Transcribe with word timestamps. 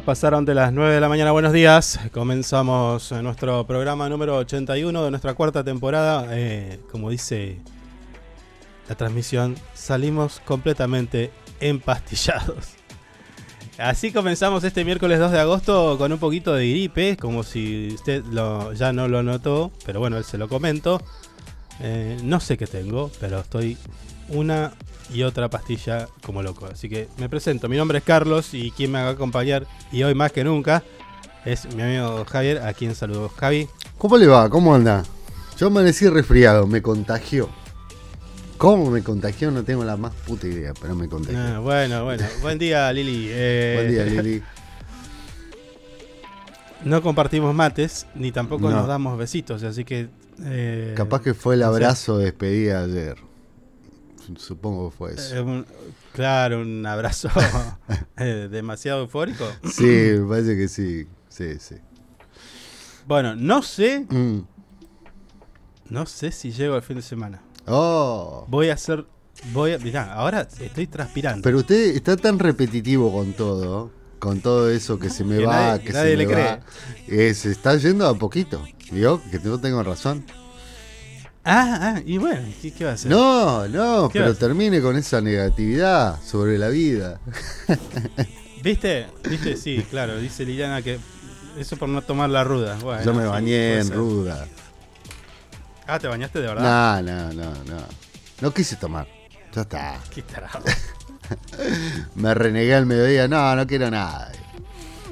pasaron 0.00 0.46
de 0.46 0.54
las 0.54 0.72
9 0.72 0.94
de 0.94 1.00
la 1.00 1.08
mañana. 1.10 1.32
Buenos 1.32 1.52
días. 1.52 2.00
Comenzamos 2.12 3.12
nuestro 3.12 3.66
programa 3.66 4.08
número 4.08 4.38
81 4.38 5.04
de 5.04 5.10
nuestra 5.10 5.34
cuarta 5.34 5.62
temporada. 5.62 6.28
Eh, 6.30 6.80
como 6.90 7.10
dice 7.10 7.58
la 8.88 8.94
transmisión, 8.94 9.54
salimos 9.74 10.40
completamente 10.46 11.30
empastillados. 11.60 12.68
Así 13.76 14.12
comenzamos 14.12 14.64
este 14.64 14.82
miércoles 14.82 15.18
2 15.18 15.30
de 15.30 15.40
agosto 15.40 15.98
con 15.98 16.10
un 16.10 16.18
poquito 16.18 16.54
de 16.54 16.70
gripe, 16.70 17.18
como 17.18 17.42
si 17.42 17.88
usted 17.94 18.22
ya 18.74 18.92
no 18.94 19.08
lo 19.08 19.22
notó, 19.22 19.72
pero 19.84 20.00
bueno, 20.00 20.16
él 20.16 20.24
se 20.24 20.38
lo 20.38 20.48
comento. 20.48 21.02
Eh, 21.80 22.16
no 22.22 22.40
sé 22.40 22.56
qué 22.56 22.66
tengo, 22.66 23.10
pero 23.20 23.40
estoy 23.40 23.76
una 24.28 24.72
y 25.12 25.22
otra 25.22 25.48
pastilla 25.48 26.08
como 26.24 26.42
loco. 26.42 26.66
Así 26.66 26.88
que 26.88 27.08
me 27.18 27.28
presento, 27.28 27.68
mi 27.68 27.76
nombre 27.76 27.98
es 27.98 28.04
Carlos 28.04 28.54
y 28.54 28.70
quien 28.70 28.92
me 28.92 29.02
va 29.02 29.08
a 29.08 29.12
acompañar 29.12 29.66
y 29.90 30.02
hoy 30.02 30.14
más 30.14 30.32
que 30.32 30.44
nunca 30.44 30.82
es 31.44 31.72
mi 31.74 31.82
amigo 31.82 32.24
Javier, 32.24 32.58
a 32.58 32.72
quien 32.72 32.94
saludo. 32.94 33.28
Javi. 33.28 33.68
¿Cómo 33.98 34.16
le 34.16 34.26
va? 34.26 34.48
¿Cómo 34.48 34.74
anda? 34.74 35.04
Yo 35.58 35.68
amanecí 35.68 36.08
resfriado, 36.08 36.66
me 36.66 36.82
contagió. 36.82 37.48
¿Cómo 38.58 38.90
me 38.90 39.02
contagió? 39.02 39.50
No 39.50 39.64
tengo 39.64 39.84
la 39.84 39.96
más 39.96 40.12
puta 40.14 40.46
idea, 40.46 40.72
pero 40.80 40.94
me 40.94 41.08
contagió. 41.08 41.38
Ah, 41.38 41.58
bueno, 41.58 42.04
bueno. 42.04 42.24
Buen 42.42 42.58
día, 42.58 42.92
Lili. 42.92 43.26
Eh, 43.28 43.74
Buen 43.76 43.90
día, 43.90 44.22
Lili. 44.22 44.42
No 46.84 47.00
compartimos 47.00 47.54
mates, 47.54 48.08
ni 48.16 48.32
tampoco 48.32 48.68
nos 48.68 48.88
damos 48.88 49.16
besitos, 49.16 49.62
así 49.62 49.84
que... 49.84 50.08
Eh, 50.42 50.94
Capaz 50.96 51.22
que 51.22 51.32
fue 51.32 51.54
el 51.54 51.62
abrazo 51.62 52.18
de 52.18 52.24
despedida 52.24 52.82
ayer. 52.82 53.16
Supongo 54.36 54.90
que 54.90 54.96
fue 54.96 55.14
eso. 55.14 55.36
Eh, 55.36 55.64
claro, 56.12 56.60
un 56.60 56.84
abrazo 56.86 57.28
eh, 58.18 58.48
demasiado 58.50 59.02
eufórico. 59.02 59.44
Sí, 59.70 59.84
me 59.84 60.28
parece 60.28 60.56
que 60.56 60.68
sí. 60.68 61.06
Sí, 61.28 61.58
sí. 61.58 61.76
Bueno, 63.06 63.34
no 63.34 63.62
sé. 63.62 64.06
Mm. 64.08 64.40
No 65.88 66.06
sé 66.06 66.32
si 66.32 66.52
llego 66.52 66.74
al 66.74 66.82
fin 66.82 66.96
de 66.96 67.02
semana. 67.02 67.42
Oh. 67.66 68.46
Voy 68.48 68.70
a 68.70 68.74
hacer. 68.74 69.06
Voy 69.52 69.72
a. 69.72 69.78
Mirá, 69.78 70.14
ahora 70.14 70.46
estoy 70.60 70.86
transpirando. 70.86 71.42
Pero 71.42 71.58
usted 71.58 71.96
está 71.96 72.16
tan 72.16 72.38
repetitivo 72.38 73.12
con 73.12 73.32
todo. 73.32 73.90
Con 74.18 74.40
todo 74.40 74.70
eso 74.70 75.00
que 75.00 75.10
se 75.10 75.24
me 75.24 75.44
va, 75.44 75.80
que 75.80 75.92
se 75.92 76.16
le 76.16 76.26
me 76.26 76.32
cree. 76.32 76.44
va. 76.44 76.60
Eh, 77.08 77.34
se 77.34 77.50
está 77.50 77.76
yendo 77.76 78.06
a 78.06 78.14
poquito. 78.14 78.62
¿Vio? 78.92 79.20
Que 79.30 79.40
no 79.40 79.58
tengo 79.58 79.82
razón. 79.82 80.24
Ah, 81.44 81.94
ah, 81.96 82.02
y 82.06 82.18
bueno, 82.18 82.40
¿qué, 82.60 82.84
va 82.84 82.92
a 82.92 82.94
hacer? 82.94 83.10
No, 83.10 83.66
no, 83.66 84.08
pero 84.12 84.34
termine 84.36 84.80
con 84.80 84.96
esa 84.96 85.20
negatividad 85.20 86.20
sobre 86.22 86.56
la 86.56 86.68
vida. 86.68 87.20
¿Viste? 88.62 89.08
¿Viste? 89.28 89.56
Sí, 89.56 89.84
claro, 89.90 90.18
dice 90.18 90.44
Liliana 90.44 90.82
que 90.82 91.00
eso 91.58 91.76
por 91.76 91.88
no 91.88 92.00
tomar 92.02 92.30
la 92.30 92.44
ruda. 92.44 92.78
Yo 93.04 93.12
me 93.12 93.26
bañé 93.26 93.80
en 93.80 93.90
ruda. 93.90 94.46
Ah, 95.86 95.98
¿te 95.98 96.06
bañaste 96.06 96.40
de 96.40 96.46
verdad? 96.46 97.02
No, 97.02 97.32
no, 97.32 97.32
no, 97.32 97.64
no. 97.64 97.82
No 98.40 98.54
quise 98.54 98.76
tomar. 98.76 99.08
Ya 99.52 99.62
está. 99.62 99.98
Qué 100.10 100.24
me 102.14 102.34
renegué 102.34 102.74
al 102.74 102.86
mediodía. 102.86 103.26
No, 103.26 103.54
no 103.56 103.66
quiero 103.66 103.90
nada. 103.90 104.30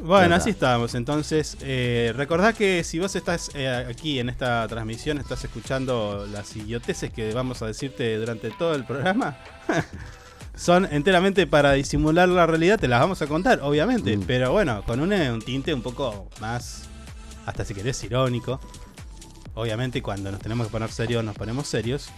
Bueno, 0.02 0.34
así 0.34 0.50
estamos. 0.50 0.94
Entonces, 0.94 1.56
eh, 1.60 2.12
recordad 2.16 2.54
que 2.54 2.84
si 2.84 2.98
vos 2.98 3.14
estás 3.14 3.50
eh, 3.54 3.68
aquí 3.68 4.18
en 4.18 4.28
esta 4.28 4.66
transmisión, 4.68 5.18
estás 5.18 5.44
escuchando 5.44 6.26
las 6.30 6.56
idioteces 6.56 7.12
que 7.12 7.32
vamos 7.32 7.62
a 7.62 7.66
decirte 7.66 8.16
durante 8.16 8.50
todo 8.50 8.74
el 8.74 8.84
programa, 8.84 9.38
son 10.54 10.88
enteramente 10.90 11.46
para 11.46 11.72
disimular 11.72 12.28
la 12.28 12.46
realidad, 12.46 12.78
te 12.78 12.88
las 12.88 13.00
vamos 13.00 13.20
a 13.22 13.26
contar, 13.26 13.60
obviamente, 13.62 14.16
mm. 14.16 14.22
pero 14.26 14.52
bueno, 14.52 14.82
con 14.84 15.00
un, 15.00 15.12
un 15.12 15.42
tinte 15.42 15.74
un 15.74 15.82
poco 15.82 16.28
más, 16.40 16.88
hasta 17.46 17.64
si 17.64 17.74
querés, 17.74 18.02
irónico. 18.04 18.60
Obviamente, 19.54 20.00
cuando 20.00 20.30
nos 20.30 20.40
tenemos 20.40 20.68
que 20.68 20.72
poner 20.72 20.90
serios, 20.90 21.24
nos 21.24 21.36
ponemos 21.36 21.66
serios. 21.66 22.08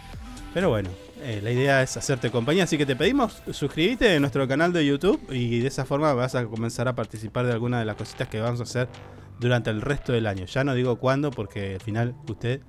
Pero 0.54 0.68
bueno, 0.68 0.90
eh, 1.22 1.40
la 1.42 1.50
idea 1.50 1.82
es 1.82 1.96
hacerte 1.96 2.30
compañía, 2.30 2.64
así 2.64 2.76
que 2.76 2.84
te 2.84 2.94
pedimos 2.94 3.42
suscríbete 3.50 4.16
a 4.16 4.20
nuestro 4.20 4.46
canal 4.46 4.72
de 4.72 4.84
YouTube 4.84 5.20
y 5.30 5.60
de 5.60 5.68
esa 5.68 5.84
forma 5.84 6.12
vas 6.12 6.34
a 6.34 6.44
comenzar 6.44 6.88
a 6.88 6.94
participar 6.94 7.46
de 7.46 7.52
alguna 7.52 7.78
de 7.78 7.86
las 7.86 7.96
cositas 7.96 8.28
que 8.28 8.40
vamos 8.40 8.60
a 8.60 8.64
hacer 8.64 8.88
durante 9.40 9.70
el 9.70 9.80
resto 9.80 10.12
del 10.12 10.26
año. 10.26 10.44
Ya 10.46 10.62
no 10.62 10.74
digo 10.74 10.96
cuándo 10.96 11.30
porque 11.30 11.74
al 11.74 11.80
final 11.80 12.14
usted 12.28 12.60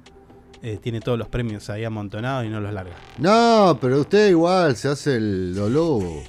eh, 0.62 0.80
tiene 0.82 1.02
todos 1.02 1.20
los 1.20 1.28
premios 1.28 1.70
ahí 1.70 1.84
amontonados 1.84 2.46
y 2.46 2.50
no 2.50 2.62
los 2.62 2.74
larga. 2.74 2.96
No, 3.18 3.78
pero 3.82 4.00
usted 4.00 4.30
igual 4.30 4.78
se 4.78 4.88
hace 4.88 5.18
el 5.18 5.54
lobo. 5.54 6.24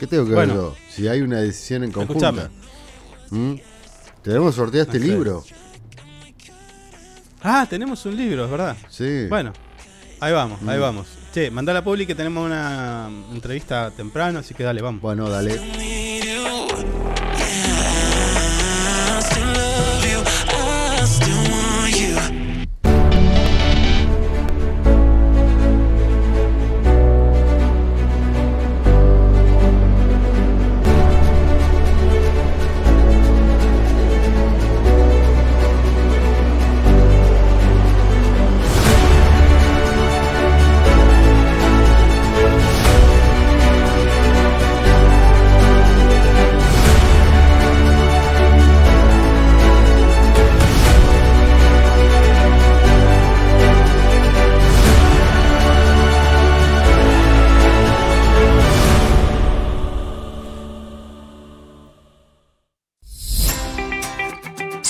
¿Qué 0.00 0.08
tengo 0.08 0.26
que 0.26 0.32
ver 0.32 0.48
yo? 0.48 0.74
Si 0.90 1.06
hay 1.06 1.20
una 1.20 1.40
decisión 1.40 1.84
en 1.84 1.92
conjunta. 1.92 2.50
¿Mm? 3.30 3.54
¿Tenemos 4.22 4.56
sortear 4.56 4.86
este 4.86 4.98
libro? 4.98 5.44
Ah, 7.42 7.66
tenemos 7.68 8.06
un 8.06 8.16
libro, 8.16 8.44
es 8.44 8.50
verdad. 8.50 8.76
Sí. 8.88 9.26
Bueno, 9.28 9.52
ahí 10.20 10.32
vamos, 10.32 10.60
ahí 10.66 10.78
mm. 10.78 10.80
vamos. 10.80 11.06
Che, 11.32 11.50
mandá 11.50 11.76
a 11.76 11.82
publi 11.82 12.06
que 12.06 12.14
tenemos 12.14 12.44
una 12.44 13.08
entrevista 13.32 13.90
temprano, 13.90 14.40
así 14.40 14.54
que 14.54 14.64
dale, 14.64 14.82
vamos. 14.82 15.00
Bueno, 15.00 15.28
dale. 15.28 16.01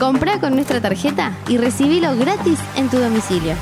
Comprá 0.00 0.40
con 0.40 0.54
nuestra 0.54 0.80
tarjeta 0.80 1.36
y 1.46 1.58
recibilo 1.58 2.16
gratis 2.16 2.58
en 2.74 2.88
tu 2.88 2.96
domicilio. 2.98 3.54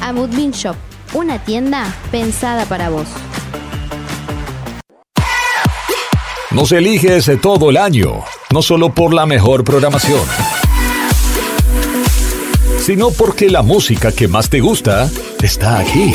Amudbin 0.00 0.52
Shop, 0.52 0.76
una 1.12 1.40
tienda 1.40 1.92
pensada 2.12 2.66
para 2.66 2.88
vos. 2.88 3.08
Nos 6.52 6.70
eliges 6.70 7.28
todo 7.42 7.70
el 7.70 7.76
año, 7.76 8.22
no 8.52 8.62
solo 8.62 8.94
por 8.94 9.12
la 9.12 9.26
mejor 9.26 9.64
programación, 9.64 10.20
sino 12.78 13.10
porque 13.10 13.50
la 13.50 13.62
música 13.62 14.12
que 14.12 14.28
más 14.28 14.48
te 14.48 14.60
gusta 14.60 15.10
está 15.42 15.80
aquí. 15.80 16.14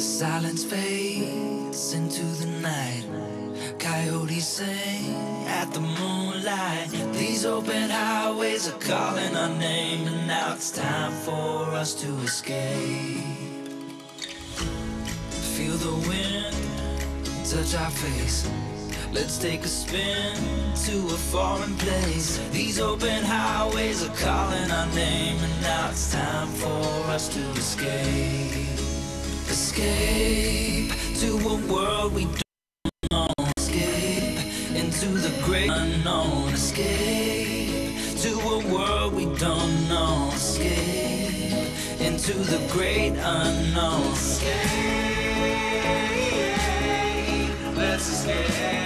Silence 0.00 0.64
fades 0.64 1.92
into 1.94 2.24
the 2.24 2.46
night. 2.60 3.04
Coyotes 3.78 4.46
sing 4.46 5.46
at 5.46 5.72
the 5.72 5.80
moonlight. 5.80 6.88
These 7.12 7.44
open 7.44 7.90
highways 7.90 8.68
are 8.68 8.78
calling 8.78 9.36
our 9.36 9.54
name, 9.58 10.06
and 10.06 10.26
now 10.26 10.54
it's 10.54 10.70
time 10.70 11.12
for 11.12 11.70
us 11.74 11.94
to 12.02 12.08
escape. 12.18 13.18
Feel 15.56 15.76
the 15.76 16.08
wind 16.08 16.64
touch 17.54 17.74
our 17.76 17.90
face. 17.90 18.48
Let's 19.12 19.38
take 19.38 19.64
a 19.64 19.68
spin 19.68 20.34
to 20.86 20.96
a 21.14 21.18
foreign 21.30 21.76
place. 21.76 22.40
These 22.50 22.80
open 22.80 23.22
highways 23.22 24.02
are 24.02 24.14
calling 24.16 24.70
our 24.70 24.86
name, 24.94 25.36
and 25.36 25.62
now 25.62 25.90
it's 25.90 26.10
time 26.12 26.48
for 26.48 27.10
us 27.10 27.28
to 27.28 27.40
escape. 27.50 28.83
Escape 29.54 30.90
to 31.20 31.38
a 31.48 31.56
world 31.72 32.12
we 32.12 32.24
don't 32.24 33.12
know. 33.12 33.28
Escape 33.56 34.40
into 34.74 35.06
the 35.06 35.30
great 35.44 35.70
unknown. 35.70 36.48
Escape 36.48 37.94
to 38.22 38.30
a 38.30 38.58
world 38.66 39.14
we 39.14 39.26
don't 39.38 39.88
know. 39.88 40.32
Escape 40.34 41.70
into 42.00 42.32
the 42.32 42.58
great 42.72 43.12
unknown. 43.12 44.12
Escape. 44.14 44.50
Let's 47.76 48.08
escape. 48.08 48.83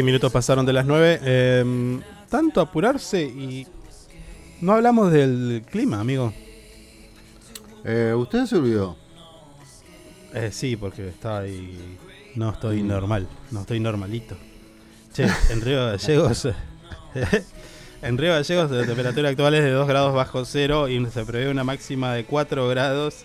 minutos 0.00 0.30
pasaron 0.32 0.64
de 0.64 0.72
las 0.72 0.86
9. 0.86 1.20
Em, 1.22 2.00
tanto 2.30 2.60
apurarse 2.60 3.22
y. 3.22 3.66
No 4.60 4.72
hablamos 4.74 5.12
del 5.12 5.64
clima, 5.68 5.98
amigo. 5.98 6.32
Eh, 7.84 8.14
¿Usted 8.16 8.46
se 8.46 8.56
olvidó? 8.56 8.96
Eh, 10.32 10.50
sí, 10.52 10.76
porque 10.76 11.08
está 11.08 11.38
ahí. 11.38 11.98
No 12.36 12.50
estoy 12.50 12.82
mm. 12.82 12.86
normal, 12.86 13.28
no 13.50 13.62
estoy 13.62 13.80
normalito. 13.80 14.36
Che, 15.12 15.26
en 15.50 15.60
Río 15.60 15.84
Gallegos. 15.84 16.48
en 18.02 18.18
Río 18.18 18.32
Gallegos 18.32 18.70
la 18.70 18.86
temperatura 18.86 19.28
actual 19.28 19.54
es 19.54 19.64
de 19.64 19.70
2 19.70 19.86
grados 19.88 20.14
bajo 20.14 20.44
cero 20.44 20.88
y 20.88 21.04
se 21.06 21.24
prevé 21.24 21.50
una 21.50 21.64
máxima 21.64 22.14
de 22.14 22.24
4 22.24 22.68
grados 22.68 23.24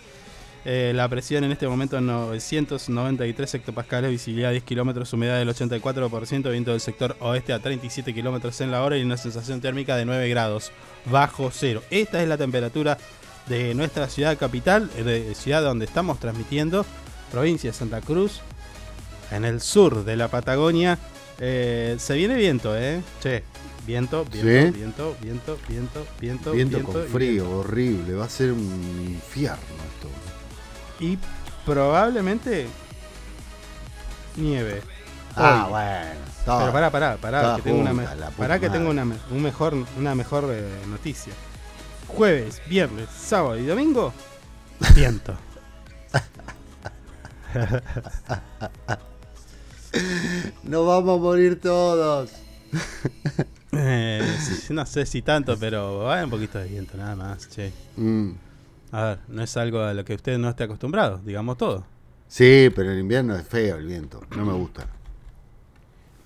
eh, 0.65 0.91
la 0.93 1.07
presión 1.07 1.43
en 1.45 1.51
este 1.51 1.67
momento 1.67 1.97
es 1.97 2.03
993 2.03 3.53
hectopascales, 3.53 4.11
visibilidad 4.11 4.51
10 4.51 4.63
kilómetros, 4.63 5.13
humedad 5.13 5.37
del 5.37 5.47
84%, 5.49 6.51
viento 6.51 6.71
del 6.71 6.81
sector 6.81 7.15
oeste 7.21 7.53
a 7.53 7.59
37 7.59 8.13
kilómetros 8.13 8.59
en 8.61 8.71
la 8.71 8.83
hora 8.83 8.97
y 8.97 9.03
una 9.03 9.15
sensación 9.17 9.61
térmica 9.61 9.95
de 9.95 10.03
9 10.05 10.27
grados 10.29 10.71
bajo 11.05 11.51
cero. 11.53 11.81
Esta 11.89 12.21
es 12.21 12.27
la 12.27 12.37
temperatura 12.37 12.97
de 13.47 13.73
nuestra 13.75 14.09
ciudad 14.09 14.37
capital, 14.37 14.89
eh, 14.97 15.03
de 15.03 15.35
ciudad 15.35 15.61
donde 15.61 15.85
estamos 15.85 16.19
transmitiendo, 16.19 16.85
provincia 17.31 17.71
de 17.71 17.77
Santa 17.77 18.01
Cruz, 18.01 18.41
en 19.31 19.45
el 19.45 19.61
sur 19.61 20.03
de 20.03 20.17
la 20.17 20.27
Patagonia. 20.27 20.97
Eh, 21.39 21.95
se 21.97 22.15
viene 22.15 22.35
viento, 22.35 22.75
¿eh? 22.77 23.01
Che, 23.21 23.43
viento, 23.85 24.25
viento, 24.25 24.49
¿Sí? 24.49 24.77
viento, 24.77 25.15
viento, 25.21 25.57
viento, 25.69 26.07
viento, 26.19 26.51
Viento 26.51 26.83
con 26.83 27.05
frío, 27.05 27.43
viento. 27.43 27.59
horrible. 27.59 28.13
Va 28.15 28.25
a 28.25 28.29
ser 28.29 28.51
un 28.51 29.05
infierno 29.07 29.55
esto. 29.95 30.09
Y 30.99 31.17
probablemente 31.65 32.67
nieve. 34.35 34.81
Ah, 35.35 35.63
Hoy. 35.65 35.69
bueno. 35.71 36.27
Pero 36.45 36.71
pará, 36.71 36.89
pará, 36.91 37.17
pará, 37.17 37.55
que 37.57 37.61
tengo 37.63 37.79
una, 37.81 37.93
me- 37.93 38.03
pará 38.05 38.59
que 38.59 38.67
madre. 38.67 38.79
tengo 38.79 38.89
una, 38.89 39.05
me- 39.05 39.17
un 39.31 39.41
mejor, 39.41 39.75
una 39.97 40.15
mejor 40.15 40.45
eh, 40.51 40.63
noticia. 40.87 41.33
Jueves, 42.07 42.61
viernes, 42.67 43.09
sábado 43.09 43.57
y 43.57 43.65
domingo, 43.65 44.13
viento. 44.95 45.35
Nos 50.63 50.87
vamos 50.87 51.19
a 51.19 51.21
morir 51.21 51.59
todos. 51.61 52.31
Eh, 53.79 54.37
sí, 54.39 54.73
no 54.73 54.83
sé 54.87 55.05
si 55.05 55.21
tanto, 55.21 55.55
pero 55.59 56.09
hay 56.09 56.23
un 56.23 56.31
poquito 56.31 56.57
de 56.57 56.67
viento 56.67 56.97
nada 56.97 57.15
más, 57.15 57.47
che. 57.47 57.71
Mm. 57.97 58.31
A 58.91 59.03
ver, 59.03 59.19
no 59.27 59.41
es 59.43 59.57
algo 59.57 59.81
a 59.81 59.93
lo 59.93 60.05
que 60.05 60.15
usted 60.15 60.37
no 60.37 60.49
esté 60.49 60.63
acostumbrado, 60.63 61.17
digamos 61.19 61.57
todo. 61.57 61.85
Sí, 62.27 62.69
pero 62.75 62.91
en 62.91 62.99
invierno 62.99 63.35
es 63.35 63.47
feo 63.47 63.77
el 63.77 63.85
viento. 63.85 64.21
No 64.35 64.45
me 64.45 64.53
gusta. 64.53 64.87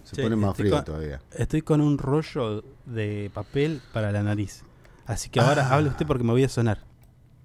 Se 0.03 0.15
Che, 0.15 0.23
pone 0.23 0.35
más 0.35 0.55
frío 0.55 0.71
con- 0.75 0.83
todavía. 0.85 1.21
Estoy 1.31 1.61
con 1.61 1.79
un 1.81 1.97
rollo 1.97 2.63
de 2.85 3.31
papel 3.33 3.81
para 3.93 4.11
la 4.11 4.21
nariz. 4.23 4.63
Así 5.05 5.29
que 5.29 5.39
ahora 5.39 5.67
Ah. 5.67 5.75
hable 5.75 5.89
usted 5.89 6.05
porque 6.05 6.23
me 6.23 6.31
voy 6.31 6.43
a 6.43 6.49
sonar. 6.49 6.79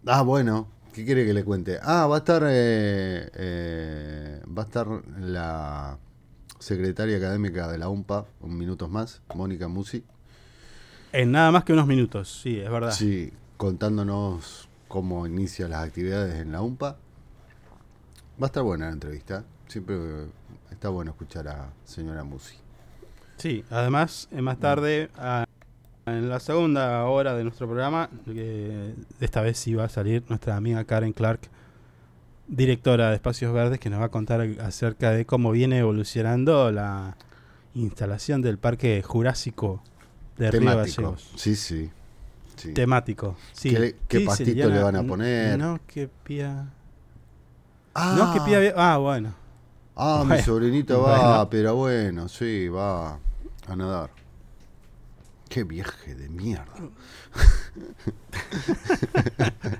Ah, 0.07 0.23
bueno. 0.23 0.69
¿Qué 0.93 1.05
quiere 1.05 1.27
que 1.27 1.35
le 1.35 1.45
cuente? 1.45 1.79
Ah, 1.83 2.07
va 2.07 2.17
a 2.17 2.19
estar 2.19 2.43
eh, 2.47 3.31
eh, 3.35 4.41
va 4.47 4.63
a 4.63 4.65
estar 4.65 4.87
la 5.21 5.99
secretaria 6.59 7.19
académica 7.19 7.69
de 7.69 7.77
la 7.77 7.91
UMPA, 7.91 8.25
un 8.41 8.57
minutos 8.57 8.89
más, 8.89 9.21
Mónica 9.35 9.69
Musi. 9.69 10.03
En 11.13 11.33
nada 11.33 11.51
más 11.51 11.65
que 11.65 11.75
unos 11.75 11.87
minutos, 11.87 12.41
sí, 12.43 12.59
es 12.59 12.71
verdad. 12.71 12.93
Sí, 12.93 13.31
contándonos 13.59 14.66
cómo 14.89 15.27
inicia 15.27 15.69
las 15.69 15.87
actividades 15.87 16.37
en 16.37 16.53
la 16.53 16.63
UMPA. 16.63 16.97
Va 18.41 18.45
a 18.45 18.47
estar 18.47 18.63
buena 18.63 18.87
la 18.87 18.93
entrevista. 18.93 19.45
Siempre 19.67 19.97
está 20.71 20.89
bueno 20.89 21.11
escuchar 21.11 21.49
a 21.49 21.73
señora 21.85 22.25
Musi. 22.25 22.57
Sí, 23.37 23.65
además, 23.71 24.29
más 24.33 24.59
tarde, 24.59 25.11
a 25.17 25.45
En 26.07 26.29
la 26.29 26.39
segunda 26.39 27.05
hora 27.07 27.35
de 27.35 27.43
nuestro 27.43 27.67
programa, 27.67 28.09
esta 29.19 29.41
vez 29.41 29.59
sí 29.59 29.75
va 29.75 29.85
a 29.85 29.89
salir 29.89 30.23
nuestra 30.29 30.55
amiga 30.55 30.85
Karen 30.85 31.13
Clark, 31.13 31.41
directora 32.47 33.09
de 33.09 33.17
Espacios 33.17 33.53
Verdes, 33.53 33.81
que 33.81 33.91
nos 33.91 34.01
va 34.01 34.05
a 34.05 34.11
contar 34.11 34.41
acerca 34.61 35.11
de 35.11 35.27
cómo 35.27 35.51
viene 35.51 35.79
evolucionando 35.79 36.71
la 36.71 37.17
instalación 37.75 38.41
del 38.41 38.57
Parque 38.57 39.03
Jurásico 39.03 39.83
de 40.39 40.53
Río 40.53 40.61
Temático. 40.61 41.03
Gallegos. 41.03 41.33
Sí, 41.35 41.57
sí. 41.57 41.91
Sí. 42.57 42.73
Temático. 42.73 43.37
Sí. 43.53 43.75
¿Qué, 44.09 44.21
pastito 44.21 44.69
le 44.69 44.83
van 44.83 44.97
a 44.97 45.03
poner? 45.03 45.59
No, 45.59 45.79
que 45.87 46.09
pía. 46.09 46.69
Ah, 47.95 48.15
No, 48.19 48.33
que 48.33 48.41
pía. 48.41 48.73
Ah, 48.77 48.97
bueno. 48.99 49.35
ah, 49.95 50.25
mi 50.27 50.39
sobrinito 50.43 51.03
va, 51.03 51.19
bueno. 51.19 51.49
pero 51.51 51.75
bueno, 51.77 52.29
sí, 52.29 52.69
va 52.69 53.19
a 53.69 53.77
nadar. 53.77 54.11
Qué 55.49 55.65
viaje 55.65 56.15
de 56.15 56.29
mierda. 56.29 56.73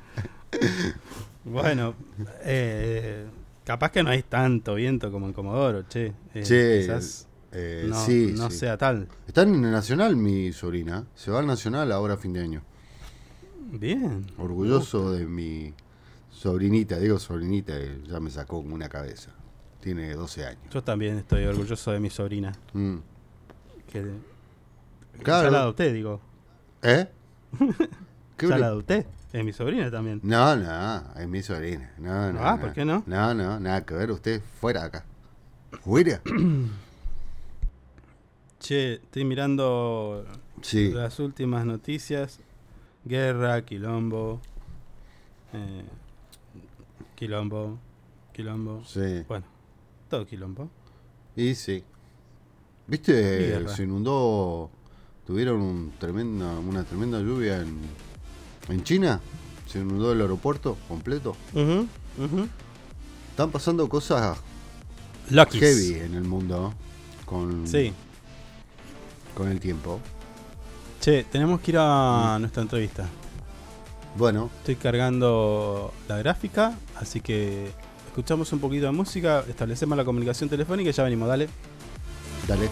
Bueno, 1.45 1.95
eh, 2.43 3.25
capaz 3.65 3.93
que 3.93 4.03
no 4.03 4.11
hay 4.11 4.23
tanto 4.25 4.75
viento 4.75 5.13
como 5.13 5.27
en 5.27 5.33
Comodoro, 5.33 5.85
che. 5.89 6.13
Eh, 6.35 6.43
Che, 6.43 6.81
quizás 6.81 7.26
eh, 7.59 7.87
no, 7.89 8.05
sí, 8.05 8.35
no 8.37 8.51
sí. 8.51 8.59
sea 8.59 8.77
tal. 8.77 9.09
Está 9.27 9.43
en 9.43 9.55
el 9.65 9.71
Nacional 9.73 10.15
mi 10.15 10.53
sobrina. 10.53 11.05
Se 11.15 11.31
va 11.31 11.39
al 11.41 11.47
Nacional 11.47 11.91
ahora 11.91 12.15
a 12.15 12.17
fin 12.19 12.33
de 12.35 12.41
año. 12.43 12.63
Bien. 13.73 14.27
Orgulloso 14.39 15.11
de 15.13 15.27
mi 15.27 15.73
sobrinita. 16.31 16.99
Digo 16.99 17.19
sobrinita, 17.19 17.73
eh, 17.77 18.01
ya 18.07 18.21
me 18.21 18.31
sacó 18.31 18.63
como 18.63 18.75
una 18.75 18.89
cabeza. 18.89 19.31
Tiene 19.81 20.15
12 20.15 20.47
años. 20.47 20.63
Yo 20.71 20.83
también 20.83 21.17
estoy 21.17 21.45
orgulloso 21.45 21.93
de 21.93 22.01
mi 22.01 22.11
sobrina. 22.11 22.53
Mm. 22.73 22.97
Que 23.91 24.05
Claro. 25.23 25.51
La 25.51 25.61
adopté, 25.61 25.93
digo. 25.93 26.21
¿Eh? 26.83 27.07
¿Qué 28.37 28.49
ya 28.49 28.59
la 28.59 28.67
adopté. 28.67 29.07
Es 29.33 29.45
mi 29.45 29.53
sobrina 29.53 29.91
también. 29.91 30.21
No, 30.23 30.57
no, 30.57 31.03
es 31.19 31.27
mi 31.29 31.43
sobrina. 31.43 31.91
No, 31.99 32.33
no, 32.33 32.41
Ah, 32.41 32.57
no. 32.57 32.61
¿por 32.61 32.73
qué 32.73 32.85
no? 32.85 33.03
No, 33.07 33.33
no, 33.35 33.59
nada 33.61 33.85
que 33.85 33.95
ver. 33.95 34.11
Usted 34.11 34.43
fuera 34.61 34.85
acá. 34.85 35.05
Fuera. 35.83 36.21
Che, 38.67 38.95
estoy 38.95 39.25
mirando 39.25 40.25
Sí. 40.61 40.91
las 40.91 41.21
últimas 41.21 41.65
noticias. 41.65 42.41
Guerra, 43.05 43.65
quilombo. 43.65 44.41
eh, 45.53 45.85
quilombo. 47.15 47.79
Quilombo. 48.33 48.83
Sí. 48.85 49.23
Bueno, 49.29 49.45
todo 50.11 50.27
quilombo. 50.27 50.69
Y 51.37 51.55
sí. 51.55 51.85
¿Viste? 52.89 53.69
Se 53.69 53.85
inundó. 53.85 54.69
Tuvieron 55.25 55.61
un 55.61 55.93
tremenda, 56.01 56.59
una 56.59 56.83
tremenda 56.83 57.21
lluvia 57.21 57.61
en, 57.63 57.79
en 58.69 58.83
China. 58.83 59.21
Se 59.69 59.79
inundó 59.79 60.11
el 60.11 60.21
aeropuerto 60.21 60.77
completo. 60.89 61.37
Ujú, 61.53 61.87
ujú. 62.19 62.49
Están 63.31 63.53
pasando 63.53 63.89
cosas 63.89 64.39
Luckies. 65.31 65.61
heavy 65.63 66.01
en 66.05 66.15
el 66.15 66.25
mundo 66.25 66.75
con, 67.25 67.65
Sí. 67.69 67.93
Con 69.37 69.49
el 69.49 69.61
tiempo. 69.61 70.01
Che, 71.01 71.25
tenemos 71.25 71.61
que 71.61 71.71
ir 71.73 71.77
a 71.79 72.39
nuestra 72.41 72.63
entrevista. 72.63 73.07
Bueno, 74.17 74.51
Estoy 74.59 74.77
cargando 74.77 75.93
la 76.09 76.17
gráfica, 76.19 76.75
así 76.97 77.21
que 77.21 77.71
escuchamos 78.07 78.51
un 78.53 78.61
poquito 78.61 78.87
de 78.87 78.93
música, 78.93 79.45
establecemos 79.47 79.97
la 79.97 80.07
comunicación 80.07 80.49
telefónica 80.49 80.89
y 80.89 80.93
ya 80.93 81.05
venimos, 81.05 81.29
dale. 81.29 81.49
dale. 82.49 82.71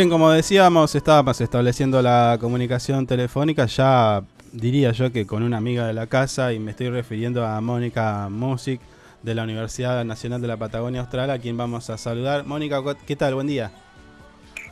Bien, 0.00 0.08
como 0.08 0.30
decíamos, 0.30 0.94
estábamos 0.94 1.38
estableciendo 1.42 2.00
la 2.00 2.38
comunicación 2.40 3.06
telefónica, 3.06 3.66
ya 3.66 4.22
diría 4.50 4.92
yo 4.92 5.12
que 5.12 5.26
con 5.26 5.42
una 5.42 5.58
amiga 5.58 5.86
de 5.86 5.92
la 5.92 6.06
casa, 6.06 6.54
y 6.54 6.58
me 6.58 6.70
estoy 6.70 6.88
refiriendo 6.88 7.46
a 7.46 7.60
Mónica 7.60 8.30
Music 8.30 8.80
de 9.22 9.34
la 9.34 9.42
Universidad 9.42 10.02
Nacional 10.06 10.40
de 10.40 10.48
la 10.48 10.56
Patagonia 10.56 11.02
Austral, 11.02 11.30
a 11.30 11.38
quien 11.38 11.58
vamos 11.58 11.90
a 11.90 11.98
saludar. 11.98 12.46
Mónica, 12.46 12.80
¿qué 13.06 13.14
tal? 13.14 13.34
Buen 13.34 13.46
día. 13.46 13.72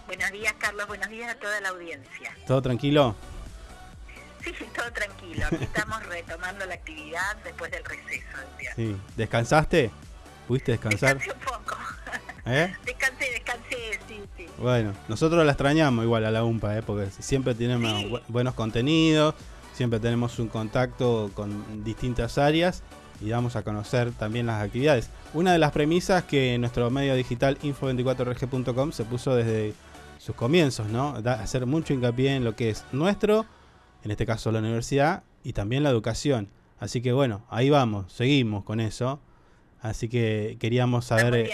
Buenos 0.06 0.32
días, 0.32 0.54
Carlos. 0.56 0.86
Buenos 0.88 1.10
días 1.10 1.30
a 1.30 1.38
toda 1.38 1.60
la 1.60 1.68
audiencia. 1.68 2.32
¿Todo 2.46 2.62
tranquilo? 2.62 3.14
Sí, 4.42 4.54
sí, 4.58 4.64
todo 4.74 4.90
tranquilo. 4.92 5.44
Aquí 5.44 5.62
estamos 5.62 6.06
retomando 6.06 6.64
la 6.64 6.72
actividad 6.72 7.36
después 7.44 7.70
del 7.70 7.84
receso 7.84 8.38
del. 8.56 8.74
Sí. 8.76 8.96
¿Descansaste? 9.14 9.90
¿Pudiste 10.46 10.72
descansar? 10.72 11.18
Descansé 11.18 11.38
un 11.38 11.44
poco. 11.44 11.76
¿Eh? 12.48 12.72
Descansé, 12.86 13.30
descansé, 13.30 13.76
sí, 14.08 14.20
sí. 14.36 14.46
Bueno, 14.58 14.92
nosotros 15.08 15.44
la 15.44 15.52
extrañamos 15.52 16.04
igual 16.04 16.24
a 16.24 16.30
la 16.30 16.44
UMPA, 16.44 16.78
¿eh? 16.78 16.82
porque 16.82 17.10
siempre 17.18 17.54
tenemos 17.54 17.92
bu- 18.04 18.22
buenos 18.28 18.54
contenidos, 18.54 19.34
siempre 19.74 20.00
tenemos 20.00 20.38
un 20.38 20.48
contacto 20.48 21.30
con 21.34 21.84
distintas 21.84 22.38
áreas 22.38 22.82
y 23.20 23.30
vamos 23.30 23.54
a 23.56 23.62
conocer 23.62 24.12
también 24.12 24.46
las 24.46 24.62
actividades. 24.64 25.10
Una 25.34 25.52
de 25.52 25.58
las 25.58 25.72
premisas 25.72 26.24
que 26.24 26.56
nuestro 26.58 26.90
medio 26.90 27.14
digital 27.14 27.58
info24rg.com 27.60 28.92
se 28.92 29.04
puso 29.04 29.34
desde 29.34 29.74
sus 30.18 30.34
comienzos, 30.34 30.88
¿no? 30.88 31.20
Da- 31.20 31.34
hacer 31.42 31.66
mucho 31.66 31.92
hincapié 31.92 32.34
en 32.36 32.44
lo 32.44 32.56
que 32.56 32.70
es 32.70 32.84
nuestro, 32.92 33.44
en 34.04 34.10
este 34.10 34.24
caso 34.26 34.50
la 34.52 34.60
universidad, 34.60 35.22
y 35.44 35.52
también 35.52 35.82
la 35.82 35.90
educación. 35.90 36.48
Así 36.80 37.00
que 37.02 37.12
bueno, 37.12 37.44
ahí 37.50 37.68
vamos, 37.70 38.12
seguimos 38.12 38.64
con 38.64 38.80
eso. 38.80 39.20
Así 39.80 40.08
que 40.08 40.56
queríamos 40.58 41.04
saber... 41.04 41.50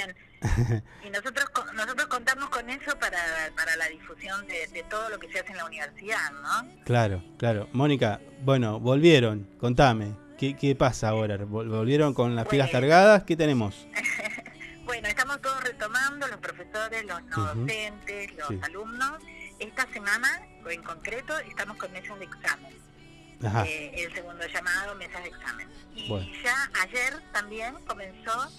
Y 1.04 1.10
nosotros 1.10 1.46
nosotros 1.74 2.06
contamos 2.06 2.48
con 2.50 2.68
eso 2.70 2.98
para, 2.98 3.18
para 3.56 3.76
la 3.76 3.86
difusión 3.88 4.46
de, 4.46 4.66
de 4.68 4.82
todo 4.84 5.08
lo 5.08 5.18
que 5.18 5.30
se 5.32 5.40
hace 5.40 5.52
en 5.52 5.56
la 5.58 5.64
universidad, 5.66 6.30
¿no? 6.42 6.68
Claro, 6.84 7.22
claro. 7.38 7.68
Mónica, 7.72 8.20
bueno, 8.42 8.78
volvieron, 8.80 9.48
contame, 9.58 10.14
¿qué, 10.38 10.54
qué 10.56 10.74
pasa 10.76 11.08
ahora? 11.08 11.36
Vol- 11.38 11.68
¿Volvieron 11.68 12.12
con 12.14 12.34
las 12.36 12.46
pilas 12.46 12.70
cargadas? 12.70 13.24
¿Qué 13.24 13.36
tenemos? 13.36 13.86
Bueno, 14.84 15.08
estamos 15.08 15.40
todos 15.40 15.64
retomando, 15.64 16.28
los 16.28 16.36
profesores, 16.40 17.06
los 17.06 17.22
no 17.24 17.54
docentes, 17.54 18.34
los 18.36 18.48
Sí. 18.48 18.60
alumnos. 18.64 19.12
Esta 19.58 19.86
semana, 19.90 20.28
en 20.68 20.82
concreto, 20.82 21.38
estamos 21.38 21.78
con 21.78 21.90
mesas 21.90 22.18
de 22.18 22.26
examen. 22.26 22.76
Ajá. 23.42 23.64
Eh, 23.66 24.04
el 24.04 24.12
segundo 24.14 24.46
llamado, 24.46 24.94
mesas 24.96 25.22
de 25.22 25.30
examen. 25.30 25.68
Y 25.94 26.06
Bueno. 26.06 26.26
ya 26.44 26.70
ayer 26.82 27.14
también 27.32 27.74
comenzó 27.86 28.50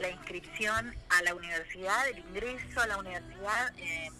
la 0.00 0.08
inscripción 0.08 0.94
a 1.10 1.22
la 1.22 1.34
universidad, 1.34 2.08
el 2.08 2.18
ingreso 2.18 2.80
a 2.80 2.86
la 2.86 2.96
universidad. 2.96 3.72
eh, 3.78 4.10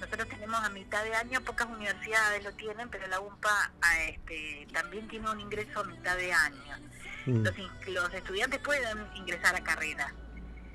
nosotros 0.00 0.28
tenemos 0.28 0.62
a 0.62 0.68
mitad 0.68 1.02
de 1.04 1.14
año, 1.14 1.40
pocas 1.40 1.66
universidades 1.66 2.44
lo 2.44 2.52
tienen, 2.52 2.90
pero 2.90 3.06
la 3.06 3.20
UMPA 3.20 3.72
ah, 3.80 4.02
este, 4.02 4.66
también 4.72 5.08
tiene 5.08 5.30
un 5.30 5.40
ingreso 5.40 5.80
a 5.80 5.84
mitad 5.84 6.16
de 6.16 6.32
año. 6.32 6.78
Mm. 7.26 7.46
Los, 7.86 8.12
estudiantes 8.12 8.60
pueden 8.60 9.06
ingresar 9.14 9.56
a 9.56 9.62
carrera 9.62 10.12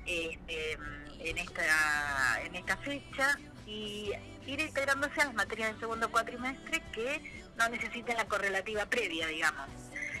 este, 0.04 0.72
en 1.20 1.38
esta 1.38 2.40
en 2.44 2.56
esta 2.56 2.76
fecha 2.78 3.38
y 3.66 4.10
ir 4.46 4.60
integrándose 4.60 5.20
a 5.20 5.26
las 5.26 5.34
materias 5.34 5.70
del 5.70 5.80
segundo 5.80 6.10
cuatrimestre 6.10 6.82
que 6.92 7.44
no 7.56 7.68
necesiten 7.68 8.16
la 8.16 8.24
correlativa 8.24 8.86
previa, 8.86 9.28
digamos. 9.28 9.68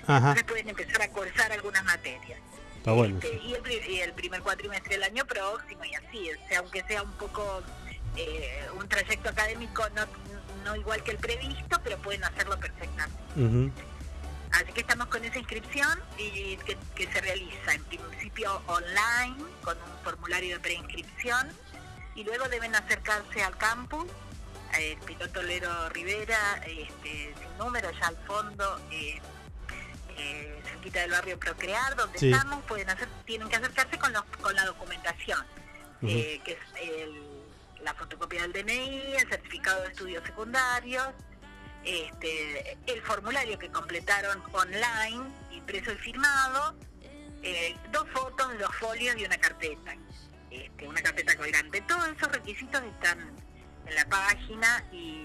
Ajá. 0.06 0.16
Entonces 0.18 0.44
pueden 0.44 0.68
empezar 0.68 1.02
a 1.02 1.08
cursar 1.10 1.50
algunas 1.50 1.82
materias. 1.84 2.38
Está 2.80 2.92
bueno. 2.92 3.18
Este, 3.22 3.36
y, 3.44 3.52
el, 3.54 3.60
pri- 3.60 3.82
y 3.88 4.00
el 4.00 4.12
primer 4.14 4.40
cuatrimestre 4.42 4.94
del 4.94 5.02
año 5.02 5.24
próximo 5.26 5.84
y 5.84 5.94
así, 5.94 6.30
o 6.30 6.48
sea, 6.48 6.60
aunque 6.60 6.82
sea 6.84 7.02
un 7.02 7.12
poco 7.12 7.62
eh, 8.16 8.66
un 8.78 8.88
trayecto 8.88 9.28
académico 9.28 9.82
no, 9.90 10.06
no 10.64 10.76
igual 10.76 11.02
que 11.02 11.10
el 11.12 11.18
previsto, 11.18 11.78
pero 11.84 11.98
pueden 11.98 12.24
hacerlo 12.24 12.58
perfectamente. 12.58 13.20
Así 14.52 14.72
que 14.72 14.80
estamos 14.80 15.06
con 15.08 15.22
esa 15.24 15.38
inscripción 15.38 16.00
y 16.18 16.56
que, 16.56 16.76
que 16.96 17.06
se 17.12 17.20
realiza 17.20 17.72
en 17.74 17.84
principio 17.84 18.62
online 18.66 19.36
con 19.62 19.76
un 19.76 19.98
formulario 20.02 20.56
de 20.56 20.60
preinscripción 20.60 21.48
y 22.16 22.24
luego 22.24 22.48
deben 22.48 22.74
acercarse 22.74 23.42
al 23.44 23.56
campus, 23.58 24.06
eh, 24.78 24.92
el 24.92 24.98
piloto 25.06 25.42
Lero 25.42 25.88
Rivera, 25.90 26.62
este, 26.66 27.32
sin 27.38 27.58
número, 27.58 27.90
ya 27.92 28.08
al 28.08 28.16
fondo, 28.26 28.80
eh, 28.90 29.20
eh, 30.20 30.60
cerquita 30.64 31.00
del 31.00 31.10
barrio 31.10 31.38
Procrear, 31.38 31.96
donde 31.96 32.18
Sí. 32.18 32.30
estamos, 32.32 32.62
pueden 32.64 32.88
hacer, 32.90 33.08
tienen 33.24 33.48
que 33.48 33.56
acercarse 33.56 33.98
con, 33.98 34.12
los, 34.12 34.22
con 34.42 34.54
la 34.54 34.64
documentación, 34.66 35.44
eh, 36.02 36.40
que 36.44 36.52
es 36.52 36.58
el- 36.82 37.40
la 37.82 37.94
fotocopia 37.94 38.42
del 38.42 38.52
DNI, 38.52 39.16
el 39.16 39.28
certificado 39.28 39.82
de 39.82 39.88
estudios 39.88 40.22
secundarios, 40.24 41.08
este, 41.84 42.76
el 42.86 43.02
formulario 43.02 43.58
que 43.58 43.70
completaron 43.70 44.42
online, 44.52 45.22
impreso 45.52 45.92
y 45.92 45.96
firmado, 45.96 46.74
eh, 47.42 47.74
dos 47.90 48.06
fotos, 48.12 48.58
dos 48.58 48.74
folios 48.76 49.16
y 49.16 49.24
una 49.24 49.38
carpeta, 49.38 49.96
este, 50.50 50.86
una 50.86 51.00
carpeta 51.02 51.34
colgante. 51.36 51.80
Todos 51.82 52.06
esos 52.08 52.28
requisitos 52.32 52.82
están 52.82 53.18
en 53.86 53.94
la 53.94 54.04
página 54.06 54.84
y, 54.92 55.24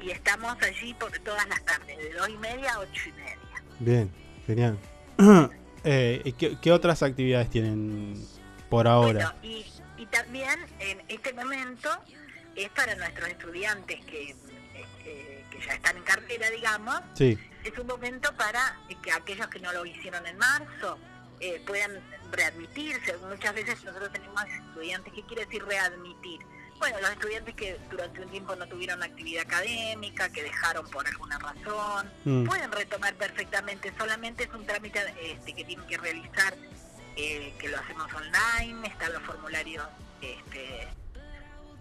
y 0.00 0.10
estamos 0.10 0.56
allí 0.62 0.94
por 0.94 1.10
todas 1.18 1.46
las 1.48 1.62
tardes, 1.66 1.96
de 1.98 2.12
dos 2.14 2.28
y 2.30 2.36
media 2.38 2.72
a 2.72 2.78
ocho 2.80 3.08
y 3.08 3.12
media. 3.12 3.38
Bien, 3.80 4.10
genial. 4.46 4.78
Eh, 5.88 6.20
¿y 6.24 6.32
¿qué, 6.32 6.56
qué 6.60 6.72
otras 6.72 7.04
actividades 7.04 7.48
tienen 7.48 8.14
por 8.68 8.88
ahora? 8.88 9.36
Bueno, 9.40 9.56
y, 9.56 9.64
y 10.02 10.06
también 10.06 10.58
en 10.80 11.00
este 11.06 11.32
momento 11.32 11.88
es 12.56 12.68
para 12.70 12.96
nuestros 12.96 13.28
estudiantes 13.28 14.04
que, 14.04 14.30
eh, 14.30 15.44
que 15.48 15.58
ya 15.64 15.74
están 15.74 15.96
en 15.96 16.02
carrera, 16.02 16.50
digamos, 16.50 17.00
Sí. 17.14 17.38
es 17.62 17.78
un 17.78 17.86
momento 17.86 18.34
para 18.36 18.76
que 19.00 19.12
aquellos 19.12 19.46
que 19.46 19.60
no 19.60 19.72
lo 19.72 19.86
hicieron 19.86 20.26
en 20.26 20.36
marzo 20.38 20.98
eh, 21.38 21.62
puedan 21.64 21.92
readmitirse. 22.32 23.16
Muchas 23.18 23.54
veces 23.54 23.84
nosotros 23.84 24.10
tenemos 24.12 24.42
estudiantes, 24.42 25.12
¿qué 25.12 25.22
quiere 25.22 25.44
decir 25.44 25.64
readmitir? 25.64 26.40
Bueno, 26.78 27.00
los 27.00 27.10
estudiantes 27.10 27.54
que 27.54 27.78
durante 27.90 28.20
un 28.20 28.30
tiempo 28.30 28.54
no 28.54 28.66
tuvieron 28.68 29.02
actividad 29.02 29.42
académica, 29.44 30.28
que 30.30 30.42
dejaron 30.42 30.86
por 30.90 31.06
alguna 31.06 31.38
razón, 31.38 32.10
Mm. 32.24 32.44
pueden 32.44 32.70
retomar 32.72 33.14
perfectamente, 33.14 33.92
solamente 33.98 34.44
es 34.44 34.50
un 34.52 34.66
trámite 34.66 35.00
este, 35.22 35.54
que 35.54 35.64
tienen 35.64 35.86
que 35.86 35.96
realizar, 35.96 36.54
eh, 37.16 37.54
que 37.58 37.68
lo 37.68 37.78
hacemos 37.78 38.12
online, 38.12 38.86
están 38.88 39.12
los 39.12 39.22
formularios 39.22 39.86
este, 40.20 40.88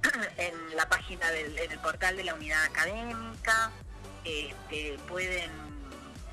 en 0.37 0.75
la 0.75 0.87
página 0.87 1.29
del 1.31 1.57
en 1.57 1.71
el 1.71 1.79
portal 1.79 2.15
de 2.15 2.23
la 2.23 2.33
unidad 2.33 2.63
académica, 2.63 3.71
este, 4.23 4.97
pueden 5.07 5.51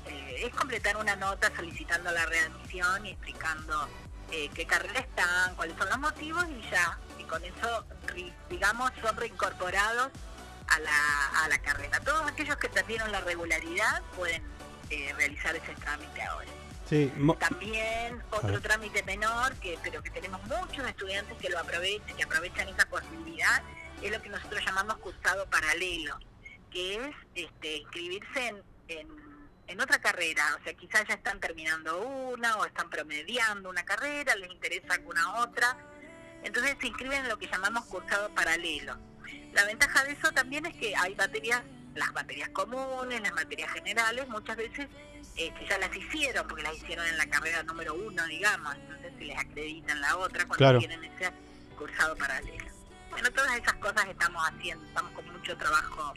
eh, 0.07 0.45
es 0.47 0.53
completar 0.55 0.97
una 0.97 1.15
nota 1.15 1.51
solicitando 1.55 2.11
la 2.11 2.25
readmisión 2.25 3.05
y 3.05 3.11
explicando 3.11 3.87
eh, 4.31 4.49
qué 4.53 4.65
carrera 4.65 4.99
están, 4.99 5.55
cuáles 5.55 5.77
son 5.77 5.89
los 5.89 5.99
motivos 5.99 6.45
y 6.49 6.69
ya, 6.69 6.97
y 7.23 7.29
con 7.29 7.43
eso, 7.43 7.85
digamos, 8.49 8.91
son 9.01 9.15
reincorporados 9.17 10.11
a 10.67 10.79
la, 10.79 11.43
a 11.43 11.47
la 11.49 11.57
carrera. 11.59 11.99
Todos 12.01 12.29
aquellos 12.29 12.57
que 12.57 12.69
perdieron 12.69 13.11
la 13.11 13.21
regularidad 13.21 14.01
pueden 14.15 14.43
eh, 14.89 15.13
realizar 15.17 15.55
ese 15.55 15.73
trámite 15.75 16.21
ahora. 16.23 16.49
Sí, 16.89 17.11
También 17.39 18.21
otro 18.29 18.59
trámite 18.61 19.03
menor, 19.03 19.55
que 19.55 19.79
pero 19.81 20.03
que 20.03 20.09
tenemos 20.09 20.41
muchos 20.43 20.85
estudiantes 20.85 21.37
que 21.37 21.49
lo 21.49 21.57
aprovechan, 21.59 22.15
que 22.15 22.23
aprovechan 22.23 22.67
esa 22.67 22.85
posibilidad, 22.87 23.63
es 24.01 24.11
lo 24.11 24.21
que 24.21 24.29
nosotros 24.29 24.61
llamamos 24.65 24.97
cursado 24.97 25.49
paralelo, 25.49 26.19
que 26.69 26.95
es 26.95 27.15
este, 27.35 27.77
inscribirse 27.77 28.47
en, 28.47 28.63
en, 28.89 29.07
en 29.67 29.81
otra 29.81 29.99
carrera, 30.01 30.43
o 30.59 30.63
sea, 30.63 30.73
quizás 30.73 31.07
ya 31.07 31.15
están 31.15 31.39
terminando 31.39 32.01
una 32.01 32.57
o 32.57 32.65
están 32.65 32.89
promediando 32.89 33.69
una 33.69 33.83
carrera, 33.83 34.35
les 34.35 34.51
interesa 34.51 34.93
alguna 34.93 35.37
otra, 35.37 35.77
entonces 36.43 36.75
se 36.79 36.87
inscriben 36.87 37.23
en 37.23 37.29
lo 37.29 37.37
que 37.37 37.47
llamamos 37.47 37.85
cursado 37.85 38.29
paralelo. 38.33 38.97
La 39.53 39.65
ventaja 39.65 40.03
de 40.03 40.11
eso 40.13 40.31
también 40.31 40.65
es 40.65 40.75
que 40.75 40.95
hay 40.95 41.15
materias, 41.15 41.61
las 41.95 42.11
materias 42.13 42.49
comunes, 42.49 43.21
las 43.21 43.33
materias 43.33 43.71
generales, 43.71 44.27
muchas 44.29 44.57
veces 44.57 44.87
este, 45.35 45.65
ya 45.67 45.77
las 45.77 45.95
hicieron, 45.95 46.47
porque 46.47 46.63
las 46.63 46.75
hicieron 46.75 47.05
en 47.07 47.17
la 47.17 47.25
carrera 47.27 47.63
número 47.63 47.93
uno, 47.95 48.25
digamos, 48.27 48.75
entonces 48.75 49.13
se 49.17 49.25
les 49.25 49.37
acredita 49.37 49.93
en 49.93 50.01
la 50.01 50.17
otra 50.17 50.39
cuando 50.45 50.57
Claro. 50.57 50.79
tienen 50.79 51.03
ese 51.03 51.31
cursado 51.77 52.15
paralelo. 52.15 52.65
Bueno, 53.11 53.29
todas 53.31 53.55
esas 53.57 53.73
cosas 53.75 54.05
estamos 54.09 54.43
haciendo, 54.47 54.85
estamos 54.87 55.11
con 55.11 55.31
mucho 55.31 55.55
trabajo 55.57 56.13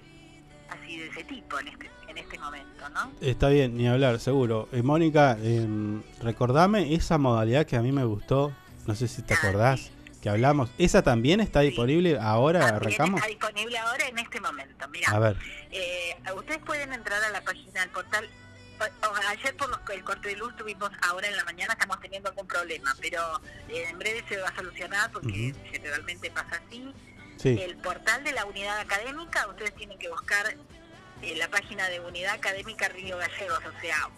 así 0.71 0.99
de 0.99 1.07
ese 1.09 1.25
tipo 1.25 1.59
en 1.61 1.69
este, 1.69 1.91
en 2.09 2.19
este 2.19 2.39
momento, 2.39 2.89
¿no? 2.91 3.13
Está 3.21 3.49
bien, 3.51 3.77
ni 3.77 3.87
hablar, 3.87 4.19
seguro. 4.19 4.69
Eh, 4.73 4.83
Mónica, 4.83 5.37
em, 5.43 6.03
recordame 6.23 6.95
esa 6.95 7.19
modalidad 7.19 7.67
que 7.67 7.77
a 7.77 7.83
mí 7.83 7.93
me 7.93 8.05
gustó, 8.05 8.53
no 8.87 8.95
sé 8.95 9.09
si 9.09 9.23
te 9.23 9.35
Ah, 9.35 9.39
acordás, 9.43 9.91
que 10.23 10.29
hablamos. 10.29 10.71
¿Esa 10.79 11.03
también 11.03 11.41
está 11.41 11.61
disponible 11.61 12.19
ahora? 12.21 12.67
¿Arrancamos? 12.69 13.19
está 13.21 13.29
disponible 13.29 13.79
ahora 13.79 14.07
en 14.09 14.19
este 14.19 14.41
momento. 14.41 14.89
Mira, 14.89 15.09
A 15.11 15.19
ver. 15.19 15.37
eh, 15.71 16.17
ustedes 16.35 16.61
pueden 16.65 16.93
entrar 16.93 17.23
a 17.23 17.31
la 17.31 17.41
página 17.43 17.81
del 17.81 17.91
portal. 17.91 18.29
O- 18.79 19.07
o 19.09 19.15
ayer 19.31 19.57
por 19.57 19.71
los- 19.71 19.81
el 19.91 20.05
corte 20.05 20.29
de 20.29 20.37
luz 20.37 20.55
tuvimos, 20.57 20.91
ahora 21.09 21.27
en 21.29 21.37
la 21.37 21.45
mañana 21.45 21.73
estamos 21.73 21.99
teniendo 22.01 22.29
algún 22.29 22.47
problema, 22.47 22.95
pero 23.01 23.41
eh, 23.69 23.87
en 23.89 23.99
breve 23.99 24.23
se 24.29 24.37
va 24.37 24.49
a 24.49 24.55
solucionar 24.55 25.11
porque 25.13 25.55
generalmente 25.71 26.31
pasa 26.31 26.61
así. 26.67 26.93
Sí. 27.39 27.59
El 27.63 27.77
portal 27.79 28.23
de 28.25 28.33
la 28.33 28.45
unidad 28.45 28.79
académica, 28.79 29.47
ustedes 29.49 29.75
tienen 29.77 29.99
que 29.99 30.09
buscar 30.11 30.55
eh, 31.23 31.35
la 31.37 31.49
página 31.49 31.89
de 31.89 32.01
Unidad 32.01 32.35
Académica 32.35 32.89
Río 32.89 33.17
Gallegos, 33.17 33.61
o 33.65 33.81
sea, 33.81 34.09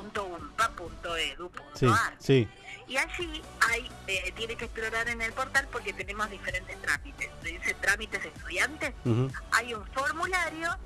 uarg.umpa.edu.ar. 0.00 2.14
Sí, 2.18 2.18
sí. 2.18 2.48
Y 2.88 2.96
allí 2.96 3.42
hay, 3.70 3.88
eh, 4.08 4.32
tiene 4.36 4.56
que 4.56 4.64
explorar 4.64 5.08
en 5.08 5.22
el 5.22 5.32
portal 5.32 5.68
porque 5.70 5.92
tenemos 5.92 6.28
diferentes 6.30 6.80
trámites. 6.82 7.30
Dice 7.42 7.74
trámites 7.74 8.24
estudiantes. 8.24 8.92
Hay 9.52 9.74
un 9.74 9.86
formulario 9.88 10.76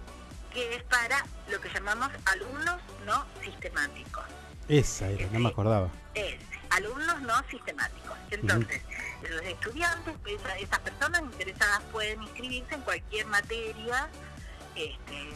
que 0.53 0.77
es 0.77 0.83
para 0.85 1.25
lo 1.51 1.61
que 1.61 1.69
llamamos 1.71 2.11
alumnos 2.27 2.81
no 3.07 3.25
sistemáticos. 3.43 4.25
Esa 4.69 5.09
era, 5.09 5.27
no 5.31 5.41
me 5.41 5.49
acordaba. 5.49 5.89
Es 6.15 6.37
alumnos 6.71 7.21
no 7.23 7.35
sistemáticos. 7.51 8.17
Entonces, 8.31 8.83
los 9.31 9.43
estudiantes, 9.43 10.15
pues, 10.23 10.35
esa- 10.41 10.57
esas 10.59 10.79
personas 10.81 11.23
interesadas 11.23 11.81
pueden 11.93 12.23
inscribirse 12.23 12.75
en 12.75 12.81
cualquier 12.83 13.27
materia 13.27 14.09
este, 14.75 15.29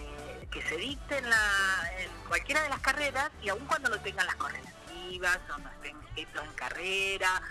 que 0.51 0.63
se 0.63 0.77
dicte 0.77 1.19
en, 1.19 1.29
la, 1.29 1.91
en 1.99 2.11
cualquiera 2.29 2.63
de 2.63 2.69
las 2.71 2.81
carreras 2.81 3.31
y 3.43 3.49
aun 3.49 3.65
cuando 3.67 3.91
no 3.91 3.99
tengan 4.01 4.27
las 4.27 4.37
correlativas 4.37 4.79
electivas 5.09 5.39
o 5.55 5.59
no 5.59 5.71
estén 5.71 5.97
inscritos 5.97 6.45
en 6.45 6.53
carrera, 6.53 7.43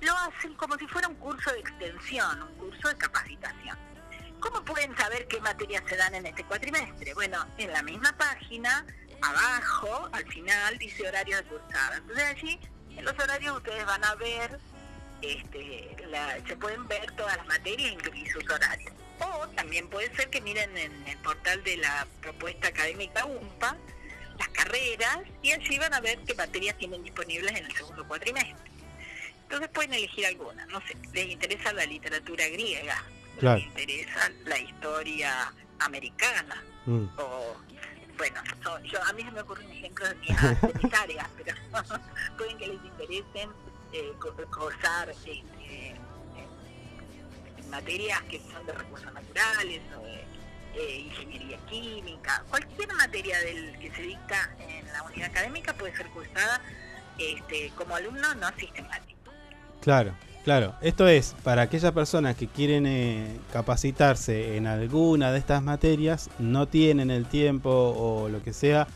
lo 0.00 0.16
hacen 0.16 0.54
como 0.54 0.76
si 0.76 0.86
fuera 0.86 1.08
un 1.08 1.14
curso 1.16 1.50
de 1.52 1.60
extensión, 1.60 2.42
un 2.42 2.54
curso 2.56 2.88
de 2.88 2.96
capacitación. 2.96 3.78
¿Cómo 4.40 4.62
pueden 4.64 4.94
saber 4.96 5.26
qué 5.28 5.40
materias 5.40 5.82
se 5.88 5.96
dan 5.96 6.14
en 6.14 6.26
este 6.26 6.44
cuatrimestre? 6.44 7.14
Bueno, 7.14 7.46
en 7.56 7.72
la 7.72 7.82
misma 7.82 8.12
página, 8.12 8.84
abajo, 9.22 10.08
al 10.12 10.26
final, 10.26 10.76
dice 10.78 11.08
horario 11.08 11.36
de 11.38 11.44
cursada. 11.44 11.96
Entonces 11.96 12.24
allí, 12.24 12.60
en 12.90 13.04
los 13.04 13.14
horarios 13.14 13.56
ustedes 13.56 13.86
van 13.86 14.04
a 14.04 14.14
ver, 14.16 14.60
este, 15.22 15.96
se 16.46 16.56
pueden 16.56 16.86
ver 16.88 17.10
todas 17.12 17.36
las 17.38 17.46
materias 17.46 17.94
y 18.14 18.26
sus 18.26 18.44
horarios. 18.50 18.92
O 19.20 19.48
también 19.48 19.88
puede 19.88 20.14
ser 20.16 20.28
que 20.30 20.40
miren 20.40 20.76
en 20.76 21.06
el 21.06 21.18
portal 21.18 21.62
de 21.64 21.76
la 21.76 22.06
propuesta 22.20 22.68
académica 22.68 23.24
UMPA 23.24 23.76
las 24.38 24.48
carreras 24.48 25.20
y 25.42 25.52
allí 25.52 25.78
van 25.78 25.94
a 25.94 26.00
ver 26.00 26.18
qué 26.26 26.34
materias 26.34 26.76
tienen 26.78 27.02
disponibles 27.02 27.52
en 27.52 27.66
el 27.66 27.72
segundo 27.72 28.06
cuatrimestre. 28.06 28.70
Entonces 29.44 29.68
pueden 29.68 29.94
elegir 29.94 30.26
alguna, 30.26 30.66
no 30.66 30.80
sé, 30.80 30.96
les 31.12 31.28
interesa 31.28 31.72
la 31.72 31.84
literatura 31.84 32.48
griega, 32.48 33.04
les 33.40 33.62
interesa 33.62 34.30
la 34.44 34.58
historia 34.58 35.52
americana, 35.78 36.64
mm. 36.86 37.06
o 37.18 37.56
bueno, 38.16 38.40
yo, 38.84 39.02
a 39.02 39.12
mí 39.12 39.22
se 39.22 39.30
me 39.30 39.40
ocurre 39.40 39.64
un 39.64 39.72
ejemplo 39.72 40.08
de 40.08 40.14
mis, 40.82 40.94
áreas, 40.94 41.28
pero 41.36 41.56
pueden 42.38 42.58
que 42.58 42.66
les 42.68 42.84
interesen 42.84 43.50
eh, 43.92 44.12
cursar 44.50 45.10
este, 45.10 45.96
materias 47.74 48.22
que 48.30 48.40
son 48.52 48.64
de 48.66 48.72
recursos 48.72 49.12
naturales 49.12 49.80
eh, 50.76 51.06
ingeniería 51.06 51.58
química, 51.68 52.44
cualquier 52.48 52.92
materia 52.94 53.38
del 53.40 53.76
que 53.78 53.90
se 53.90 54.02
dicta 54.02 54.50
en 54.60 54.92
la 54.92 55.02
unidad 55.02 55.30
académica 55.30 55.72
puede 55.74 55.96
ser 55.96 56.06
cursada 56.08 56.60
este, 57.18 57.72
como 57.76 57.96
alumno 57.96 58.34
no 58.36 58.48
sistemático. 58.58 59.32
Claro, 59.80 60.14
claro. 60.44 60.74
Esto 60.82 61.08
es 61.08 61.34
para 61.42 61.62
aquellas 61.62 61.92
personas 61.92 62.36
que 62.36 62.46
quieren 62.46 62.86
eh, 62.86 63.38
capacitarse 63.52 64.56
en 64.56 64.66
alguna 64.68 65.32
de 65.32 65.38
estas 65.38 65.62
materias, 65.62 66.30
no 66.38 66.68
tienen 66.68 67.10
el 67.10 67.26
tiempo 67.26 67.70
o 67.70 68.28
lo 68.28 68.42
que 68.42 68.52
sea 68.52 68.86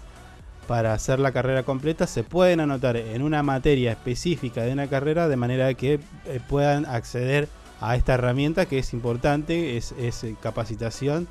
para 0.68 0.92
hacer 0.92 1.18
la 1.18 1.32
carrera 1.32 1.62
completa, 1.62 2.06
se 2.06 2.22
pueden 2.22 2.60
anotar 2.60 2.96
en 2.96 3.22
una 3.22 3.42
materia 3.42 3.92
específica 3.92 4.62
de 4.62 4.72
una 4.72 4.86
carrera 4.86 5.26
de 5.26 5.36
manera 5.36 5.72
que 5.74 5.94
eh, 6.26 6.40
puedan 6.46 6.86
acceder 6.86 7.48
a 7.80 7.96
esta 7.96 8.14
herramienta 8.14 8.66
que 8.66 8.78
es 8.78 8.92
importante, 8.92 9.76
es, 9.76 9.92
eh, 9.92 10.36
capacitación 10.40 11.28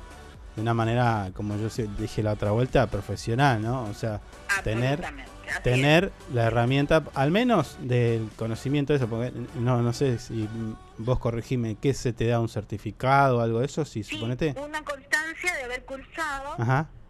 de 0.56 0.62
una 0.62 0.74
manera, 0.74 1.30
como 1.34 1.56
yo 1.56 1.68
dije 1.98 2.22
la 2.22 2.32
otra 2.32 2.50
vuelta, 2.50 2.86
profesional, 2.88 3.62
¿no? 3.62 3.84
O 3.84 3.94
sea, 3.94 4.20
tener, 4.64 5.00
tener 5.62 6.10
la 6.32 6.46
herramienta, 6.46 7.04
al 7.14 7.30
menos 7.30 7.76
del 7.80 8.28
conocimiento 8.36 8.92
de 8.92 8.96
eso, 8.96 9.08
porque 9.08 9.32
no, 9.54 9.82
no 9.82 9.92
sé 9.92 10.18
si 10.18 10.48
vos 10.96 11.20
corregime, 11.20 11.76
¿qué 11.80 11.94
se 11.94 12.12
te 12.12 12.26
da 12.26 12.40
un 12.40 12.48
certificado 12.48 13.38
o 13.38 13.40
algo 13.40 13.60
de 13.60 13.66
eso? 13.66 13.84
Si 13.84 14.02
suponete. 14.02 14.54
Una 14.58 14.82
constancia 14.82 15.54
de 15.54 15.64
haber 15.64 15.84
cursado, 15.84 16.56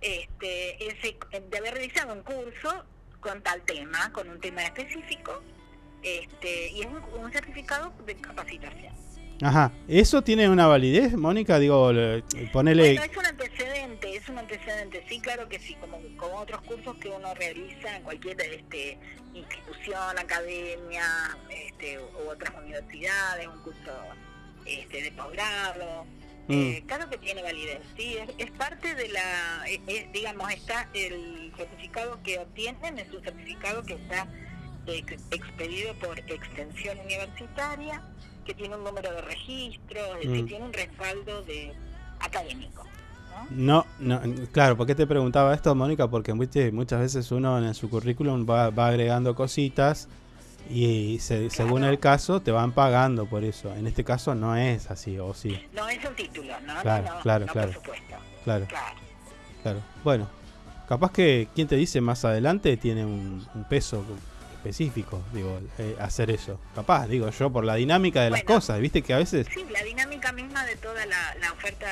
Este, 0.00 0.86
ese, 0.86 1.16
de 1.50 1.58
haber 1.58 1.74
realizado 1.74 2.12
un 2.12 2.22
curso 2.22 2.84
con 3.20 3.42
tal 3.42 3.62
tema, 3.62 4.12
con 4.12 4.28
un 4.28 4.40
tema 4.40 4.62
específico, 4.62 5.40
este, 6.02 6.70
y 6.70 6.82
es 6.82 6.88
un 7.18 7.32
certificado 7.32 7.92
de 8.04 8.14
capacitación. 8.16 9.07
Ajá, 9.40 9.72
¿eso 9.86 10.22
tiene 10.22 10.48
una 10.48 10.66
validez, 10.66 11.14
Mónica? 11.14 11.58
Digo, 11.58 11.92
ponele... 12.52 12.94
Bueno, 12.94 13.12
es 13.12 13.16
un 13.16 13.26
antecedente, 13.26 14.16
es 14.16 14.28
un 14.28 14.38
antecedente, 14.38 15.04
sí, 15.08 15.20
claro 15.20 15.48
que 15.48 15.60
sí, 15.60 15.76
como, 15.76 15.98
como 16.16 16.40
otros 16.40 16.60
cursos 16.62 16.96
que 16.96 17.08
uno 17.08 17.32
realiza 17.34 17.96
en 17.96 18.02
cualquier 18.02 18.40
este, 18.40 18.98
institución, 19.34 20.18
academia, 20.18 21.04
este, 21.50 22.00
u 22.00 22.30
otras 22.30 22.52
universidades, 22.60 23.46
un 23.46 23.62
curso 23.62 23.92
este, 24.66 25.02
de 25.02 25.12
posgrado, 25.12 26.04
mm. 26.48 26.52
eh, 26.52 26.84
claro 26.88 27.08
que 27.08 27.18
tiene 27.18 27.40
validez, 27.40 27.80
sí, 27.96 28.16
es, 28.38 28.50
parte 28.52 28.96
de 28.96 29.08
la, 29.08 29.64
digamos, 30.12 30.50
está 30.50 30.88
el 30.94 31.52
certificado 31.56 32.20
que 32.24 32.40
obtienen, 32.40 32.98
es 32.98 33.12
un 33.12 33.22
certificado 33.22 33.84
que 33.84 33.94
está 33.94 34.26
expedido 35.30 35.94
por 35.98 36.18
extensión 36.18 36.98
universitaria, 37.00 38.02
que 38.48 38.54
tiene 38.54 38.76
un 38.76 38.82
número 38.82 39.12
de 39.12 39.20
registro, 39.20 40.00
que 40.22 40.26
mm. 40.26 40.46
tiene 40.46 40.64
un 40.64 40.72
respaldo 40.72 41.42
de 41.42 41.70
académico. 42.18 42.82
¿no? 43.50 43.84
No, 43.98 44.22
claro, 44.52 44.74
¿por 44.74 44.86
qué 44.86 44.94
te 44.94 45.06
preguntaba 45.06 45.52
esto, 45.52 45.74
Mónica? 45.74 46.08
Porque 46.08 46.32
muchas 46.32 46.98
veces 46.98 47.30
uno 47.30 47.58
en 47.58 47.74
su 47.74 47.90
currículum 47.90 48.46
va, 48.48 48.86
agregando 48.86 49.34
cositas 49.34 50.08
y 50.70 51.18
según 51.20 51.84
el 51.84 51.98
caso 51.98 52.40
te 52.40 52.50
van 52.50 52.72
pagando 52.72 53.26
por 53.26 53.44
eso. 53.44 53.74
En 53.74 53.86
este 53.86 54.02
caso 54.02 54.34
no 54.34 54.56
es 54.56 54.90
así, 54.90 55.18
¿o 55.18 55.34
sí? 55.34 55.60
No 55.74 55.86
es 55.86 56.02
un 56.02 56.14
título, 56.14 56.54
¿no? 56.66 56.80
Claro, 56.80 57.04
no, 57.04 57.20
claro, 57.20 57.46
claro. 57.46 57.72
Por 57.72 57.82
supuesto. 57.82 58.14
Claro, 58.44 58.66
claro. 59.62 59.80
Bueno, 60.02 60.26
capaz 60.88 61.12
que 61.12 61.48
quien 61.54 61.68
te 61.68 61.76
dice 61.76 62.00
más 62.00 62.24
adelante 62.24 62.78
tiene 62.78 63.04
un 63.04 63.66
peso 63.68 64.02
específico, 64.68 65.22
digo, 65.32 65.60
eh, 65.78 65.96
hacer 65.98 66.30
eso. 66.30 66.60
Capaz, 66.74 67.06
digo 67.06 67.30
yo, 67.30 67.50
por 67.50 67.64
la 67.64 67.76
dinámica 67.76 68.22
de 68.22 68.30
las 68.30 68.42
cosas, 68.44 68.78
viste 68.80 69.02
que 69.02 69.14
a 69.14 69.16
veces... 69.16 69.46
Sí, 69.52 69.64
la 69.70 69.82
dinámica 69.82 70.30
misma 70.32 70.64
de 70.66 70.76
toda 70.76 71.06
la, 71.06 71.52
oferta 71.52 71.86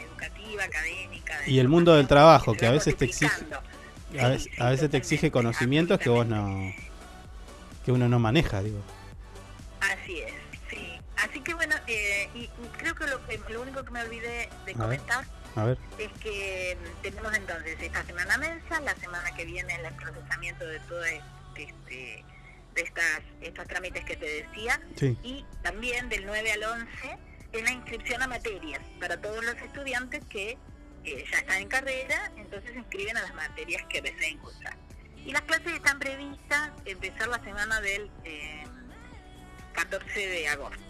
educativa, 0.00 0.64
académica. 0.64 1.34
y 1.46 1.58
el 1.58 1.68
mundo 1.68 1.94
del 1.94 2.06
trabajo, 2.06 2.54
que 2.54 2.66
a 2.66 2.70
veces 2.70 2.96
te 2.96 3.06
exige... 3.06 3.32
A 4.58 4.70
veces, 4.70 4.90
te 4.90 4.96
exige 4.96 5.30
conocimientos 5.30 5.98
que 5.98 6.10
vos 6.10 6.26
no... 6.26 6.72
que 7.84 7.92
uno 7.92 8.08
no 8.08 8.18
maneja, 8.18 8.62
digo. 8.62 8.80
Así 9.80 10.20
es, 10.20 10.32
sí. 10.68 10.98
Así 11.16 11.40
que 11.40 11.54
bueno, 11.54 11.74
eh, 11.86 12.28
y, 12.34 12.48
creo 12.76 12.94
que 12.94 13.06
lo, 13.06 13.20
lo, 13.48 13.62
único 13.62 13.84
que 13.84 13.90
me 13.90 14.02
olvidé 14.02 14.50
de 14.66 14.74
comentar... 14.74 15.24
Es 15.98 16.12
que 16.20 16.76
tenemos 17.02 17.34
entonces 17.34 17.76
esta 17.80 18.04
semana 18.04 18.38
mensa, 18.38 18.80
la 18.80 18.94
semana 18.94 19.34
que 19.34 19.44
viene 19.44 19.74
el 19.74 19.92
procesamiento 19.94 20.64
de 20.64 20.78
todo 20.80 21.04
esto 21.04 21.37
este, 21.58 22.24
de 22.74 22.82
estas, 22.82 23.20
estos 23.40 23.66
trámites 23.66 24.04
que 24.04 24.16
te 24.16 24.26
decía. 24.26 24.80
Y 25.22 25.44
también 25.62 26.08
del 26.08 26.26
9 26.26 26.52
al 26.52 26.62
11 26.62 27.18
en 27.52 27.64
la 27.64 27.72
inscripción 27.72 28.22
a 28.22 28.26
materias 28.26 28.80
para 29.00 29.20
todos 29.20 29.44
los 29.44 29.56
estudiantes 29.56 30.22
que 30.28 30.58
eh, 31.04 31.24
ya 31.30 31.38
están 31.38 31.62
en 31.62 31.68
carrera, 31.68 32.32
entonces 32.36 32.72
se 32.72 32.78
inscriben 32.78 33.16
a 33.16 33.22
las 33.22 33.34
materias 33.34 33.82
que 33.88 34.02
deseen 34.02 34.38
cursar. 34.38 34.76
Y 35.24 35.32
las 35.32 35.42
clases 35.42 35.72
están 35.74 35.98
previstas 35.98 36.70
empezar 36.84 37.28
la 37.28 37.42
semana 37.42 37.80
del 37.80 38.10
14 39.72 40.06
eh, 40.24 40.28
de 40.28 40.48
agosto. 40.48 40.82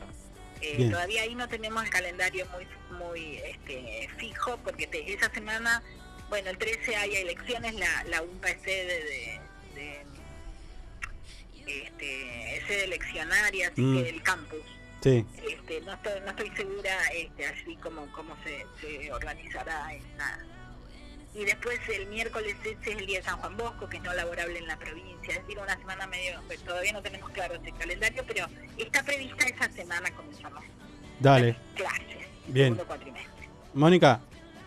Eh, 0.60 0.90
todavía 0.90 1.22
ahí 1.22 1.34
no 1.36 1.48
tenemos 1.48 1.84
el 1.84 1.90
calendario 1.90 2.44
muy 2.46 2.66
muy 2.98 3.36
este, 3.36 4.08
fijo 4.18 4.58
porque 4.64 4.88
esa 5.06 5.30
semana, 5.30 5.82
bueno, 6.30 6.50
el 6.50 6.58
13 6.58 6.96
hay 6.96 7.14
elecciones, 7.14 7.74
la, 7.74 8.04
la 8.04 8.22
UMPA 8.22 8.50
es 8.50 8.62
sede 8.62 9.40
de, 9.74 10.04
este, 11.68 12.56
es 12.56 12.70
eleccionaria, 12.84 13.68
así 13.68 13.76
que 13.76 13.82
mm. 13.82 14.06
el 14.06 14.22
campus. 14.22 14.60
Sí. 15.00 15.24
Este, 15.48 15.80
no, 15.82 15.92
estoy, 15.92 16.20
no 16.24 16.30
estoy 16.30 16.50
segura 16.56 16.90
este, 17.14 17.46
así 17.46 17.76
como 17.76 18.10
cómo 18.12 18.36
se, 18.44 18.66
se 18.80 19.12
organizará 19.12 19.94
esa. 19.94 20.40
Y 21.34 21.44
después 21.44 21.78
el 21.94 22.06
miércoles 22.08 22.56
ese 22.64 22.90
es 22.90 22.98
el 22.98 23.06
día 23.06 23.18
de 23.18 23.24
San 23.24 23.38
Juan 23.38 23.56
Bosco, 23.56 23.88
que 23.88 23.98
es 23.98 24.02
no 24.02 24.12
laborable 24.12 24.58
en 24.58 24.66
la 24.66 24.76
provincia. 24.76 25.34
Es 25.34 25.40
decir, 25.40 25.58
una 25.58 25.76
semana 25.78 26.06
medio, 26.06 26.40
pues 26.46 26.60
todavía 26.60 26.92
no 26.92 27.02
tenemos 27.02 27.30
claro 27.30 27.54
ese 27.54 27.70
calendario, 27.72 28.24
pero 28.26 28.46
está 28.76 29.02
prevista 29.04 29.46
esa 29.46 29.70
semana 29.70 30.10
comenzamos. 30.10 30.64
Dale. 31.20 31.56
Clases. 31.76 32.26
Bien. 32.48 32.80
Mónica, 33.74 34.20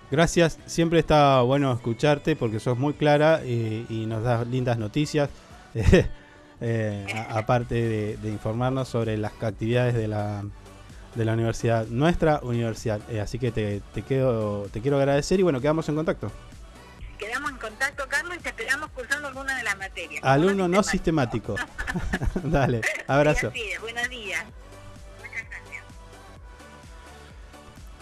gracias. 0.09 0.59
Siempre 0.65 0.99
está 0.99 1.41
bueno 1.41 1.73
escucharte 1.73 2.35
porque 2.35 2.59
sos 2.59 2.77
muy 2.77 2.93
clara 2.93 3.43
y, 3.43 3.85
y 3.89 4.05
nos 4.05 4.23
das 4.23 4.47
lindas 4.47 4.77
noticias. 4.77 5.29
Eh, 6.63 7.05
aparte 7.29 8.17
de, 8.17 8.29
informarnos 8.29 8.87
sobre 8.87 9.17
las 9.17 9.31
actividades 9.41 9.95
de 9.95 10.07
la, 10.07 10.43
de 11.15 11.25
la 11.25 11.33
universidad, 11.33 11.87
nuestra 11.87 12.39
universidad. 12.43 13.01
Eh, 13.09 13.19
así 13.19 13.39
que 13.39 13.51
te, 13.51 13.81
te, 13.93 14.03
quedo, 14.03 14.67
te 14.71 14.79
quiero 14.79 14.97
agradecer 14.97 15.39
y 15.39 15.43
bueno, 15.43 15.59
quedamos 15.59 15.89
en 15.89 15.95
contacto. 15.95 16.31
Quedamos 17.17 17.51
en 17.51 17.57
contacto, 17.57 18.03
Carlos, 18.07 18.35
y 18.39 18.41
te 18.41 18.49
esperamos 18.49 18.89
cursando 18.91 19.27
alguna 19.27 19.57
de 19.57 19.63
las 19.63 19.77
materias. 19.77 20.23
Alumno 20.23 20.67
no 20.67 20.83
sistemático. 20.83 21.55
Dale, 22.43 22.81
abrazo. 23.07 23.51
buenos 23.81 24.09
días. 24.09 24.43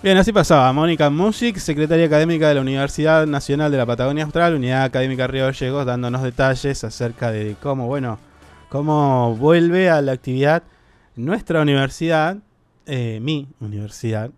Bien, 0.01 0.17
así 0.17 0.31
pasaba 0.31 0.71
Mónica 0.71 1.09
Music, 1.09 1.57
secretaria 1.57 2.05
académica 2.05 2.47
de 2.47 2.55
la 2.55 2.61
Universidad 2.61 3.27
Nacional 3.27 3.69
de 3.69 3.77
la 3.77 3.85
Patagonia 3.85 4.23
Austral, 4.23 4.55
Unidad 4.55 4.83
Académica 4.83 5.27
Río 5.27 5.45
Gallegos, 5.45 5.85
dándonos 5.85 6.23
detalles 6.23 6.85
acerca 6.85 7.31
de 7.31 7.57
cómo, 7.61 7.87
bueno, 7.87 8.17
cómo 8.69 9.35
vuelve 9.35 9.89
a 9.89 10.01
la 10.01 10.13
actividad 10.13 10.63
nuestra 11.15 11.61
universidad, 11.61 12.37
eh, 12.85 13.19
mi 13.21 13.49
universidad, 13.59 14.31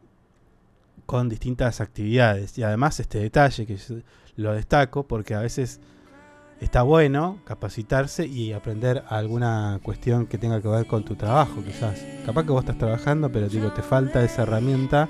con 1.06 1.30
distintas 1.30 1.82
actividades. 1.82 2.58
Y 2.58 2.64
además 2.64 3.00
este 3.00 3.20
detalle 3.20 3.66
que 3.66 3.78
lo 4.38 4.54
destaco 4.54 5.04
porque 5.08 5.36
a 5.36 5.42
veces 5.42 5.80
está 6.60 6.84
bueno 6.84 7.40
capacitarse 7.44 8.26
y 8.26 8.54
aprender 8.54 9.04
alguna 9.10 9.80
cuestión 9.84 10.28
que 10.28 10.38
tenga 10.38 10.62
que 10.62 10.68
ver 10.68 10.88
con 10.88 11.04
tu 11.04 11.16
trabajo, 11.16 11.64
quizás. 11.64 12.04
Capaz 12.26 12.44
que 12.44 12.52
vos 12.52 12.62
estás 12.62 12.78
trabajando, 12.78 13.32
pero 13.32 13.50
digo, 13.50 13.72
te 13.74 13.82
falta 13.82 14.24
esa 14.24 14.44
herramienta 14.44 15.10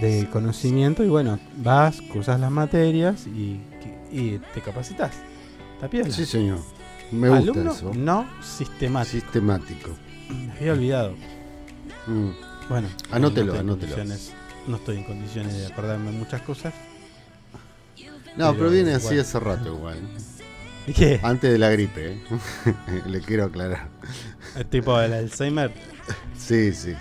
de 0.00 0.28
conocimiento 0.30 1.02
y 1.02 1.08
bueno, 1.08 1.38
vas, 1.56 2.00
cursas 2.02 2.38
las 2.38 2.50
materias 2.50 3.26
y, 3.26 3.60
te 4.54 4.60
capacitas. 4.62 5.14
¿Está? 5.82 6.10
Sí, 6.10 6.24
señor. 6.24 6.58
Me 7.12 7.28
gusta 7.28 7.42
Alumno 7.52 7.72
eso. 7.72 7.92
no 7.94 8.26
sistemático. 8.42 9.12
Sistemático. 9.12 9.90
Me 10.30 10.52
había 10.58 10.72
olvidado. 10.72 11.14
Mm. 12.06 12.30
Bueno, 12.68 12.88
Anótelo, 13.12 13.54
no 13.54 13.60
anótelo. 13.60 13.96
No 14.66 14.76
estoy 14.76 14.96
en 14.98 15.04
condiciones 15.04 15.56
de 15.56 15.66
acordarme 15.66 16.10
muchas 16.10 16.42
cosas. 16.42 16.74
No, 18.36 18.52
pero, 18.54 18.70
viene 18.70 18.92
así 18.94 19.18
hace 19.18 19.38
rato 19.40 19.74
igual. 19.74 19.98
¿Y 20.86 20.92
qué? 20.92 21.20
Antes 21.22 21.50
de 21.52 21.58
la 21.58 21.70
gripe, 21.70 22.12
¿eh? 22.14 22.22
Le 23.06 23.20
quiero 23.20 23.44
aclarar. 23.44 23.88
El 24.56 24.66
tipo 24.66 24.98
del 24.98 25.12
Alzheimer. 25.14 25.72
Sí, 26.36 26.72
sí. 26.72 26.92
sí. 26.92 26.96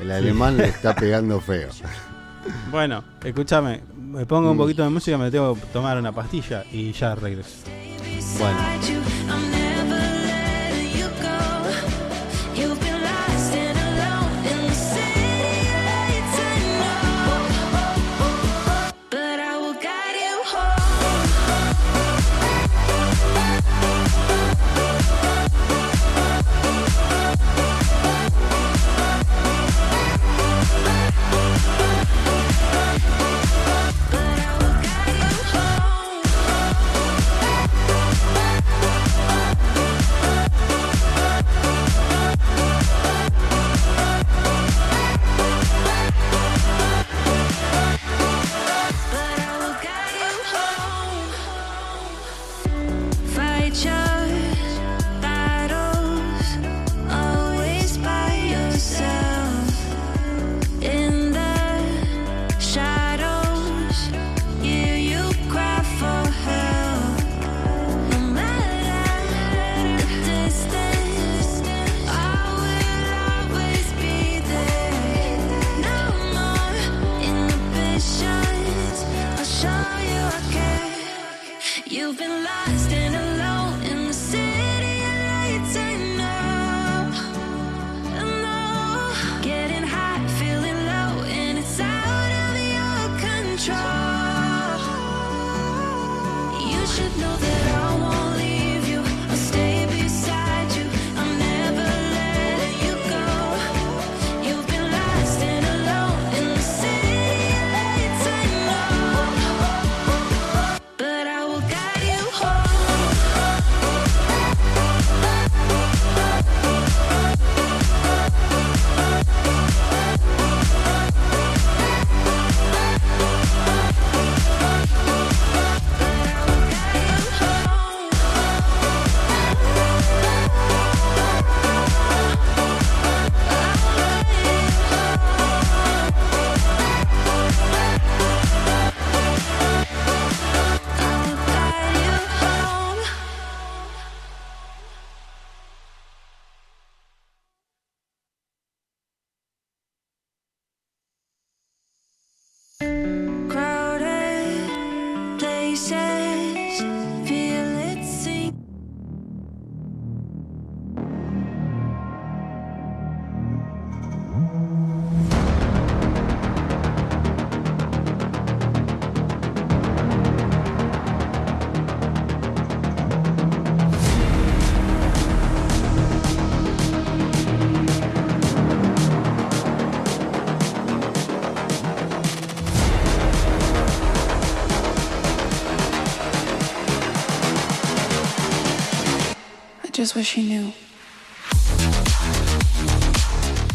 El 0.00 0.10
alemán 0.10 0.56
le 0.56 0.64
está 0.68 0.94
pegando 0.94 1.40
feo. 1.40 1.68
Bueno, 2.70 3.04
escúchame, 3.22 3.82
me 3.96 4.26
pongo 4.26 4.50
un 4.50 4.56
Mm. 4.56 4.60
poquito 4.60 4.82
de 4.82 4.88
música, 4.90 5.16
me 5.16 5.30
tengo 5.30 5.54
que 5.54 5.60
tomar 5.72 5.96
una 5.98 6.12
pastilla 6.12 6.64
y 6.72 6.92
ya 6.92 7.14
regreso. 7.14 7.58
Bueno. 8.38 9.21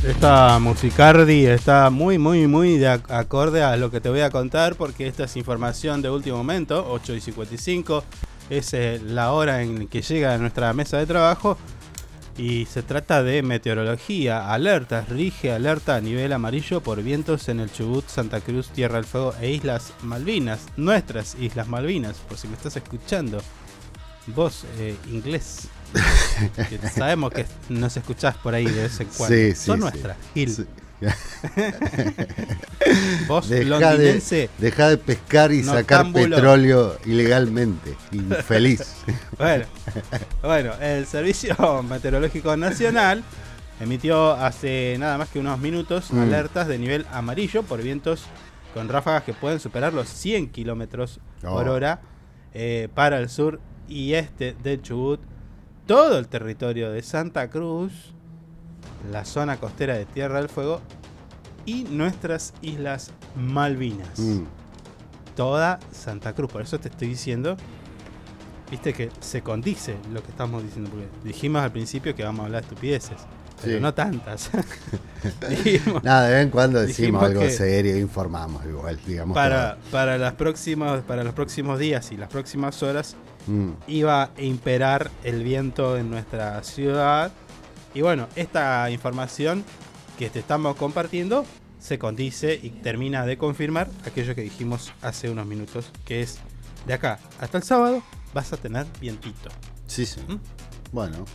Esta 0.04 0.58
musicardi 0.60 1.46
está 1.48 1.90
muy, 1.90 2.18
muy, 2.18 2.48
muy 2.48 2.78
de 2.78 2.88
ac- 2.88 3.12
acorde 3.12 3.64
a 3.64 3.76
lo 3.76 3.92
que 3.92 4.00
te 4.00 4.10
voy 4.10 4.22
a 4.22 4.30
contar 4.30 4.76
porque 4.76 5.08
esta 5.08 5.26
es 5.26 5.36
información 5.36 6.02
de 6.02 6.10
último 6.10 6.38
momento, 6.38 6.86
8 6.90 7.16
y 7.16 7.22
55, 7.22 8.04
es 8.50 8.74
eh, 8.74 9.02
la 9.06 9.34
hora 9.34 9.64
en 9.64 9.88
que 9.88 10.02
llega 10.02 10.34
a 10.34 10.38
nuestra 10.38 10.72
mesa 10.74 10.98
de 10.98 11.06
trabajo 11.08 11.58
y 12.38 12.66
se 12.68 12.84
trata 12.84 13.24
de 13.24 13.42
meteorología, 13.42 14.54
alertas, 14.54 15.10
rige 15.10 15.52
alerta 15.52 15.96
a 15.96 16.02
nivel 16.02 16.32
amarillo 16.32 16.82
por 16.82 17.02
vientos 17.02 17.50
en 17.50 17.60
el 17.60 17.72
Chubut, 17.74 18.08
Santa 18.08 18.40
Cruz, 18.40 18.70
Tierra 18.70 18.96
del 18.96 19.06
Fuego 19.06 19.34
e 19.42 19.52
Islas 19.52 19.92
Malvinas, 20.04 20.60
nuestras 20.78 21.36
Islas 21.40 21.68
Malvinas, 21.68 22.18
por 22.30 22.38
si 22.38 22.48
me 22.48 22.54
estás 22.54 22.78
escuchando, 22.78 23.42
vos 24.28 24.66
eh, 24.78 24.96
inglés. 25.12 25.68
Que 26.70 26.90
sabemos 26.90 27.32
que 27.32 27.46
nos 27.70 27.96
escuchás 27.98 28.36
por 28.38 28.54
ahí 28.54 28.66
de 28.66 28.84
vez 28.84 29.00
en 29.00 29.08
cuando. 29.08 29.36
Sí, 29.36 29.52
sí, 29.54 29.66
Son 29.66 29.80
nuestras, 29.80 30.18
Gil. 30.34 30.68
Vos, 33.28 33.48
Deja 33.50 33.96
de, 33.96 34.50
deja 34.58 34.90
de 34.90 34.98
pescar 34.98 35.52
y 35.52 35.64
sacar 35.64 36.12
petróleo 36.12 36.98
ilegalmente. 37.06 37.96
Infeliz. 38.12 38.82
Bueno, 39.38 39.66
bueno, 40.42 40.74
el 40.82 41.06
Servicio 41.06 41.56
Meteorológico 41.84 42.58
Nacional 42.58 43.24
emitió 43.80 44.32
hace 44.34 44.96
nada 44.98 45.20
más 45.20 45.30
que 45.30 45.38
unos 45.40 45.60
minutos 45.60 46.12
Mm. 46.12 46.20
alertas 46.22 46.68
de 46.68 46.80
nivel 46.80 47.06
amarillo 47.12 47.62
por 47.62 47.82
vientos 47.84 48.24
con 48.74 48.90
ráfagas 48.90 49.24
que 49.24 49.34
pueden 49.34 49.60
superar 49.60 49.94
los 49.94 50.10
100 50.10 50.50
kilómetros 50.50 51.20
por 51.42 51.68
Oh. 51.68 51.74
hora 51.74 52.02
eh, 52.54 52.90
para 52.96 53.20
el 53.20 53.30
sur 53.30 53.60
y 53.88 54.14
este 54.14 54.56
del 54.64 54.82
Chubut, 54.82 55.20
todo 55.88 56.20
el 56.20 56.28
territorio 56.28 56.92
de 56.92 57.02
Santa 57.02 57.50
Cruz, 57.50 57.92
la 59.12 59.26
zona 59.26 59.58
costera 59.58 59.96
de 59.96 60.06
Tierra 60.06 60.40
del 60.40 60.50
Fuego 60.50 60.82
y 61.66 61.84
nuestras 61.86 62.54
islas 62.62 63.12
Malvinas. 63.36 64.20
Mm. 64.20 64.44
Toda 65.36 65.80
Santa 65.92 66.34
Cruz, 66.34 66.52
por 66.52 66.62
eso 66.62 66.80
te 66.80 66.90
estoy 66.90 67.10
diciendo 67.10 67.58
viste 68.70 68.94
que 68.94 69.10
se 69.20 69.42
condice 69.42 69.96
lo 70.12 70.22
que 70.22 70.32
estamos 70.32 70.64
diciendo. 70.64 70.90
Porque 70.90 71.08
dijimos 71.24 71.62
al 71.62 71.72
principio 71.72 72.16
que 72.16 72.24
vamos 72.24 72.42
a 72.42 72.46
hablar 72.46 72.62
de 72.64 72.68
estupideces. 72.68 73.18
Pero 73.62 73.78
Sí. 73.78 73.82
no 73.82 73.94
tantas. 73.94 74.52
Dijimos- 75.50 76.04
Nada, 76.04 76.28
de 76.28 76.34
vez 76.36 76.44
en 76.44 76.50
cuando 76.52 76.82
decimos 76.82 77.24
algo 77.24 77.50
serio 77.50 77.96
e 77.96 78.00
informamos 78.00 78.64
igual, 78.66 79.00
digamos. 79.06 79.34
Para, 79.34 79.78
para, 79.92 80.18
las 80.18 80.34
próximas, 80.34 81.02
para 81.04 81.24
los 81.24 81.34
próximos 81.34 81.80
días 81.80 82.12
y 82.12 82.18
las 82.18 82.30
próximas 82.30 82.84
horas. 82.84 83.16
Mm. 83.48 83.72
iba 83.88 84.24
a 84.24 84.32
imperar 84.42 85.10
el 85.24 85.44
viento 85.44 85.98
en 85.98 86.10
nuestra 86.12 86.62
ciudad. 86.64 87.32
Y 87.94 88.02
bueno, 88.02 88.28
esta 88.36 88.90
información 88.92 89.64
que 90.20 90.30
te 90.30 90.40
estamos 90.40 90.76
compartiendo 90.76 91.46
se 91.80 91.98
condice 91.98 92.60
y 92.62 92.70
termina 92.70 93.26
de 93.26 93.38
confirmar 93.38 93.88
aquello 94.06 94.36
que 94.36 94.42
dijimos 94.42 94.92
hace 95.02 95.30
unos 95.30 95.46
minutos, 95.46 95.92
que 96.06 96.22
es 96.22 96.40
de 96.86 96.94
acá 96.94 97.20
hasta 97.40 97.58
el 97.58 97.64
sábado 97.64 98.04
vas 98.34 98.52
a 98.54 98.58
tener 98.58 98.86
vientito. 99.00 99.50
Sí, 99.88 100.06
sí. 100.06 100.20
¿Mm? 100.28 100.40
Bueno, 100.92 101.26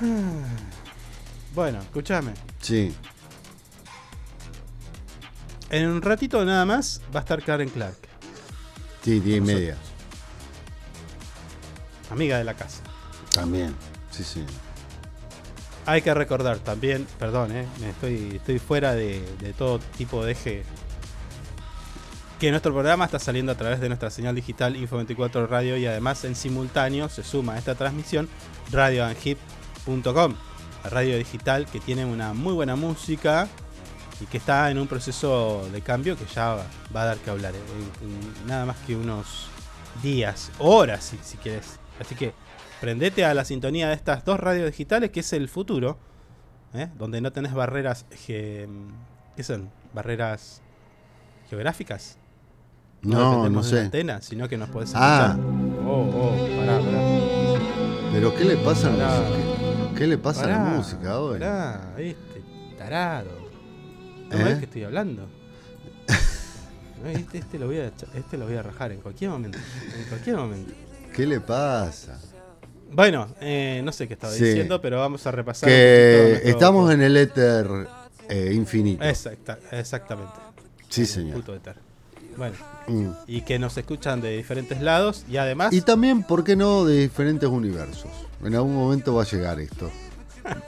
Bueno, 1.54 1.78
escúchame. 1.80 2.32
sí. 2.60 2.94
En 5.70 5.88
un 5.88 6.02
ratito 6.02 6.44
nada 6.44 6.64
más 6.64 7.00
va 7.14 7.20
a 7.20 7.22
estar 7.22 7.42
Karen 7.42 7.68
Clark, 7.68 7.96
Sí, 9.02 9.18
diez 9.20 9.38
y 9.38 9.40
media. 9.40 9.76
Amiga 12.10 12.38
de 12.38 12.44
la 12.44 12.54
casa. 12.54 12.82
También. 13.30 13.74
Sí, 14.10 14.22
sí. 14.24 14.44
Hay 15.86 16.00
que 16.02 16.14
recordar 16.14 16.58
también, 16.58 17.06
perdón, 17.18 17.52
eh, 17.52 17.66
estoy, 17.88 18.36
estoy 18.36 18.58
fuera 18.58 18.94
de, 18.94 19.20
de 19.40 19.52
todo 19.52 19.78
tipo 19.98 20.24
de 20.24 20.32
eje. 20.32 20.64
Que 22.38 22.50
nuestro 22.50 22.72
programa 22.72 23.04
está 23.04 23.18
saliendo 23.18 23.52
a 23.52 23.54
través 23.54 23.80
de 23.80 23.88
nuestra 23.88 24.10
señal 24.10 24.34
digital 24.34 24.76
Info24 24.76 25.46
Radio 25.48 25.76
y 25.76 25.86
además 25.86 26.24
en 26.24 26.34
simultáneo 26.34 27.08
se 27.08 27.22
suma 27.22 27.54
a 27.54 27.58
esta 27.58 27.74
transmisión 27.74 28.28
radioanhip.com, 28.72 30.34
la 30.84 30.90
radio 30.90 31.16
digital 31.18 31.66
que 31.66 31.80
tiene 31.80 32.04
una 32.04 32.32
muy 32.34 32.52
buena 32.52 32.76
música 32.76 33.48
y 34.20 34.26
que 34.26 34.38
está 34.38 34.70
en 34.70 34.78
un 34.78 34.86
proceso 34.86 35.68
de 35.72 35.80
cambio 35.80 36.16
que 36.16 36.24
ya 36.34 36.54
va, 36.54 36.66
va 36.94 37.02
a 37.02 37.06
dar 37.06 37.18
que 37.18 37.30
hablar. 37.30 37.54
eh, 37.54 37.58
en- 38.02 38.40
en 38.42 38.46
nada 38.46 38.64
más 38.66 38.76
que 38.86 38.96
unos 38.96 39.48
días, 40.02 40.50
horas 40.58 41.04
si, 41.04 41.18
si 41.22 41.36
quieres. 41.36 41.78
Así 42.00 42.14
que 42.14 42.32
prendete 42.80 43.24
a 43.24 43.34
la 43.34 43.44
sintonía 43.44 43.88
de 43.88 43.94
estas 43.94 44.24
dos 44.24 44.38
radios 44.40 44.66
digitales 44.66 45.10
que 45.10 45.20
es 45.20 45.32
el 45.32 45.48
futuro, 45.48 45.98
¿eh? 46.74 46.88
donde 46.98 47.20
no 47.20 47.32
tenés 47.32 47.54
barreras, 47.54 48.06
ge- 48.26 48.68
¿qué 49.36 49.42
son? 49.42 49.70
Barreras 49.94 50.60
geográficas. 51.48 52.18
No, 53.02 53.48
no 53.48 53.60
de 53.62 53.68
sé. 53.68 53.74
una 53.76 53.84
antena, 53.84 54.22
sino 54.22 54.48
que 54.48 54.56
nos 54.56 54.70
podés 54.70 54.92
Ah. 54.94 55.36
escuchar. 55.36 55.54
Oh, 55.86 56.10
oh, 56.10 56.56
pará, 56.58 56.78
pará. 56.80 58.10
Pero 58.12 58.34
¿qué 58.34 58.44
le 58.44 58.56
pasa 58.56 58.88
a 58.88 58.96
la 58.96 59.20
música? 59.20 59.94
¿Qué 59.98 60.06
le 60.06 60.18
pasa 60.18 60.44
a 60.44 60.46
la 60.48 60.58
música 60.58 61.18
hoy? 61.20 61.38
Pará, 61.38 61.94
este 61.98 62.42
tarado. 62.78 63.30
¿No 64.30 64.38
¿Eh? 64.38 64.44
ves 64.44 64.58
que 64.58 64.64
estoy 64.64 64.84
hablando? 64.84 65.28
No, 67.02 67.10
Este, 67.10 67.38
este 67.38 67.58
lo 67.58 67.66
voy 67.66 67.78
a, 67.78 67.86
este 68.14 68.38
lo 68.38 68.46
voy 68.46 68.56
a 68.56 68.62
rajar 68.62 68.92
en 68.92 69.00
cualquier 69.00 69.30
momento. 69.30 69.58
En 69.98 70.04
cualquier 70.08 70.36
momento. 70.36 70.72
¿Qué 71.14 71.26
le 71.26 71.40
pasa? 71.40 72.18
Bueno, 72.90 73.28
eh, 73.40 73.80
no 73.84 73.92
sé 73.92 74.06
qué 74.08 74.14
estaba 74.14 74.32
Sí. 74.32 74.44
diciendo, 74.44 74.80
pero 74.80 74.98
vamos 74.98 75.26
a 75.26 75.30
repasar. 75.30 75.68
Que 75.68 76.26
nuestro- 76.30 76.50
estamos 76.50 76.92
en 76.92 77.02
el 77.02 77.16
éter 77.16 77.66
eh, 78.28 78.52
infinito. 78.54 79.02
Exacta- 79.04 79.58
exactamente. 79.72 80.32
Sí, 80.88 81.06
señor. 81.06 81.36
puto 81.36 81.54
éter. 81.54 81.76
Bueno, 82.36 82.56
Mm. 82.88 83.10
y 83.28 83.40
que 83.42 83.58
nos 83.58 83.76
escuchan 83.78 84.20
de 84.20 84.36
diferentes 84.36 84.80
lados 84.80 85.24
y 85.28 85.36
además. 85.36 85.72
Y 85.72 85.80
también, 85.82 86.22
¿por 86.24 86.42
qué 86.44 86.56
no?, 86.56 86.84
de 86.84 87.00
diferentes 87.02 87.48
universos. 87.48 88.10
En 88.44 88.54
algún 88.54 88.74
momento 88.74 89.14
va 89.14 89.22
a 89.22 89.26
llegar 89.26 89.60
esto. 89.60 89.90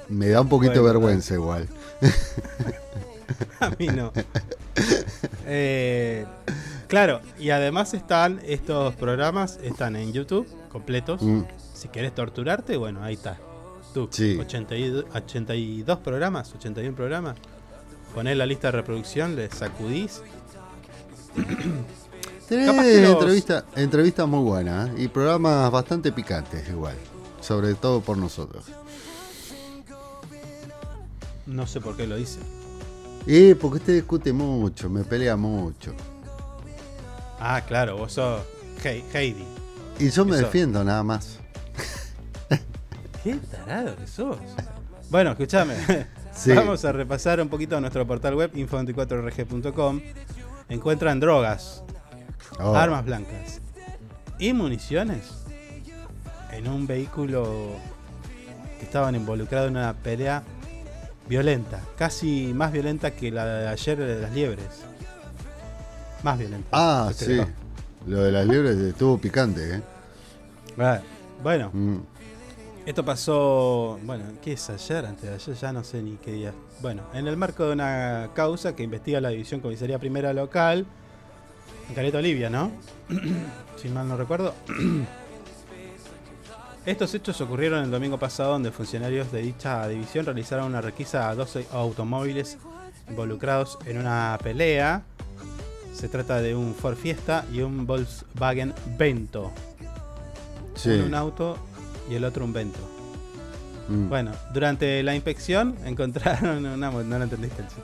Me 0.08 0.28
da 0.28 0.40
un 0.40 0.48
poquito 0.48 0.74
de 0.74 0.80
Bueno, 0.80 1.00
vergüenza 1.00 1.34
igual. 1.34 1.68
A 3.60 3.70
mí 3.78 3.86
no. 3.88 4.12
Eh, 5.48 6.24
claro, 6.88 7.20
y 7.38 7.50
además 7.50 7.94
están 7.94 8.40
estos 8.44 8.94
programas, 8.96 9.58
están 9.62 9.96
en 9.96 10.12
YouTube 10.12 10.46
completos. 10.70 11.22
Mm. 11.22 11.42
Si 11.74 11.88
querés 11.88 12.14
torturarte, 12.14 12.76
bueno, 12.76 13.02
ahí 13.02 13.14
está. 13.14 13.38
Tú, 13.94 14.08
Sí. 14.10 14.36
82, 14.38 15.04
82 15.14 15.98
programas, 15.98 16.52
81 16.54 16.94
programas. 16.96 17.36
Ponés 18.14 18.36
la 18.36 18.46
lista 18.46 18.68
de 18.68 18.72
reproducción, 18.72 19.36
le 19.36 19.50
sacudís. 19.50 20.22
Tenés 22.48 22.66
los- 23.02 23.12
entrevista, 23.12 23.64
entrevistas 23.74 24.28
muy 24.28 24.40
buenas 24.44 24.90
¿eh? 24.90 24.92
y 24.98 25.08
programas 25.08 25.70
bastante 25.70 26.12
picantes 26.12 26.68
igual. 26.68 26.94
Sobre 27.40 27.74
todo 27.74 28.00
por 28.00 28.16
nosotros. 28.16 28.64
No 31.46 31.66
sé 31.66 31.80
por 31.80 31.96
qué 31.96 32.06
lo 32.06 32.16
dice. 32.16 32.38
Y 33.26 33.54
porque 33.54 33.78
usted 33.78 33.94
discute 33.94 34.32
mucho, 34.32 34.88
me 34.88 35.02
pelea 35.04 35.36
mucho. 35.36 35.92
Ah, 37.40 37.60
claro, 37.66 37.96
vos 37.98 38.12
sos 38.12 38.40
Hei- 38.82 39.04
Heidi. 39.12 39.44
Y 39.98 40.10
yo 40.10 40.24
me 40.24 40.36
defiendo 40.36 40.82
nada 40.84 41.02
más. 41.02 41.38
Qué 43.24 43.34
tarado 43.36 43.96
que 43.96 44.06
sos. 44.06 44.38
Bueno, 45.10 45.30
escúchame. 45.32 45.74
Sí. 46.36 46.52
Vamos 46.52 46.84
a 46.84 46.92
repasar 46.92 47.40
un 47.40 47.48
poquito 47.48 47.80
nuestro 47.80 48.06
portal 48.06 48.34
web 48.34 48.52
info24rg.com. 48.52 50.02
Encuentran 50.68 51.18
drogas, 51.18 51.82
Oh. 52.60 52.76
armas 52.76 53.06
blancas 53.06 53.62
y 54.38 54.52
municiones 54.52 55.22
en 56.52 56.68
un 56.68 56.86
vehículo 56.86 57.70
que 58.78 58.84
estaban 58.84 59.14
involucrados 59.14 59.68
en 59.70 59.78
una 59.78 59.94
pelea 59.94 60.42
violenta, 61.26 61.80
casi 61.96 62.52
más 62.54 62.70
violenta 62.70 63.12
que 63.12 63.30
la 63.30 63.46
de 63.46 63.68
ayer 63.68 63.96
de 63.98 64.20
las 64.20 64.32
liebres. 64.32 64.66
Más 66.22 66.38
violenta. 66.38 66.68
Ah, 66.72 67.10
sí. 67.14 67.40
Lo 68.06 68.22
de 68.22 68.32
las 68.32 68.46
liebres 68.46 68.76
estuvo 68.78 69.18
picante, 69.18 69.76
¿eh? 69.76 69.82
Ah, 70.78 71.00
Bueno, 71.42 71.70
Mm. 71.72 71.98
Esto 72.86 73.04
pasó, 73.04 73.98
bueno, 74.04 74.22
¿qué 74.40 74.52
es 74.52 74.70
ayer? 74.70 75.04
Antes 75.06 75.24
de 75.28 75.34
ayer, 75.34 75.56
ya 75.56 75.72
no 75.72 75.82
sé 75.82 76.00
ni 76.02 76.12
qué 76.18 76.30
día. 76.30 76.52
Bueno, 76.80 77.02
en 77.14 77.26
el 77.26 77.36
marco 77.36 77.64
de 77.66 77.72
una 77.72 78.30
causa 78.32 78.76
que 78.76 78.84
investiga 78.84 79.20
la 79.20 79.30
División 79.30 79.60
Comisaría 79.60 79.98
Primera 79.98 80.32
Local, 80.32 80.86
en 81.88 81.94
Caleta 81.96 82.18
Olivia, 82.18 82.48
¿no? 82.48 82.70
si 83.76 83.88
mal 83.88 84.06
no 84.06 84.16
recuerdo. 84.16 84.54
Estos 86.86 87.12
hechos 87.14 87.40
ocurrieron 87.40 87.82
el 87.82 87.90
domingo 87.90 88.18
pasado, 88.20 88.52
donde 88.52 88.70
funcionarios 88.70 89.32
de 89.32 89.42
dicha 89.42 89.88
división 89.88 90.24
realizaron 90.24 90.66
una 90.66 90.80
requisa 90.80 91.28
a 91.28 91.34
12 91.34 91.66
automóviles 91.72 92.56
involucrados 93.08 93.78
en 93.86 93.98
una 93.98 94.38
pelea. 94.40 95.02
Se 95.96 96.08
trata 96.08 96.40
de 96.42 96.54
un 96.54 96.74
Ford 96.74 96.96
Fiesta 96.96 97.44
y 97.52 97.60
un 97.62 97.86
Volkswagen 97.86 98.74
Vento. 98.98 99.50
Sí. 100.74 100.90
Uno 100.90 101.06
un 101.06 101.14
auto 101.14 101.56
y 102.10 102.14
el 102.16 102.24
otro 102.24 102.44
un 102.44 102.52
Vento. 102.52 102.78
Mm. 103.88 104.08
Bueno, 104.08 104.32
durante 104.52 105.02
la 105.02 105.14
inspección 105.14 105.74
encontraron 105.84 106.66
una... 106.66 106.90
No 106.90 107.18
lo 107.18 107.24
entendiste 107.24 107.62
el 107.62 107.68
chiste. 107.68 107.82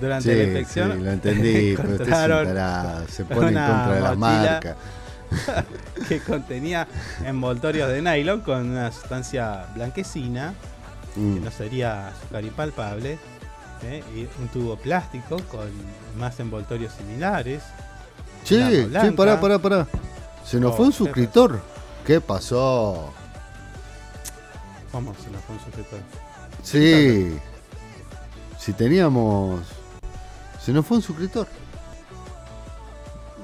Durante 0.00 0.30
Sí, 0.30 0.36
la 0.36 0.44
inspección 0.44 0.92
sí, 0.92 0.98
lo 1.04 1.10
entendí, 1.10 1.74
pero 1.76 1.88
usted 1.92 2.00
es 2.02 2.08
un 2.08 2.14
encontraron 2.14 2.46
tarado, 2.48 3.08
se 3.08 3.24
pone 3.34 3.48
en 3.48 3.54
contra 3.54 3.94
de 3.94 4.00
la 4.02 4.14
marca. 4.14 4.76
que 6.06 6.20
contenía 6.20 6.86
envoltorios 7.24 7.88
de 7.88 8.02
nylon 8.02 8.42
con 8.42 8.70
una 8.70 8.92
sustancia 8.92 9.66
blanquecina 9.74 10.52
Mm. 11.16 11.34
que 11.36 11.40
no 11.40 11.50
sería 11.50 12.08
azúcar 12.08 12.44
impalpable 12.44 13.18
¿eh? 13.86 14.04
y 14.14 14.28
un 14.40 14.48
tubo 14.48 14.76
plástico 14.76 15.36
con 15.50 15.68
más 16.18 16.38
envoltorios 16.40 16.92
similares. 16.92 17.62
Che, 18.44 18.88
che, 18.90 19.12
pará, 19.12 19.40
pará, 19.40 19.58
pará. 19.58 19.86
Se 20.44 20.60
nos 20.60 20.72
Oh, 20.72 20.76
fue 20.76 20.86
un 20.86 20.92
¿qué 20.92 20.98
suscriptor. 20.98 21.60
¿Qué 22.06 22.20
pasó? 22.20 23.12
¿Cómo 24.92 25.14
se 25.14 25.30
nos 25.30 25.42
fue 25.42 25.56
un 25.56 25.62
suscriptor? 25.62 26.00
Sí. 26.62 27.36
Si 28.58 28.72
teníamos. 28.72 29.60
Se 30.64 30.72
nos 30.72 30.86
fue 30.86 30.98
un 30.98 31.02
suscriptor. 31.02 31.46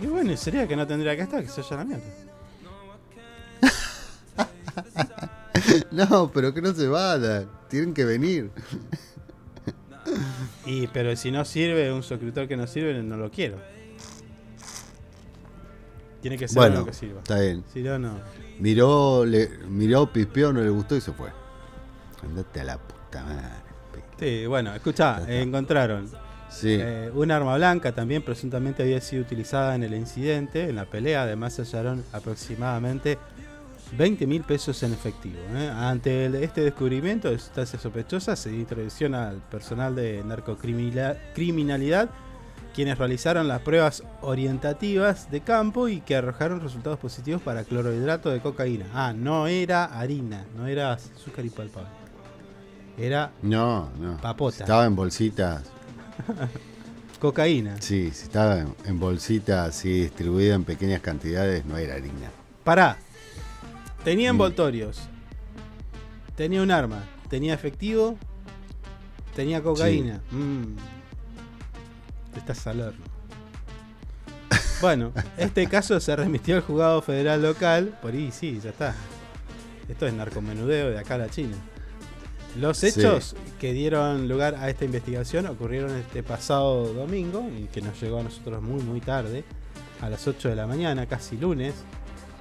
Y 0.01 0.07
bueno, 0.07 0.33
y 0.33 0.37
sería 0.37 0.67
que 0.67 0.77
no 0.77 0.87
tendría 0.87 1.15
que 1.17 1.23
estar, 1.23 1.43
que 1.43 1.49
se 1.49 1.61
haya 1.61 1.77
la 1.77 1.85
mierda. 1.85 2.05
no, 5.93 6.31
pero 6.33 6.53
que 6.55 6.63
no 6.63 6.73
se 6.73 6.89
vayan. 6.89 7.49
Tienen 7.69 7.95
que 7.95 8.05
venir. 8.05 8.51
Y 10.67 10.87
pero 10.89 11.15
si 11.17 11.31
no 11.31 11.45
sirve, 11.45 11.93
un 11.93 12.03
suscriptor 12.03 12.49
que 12.49 12.57
no 12.57 12.67
sirve, 12.67 13.01
no 13.03 13.17
lo 13.17 13.31
quiero. 13.31 13.59
Tiene 16.21 16.39
que 16.39 16.47
ser 16.47 16.57
Bueno, 16.57 16.77
uno 16.77 16.87
que 16.87 16.93
sirva. 16.93 17.19
está 17.21 17.41
bien. 17.41 17.65
Si 17.73 17.83
no, 17.83 17.99
no. 17.99 18.21
Miró, 18.61 19.25
le, 19.25 19.49
miró, 19.69 20.13
pispeó, 20.13 20.53
no 20.53 20.61
le 20.61 20.71
gustó 20.71 20.95
y 20.97 21.01
se 21.01 21.13
fue. 21.13 21.31
Andate 22.23 22.61
a 22.61 22.65
la 22.65 22.79
puta 22.79 23.25
madre. 23.25 23.63
Sí, 24.19 24.47
bueno, 24.47 24.73
escuchá, 24.75 25.23
encontraron 25.27 26.09
Sí. 26.49 26.77
Eh, 26.79 27.11
un 27.15 27.31
arma 27.31 27.57
blanca 27.57 27.93
también 27.93 28.23
presuntamente 28.23 28.83
había 28.83 29.01
sido 29.01 29.23
utilizada 29.23 29.75
en 29.75 29.83
el 29.85 29.95
incidente, 29.95 30.69
en 30.69 30.77
la 30.77 30.85
pelea. 30.85 31.23
Además 31.23 31.55
se 31.55 31.63
hallaron 31.63 32.05
aproximadamente 32.13 33.19
20 33.97 34.27
mil 34.27 34.43
pesos 34.43 34.83
en 34.83 34.93
efectivo. 34.93 35.37
¿eh? 35.55 35.71
Ante 35.75 36.27
el- 36.27 36.35
este 36.37 36.63
descubrimiento 36.63 37.31
de 37.31 37.39
sustancias 37.39 37.83
sospechosas 37.83 38.39
se 38.39 38.51
introducción 38.53 39.15
al 39.15 39.37
personal 39.37 39.95
de 39.95 40.23
narcocriminalidad 40.25 42.11
quienes 42.75 42.97
realizaron 42.97 43.49
las 43.49 43.61
pruebas 43.61 44.03
orientativas 44.23 45.31
de 45.31 45.43
campo 45.43 45.89
y 45.89 46.01
que 46.01 46.17
arrojaron 46.17 46.61
resultados 46.63 46.99
positivos 46.99 47.43
para 47.43 47.65
clorhidrato 47.65 48.31
de 48.31 48.41
cocaína. 48.41 48.87
Ah, 48.95 49.13
no 49.15 49.47
era 49.47 49.85
harina, 49.85 50.47
no 50.57 50.67
era 50.67 50.93
azúcar 50.93 51.45
impalpable. 51.45 51.91
Era 52.97 53.31
No, 53.43 53.91
no. 54.01 54.17
Papota. 54.23 54.65
Estaba 54.65 54.87
en 54.87 54.97
bolsitas. 54.97 55.65
cocaína. 57.21 57.77
Sí, 57.81 58.11
si 58.13 58.25
estaba 58.25 58.61
en, 58.61 58.75
en 58.87 58.99
bolsitas 58.99 59.69
así 59.69 60.01
distribuida 60.03 60.55
en 60.55 60.65
pequeñas 60.65 61.01
cantidades, 61.03 61.65
no 61.67 61.77
era 61.77 61.95
harina. 61.95 62.31
Pará. 62.65 62.97
Tenía 64.05 64.31
Mm. 64.33 64.35
envoltorios. 64.37 65.01
Tenía 66.37 66.63
un 66.63 66.71
arma. 66.71 67.05
Tenía 67.29 67.55
efectivo. 67.55 68.19
Tenía 69.37 69.63
cocaína. 69.63 70.21
Mm. 70.31 70.77
Estás 72.37 72.67
al 72.67 72.81
horno. 72.81 73.05
Bueno, 74.81 75.13
este 75.39 75.67
caso 75.69 76.01
se 76.01 76.15
remitió 76.17 76.57
al 76.57 76.63
juzgado 76.63 77.01
federal 77.03 77.41
local. 77.43 77.97
Por 78.03 78.13
ahí 78.13 78.33
sí, 78.33 78.61
ya 78.63 78.71
está. 78.71 78.95
Esto 79.89 80.07
es 80.07 80.13
narcomenudeo 80.15 80.91
de 80.91 80.99
acá 80.99 81.15
a 81.15 81.19
la 81.19 81.29
China. 81.31 81.57
Los 82.59 82.79
Sí. 82.79 82.89
hechos 82.89 83.35
que 83.61 83.73
dieron 83.73 84.29
lugar 84.29 84.57
a 84.57 84.69
esta 84.69 84.85
investigación 84.85 85.47
ocurrieron 85.47 85.93
este 85.97 86.23
pasado 86.23 86.93
domingo 86.93 87.49
y 87.57 87.65
que 87.67 87.81
nos 87.81 88.01
llegó 88.01 88.21
a 88.21 88.23
nosotros 88.25 88.61
muy 88.61 88.83
muy 88.83 89.01
tarde, 89.01 89.45
a 90.03 90.11
las 90.11 90.27
8 90.27 90.49
de 90.51 90.57
la 90.57 90.67
mañana, 90.67 91.07
casi 91.07 91.37
lunes, 91.39 91.75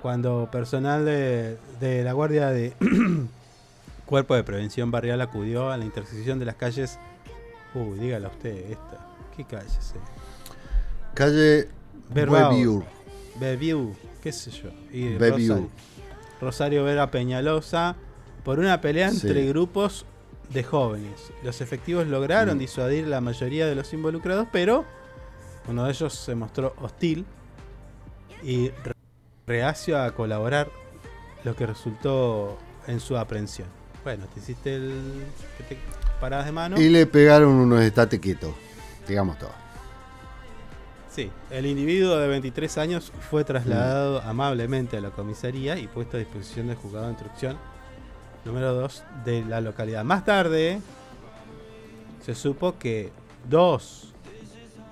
cuando 0.01 0.49
personal 0.51 1.05
de, 1.05 1.57
de 1.79 2.03
la 2.03 2.13
Guardia 2.13 2.47
de 2.49 2.73
Cuerpo 4.05 4.35
de 4.35 4.43
Prevención 4.43 4.91
Barrial 4.91 5.21
acudió 5.21 5.69
a 5.71 5.77
la 5.77 5.85
intersección 5.85 6.39
de 6.39 6.45
las 6.45 6.55
calles. 6.55 6.99
Uy, 7.73 7.99
dígala 7.99 8.27
usted, 8.27 8.71
esta. 8.71 9.07
¿Qué 9.35 9.45
calle 9.45 9.67
es? 9.67 9.93
Calle 11.13 11.67
Bebiur. 12.09 12.83
Bebiu, 13.39 13.95
qué 14.21 14.31
sé 14.31 14.51
yo. 14.51 14.69
Y. 14.91 15.17
Rosario, 15.17 15.69
Rosario 16.41 16.83
Vera 16.83 17.09
Peñalosa 17.11 17.95
por 18.43 18.59
una 18.59 18.81
pelea 18.81 19.09
Sí. 19.11 19.27
entre 19.27 19.45
grupos 19.47 20.05
de 20.49 20.63
jóvenes. 20.63 21.31
Los 21.43 21.61
efectivos 21.61 22.07
lograron 22.07 22.57
Mm. 22.57 22.59
disuadir 22.59 23.07
la 23.07 23.21
mayoría 23.21 23.65
de 23.67 23.75
los 23.75 23.93
involucrados, 23.93 24.47
pero 24.51 24.83
uno 25.69 25.85
de 25.85 25.91
ellos 25.91 26.13
se 26.13 26.35
mostró 26.35 26.73
hostil 26.81 27.25
y 28.43 28.69
re- 28.83 28.93
reacio 29.51 30.01
a 30.01 30.11
colaborar, 30.11 30.69
lo 31.43 31.55
que 31.57 31.65
resultó 31.65 32.57
en 32.87 33.01
su 33.01 33.17
aprehensión. 33.17 33.67
Bueno, 34.05 34.25
te 34.33 34.39
hiciste 34.39 34.75
el 34.75 35.23
que 35.57 35.63
te 35.63 35.77
de 36.43 36.51
mano. 36.51 36.79
Y 36.79 36.87
le 36.87 37.05
pegaron 37.05 37.49
unos 37.49 37.81
estate 37.81 38.19
quieto. 38.19 38.55
Digamos 39.07 39.37
todo. 39.37 39.51
Sí, 41.09 41.29
el 41.49 41.65
individuo 41.65 42.17
de 42.17 42.27
23 42.29 42.77
años 42.77 43.11
fue 43.29 43.43
trasladado 43.43 44.21
amablemente 44.21 44.97
a 44.97 45.01
la 45.01 45.09
comisaría 45.09 45.77
y 45.77 45.87
puesto 45.87 46.15
a 46.15 46.19
disposición 46.21 46.67
del 46.67 46.77
juzgado 46.77 47.07
de 47.07 47.11
instrucción 47.11 47.57
número 48.45 48.73
2 48.73 49.03
de 49.25 49.43
la 49.43 49.59
localidad. 49.59 50.05
Más 50.05 50.23
tarde 50.23 50.79
se 52.23 52.35
supo 52.35 52.77
que 52.77 53.11
dos 53.49 54.10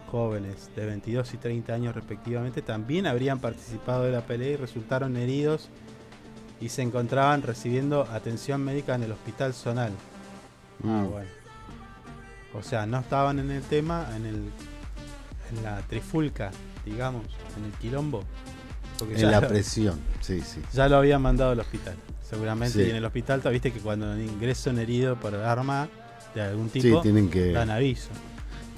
jóvenes 0.10 0.70
de 0.76 0.86
22 0.86 1.34
y 1.34 1.38
30 1.38 1.74
años 1.74 1.95
respectivamente 1.95 2.62
también 2.62 3.07
habrían 3.07 3.39
participado 3.39 4.03
de 4.03 4.12
la 4.12 4.22
pelea 4.22 4.51
y 4.51 4.55
resultaron 4.55 5.16
heridos 5.18 5.70
y 6.62 6.70
se 6.70 6.82
encontraban 6.82 7.41
recibiendo 7.41 8.01
atención 8.12 8.64
médica 8.64 8.95
en 8.95 9.03
el 9.03 9.12
hospital 9.12 9.53
zonal. 9.53 9.91
Ah, 10.84 10.88
Mm. 10.88 11.10
bueno. 11.12 11.30
O 12.53 12.64
sea, 12.64 12.86
no 12.86 12.99
estaban 12.99 13.39
en 13.39 13.51
el 13.51 13.62
tema, 13.64 14.07
en 14.16 14.26
el 14.26 14.36
en 15.51 15.64
la 15.64 15.80
trifulca, 15.82 16.51
digamos, 16.86 17.24
en 17.57 17.66
el 17.66 17.72
quilombo. 17.80 18.24
Porque 18.99 19.16
En 19.16 19.32
la 19.32 19.41
lo- 19.41 19.47
presión. 19.47 19.99
Sí, 20.22 20.41
sí. 20.41 20.62
Ya 20.74 20.88
lo 20.89 20.97
habían 20.97 21.22
mandado 21.24 21.51
al 21.51 21.60
hospital, 21.60 21.95
seguramente. 22.30 22.84
Sí. 22.84 22.88
Y 22.88 22.89
en 22.91 22.97
el 22.97 23.05
hospital, 23.05 23.41
te 23.41 23.49
viste 23.49 23.72
que 23.74 23.80
cuando 23.80 24.16
ingresa 24.20 24.70
un 24.70 24.78
herido 24.78 25.16
por 25.16 25.34
arma 25.34 25.88
de 26.36 26.41
algún 26.41 26.70
Sí, 26.70 26.82
tipo, 26.82 27.01
tienen 27.01 27.30
que- 27.32 27.51
dan 27.51 27.70
aviso. 27.72 28.10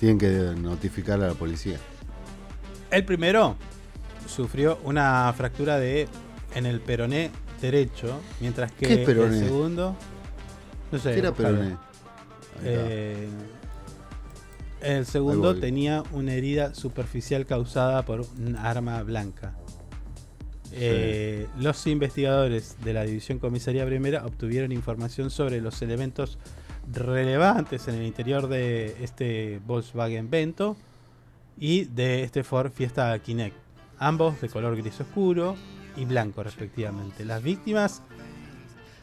Tienen 0.02 0.18
que 0.18 0.56
notificar 0.60 1.22
a 1.22 1.28
la 1.28 1.34
policía. 1.36 1.78
El 2.90 3.06
primero 3.06 3.56
sufrió 4.28 4.80
una 4.84 5.32
fractura 5.38 5.78
de 5.78 6.08
en 6.56 6.66
el 6.66 6.82
peroné 6.82 7.30
derecho, 7.62 8.20
mientras 8.40 8.72
que 8.72 9.04
el 9.04 9.06
segundo, 9.38 9.96
no 10.92 10.98
sé, 10.98 11.12
¿Qué 11.12 11.20
era 11.20 11.32
peroné? 11.36 11.78
Eh, 12.64 13.28
el 14.82 15.06
segundo 15.06 15.56
tenía 15.58 16.02
una 16.14 16.34
herida 16.34 16.74
superficial 16.74 17.46
causada 17.46 18.04
por 18.04 18.22
un 18.22 18.56
arma 18.56 19.04
blanca. 19.04 19.54
Eh, 20.72 21.46
los 21.60 21.86
investigadores 21.86 22.76
de 22.84 22.94
la 22.94 23.04
División 23.04 23.38
Comisaría 23.38 23.86
Primera 23.86 24.26
obtuvieron 24.26 24.72
información 24.72 25.30
sobre 25.30 25.62
los 25.62 25.80
elementos 25.84 26.40
relevantes 26.92 27.88
en 27.88 27.96
el 27.96 28.04
interior 28.04 28.48
de 28.48 28.98
este 29.04 29.60
Volkswagen 29.66 30.30
Vento 30.30 30.76
y 31.58 31.86
de 31.86 32.24
este 32.24 32.44
Ford 32.44 32.72
Fiesta 32.72 33.18
Kinect, 33.20 33.56
ambos 34.00 34.40
de 34.42 34.50
color 34.50 34.76
gris 34.78 35.00
oscuro 35.00 35.56
y 35.96 36.06
blanco 36.06 36.44
respectivamente. 36.44 37.26
Las 37.26 37.44
víctimas 37.44 38.02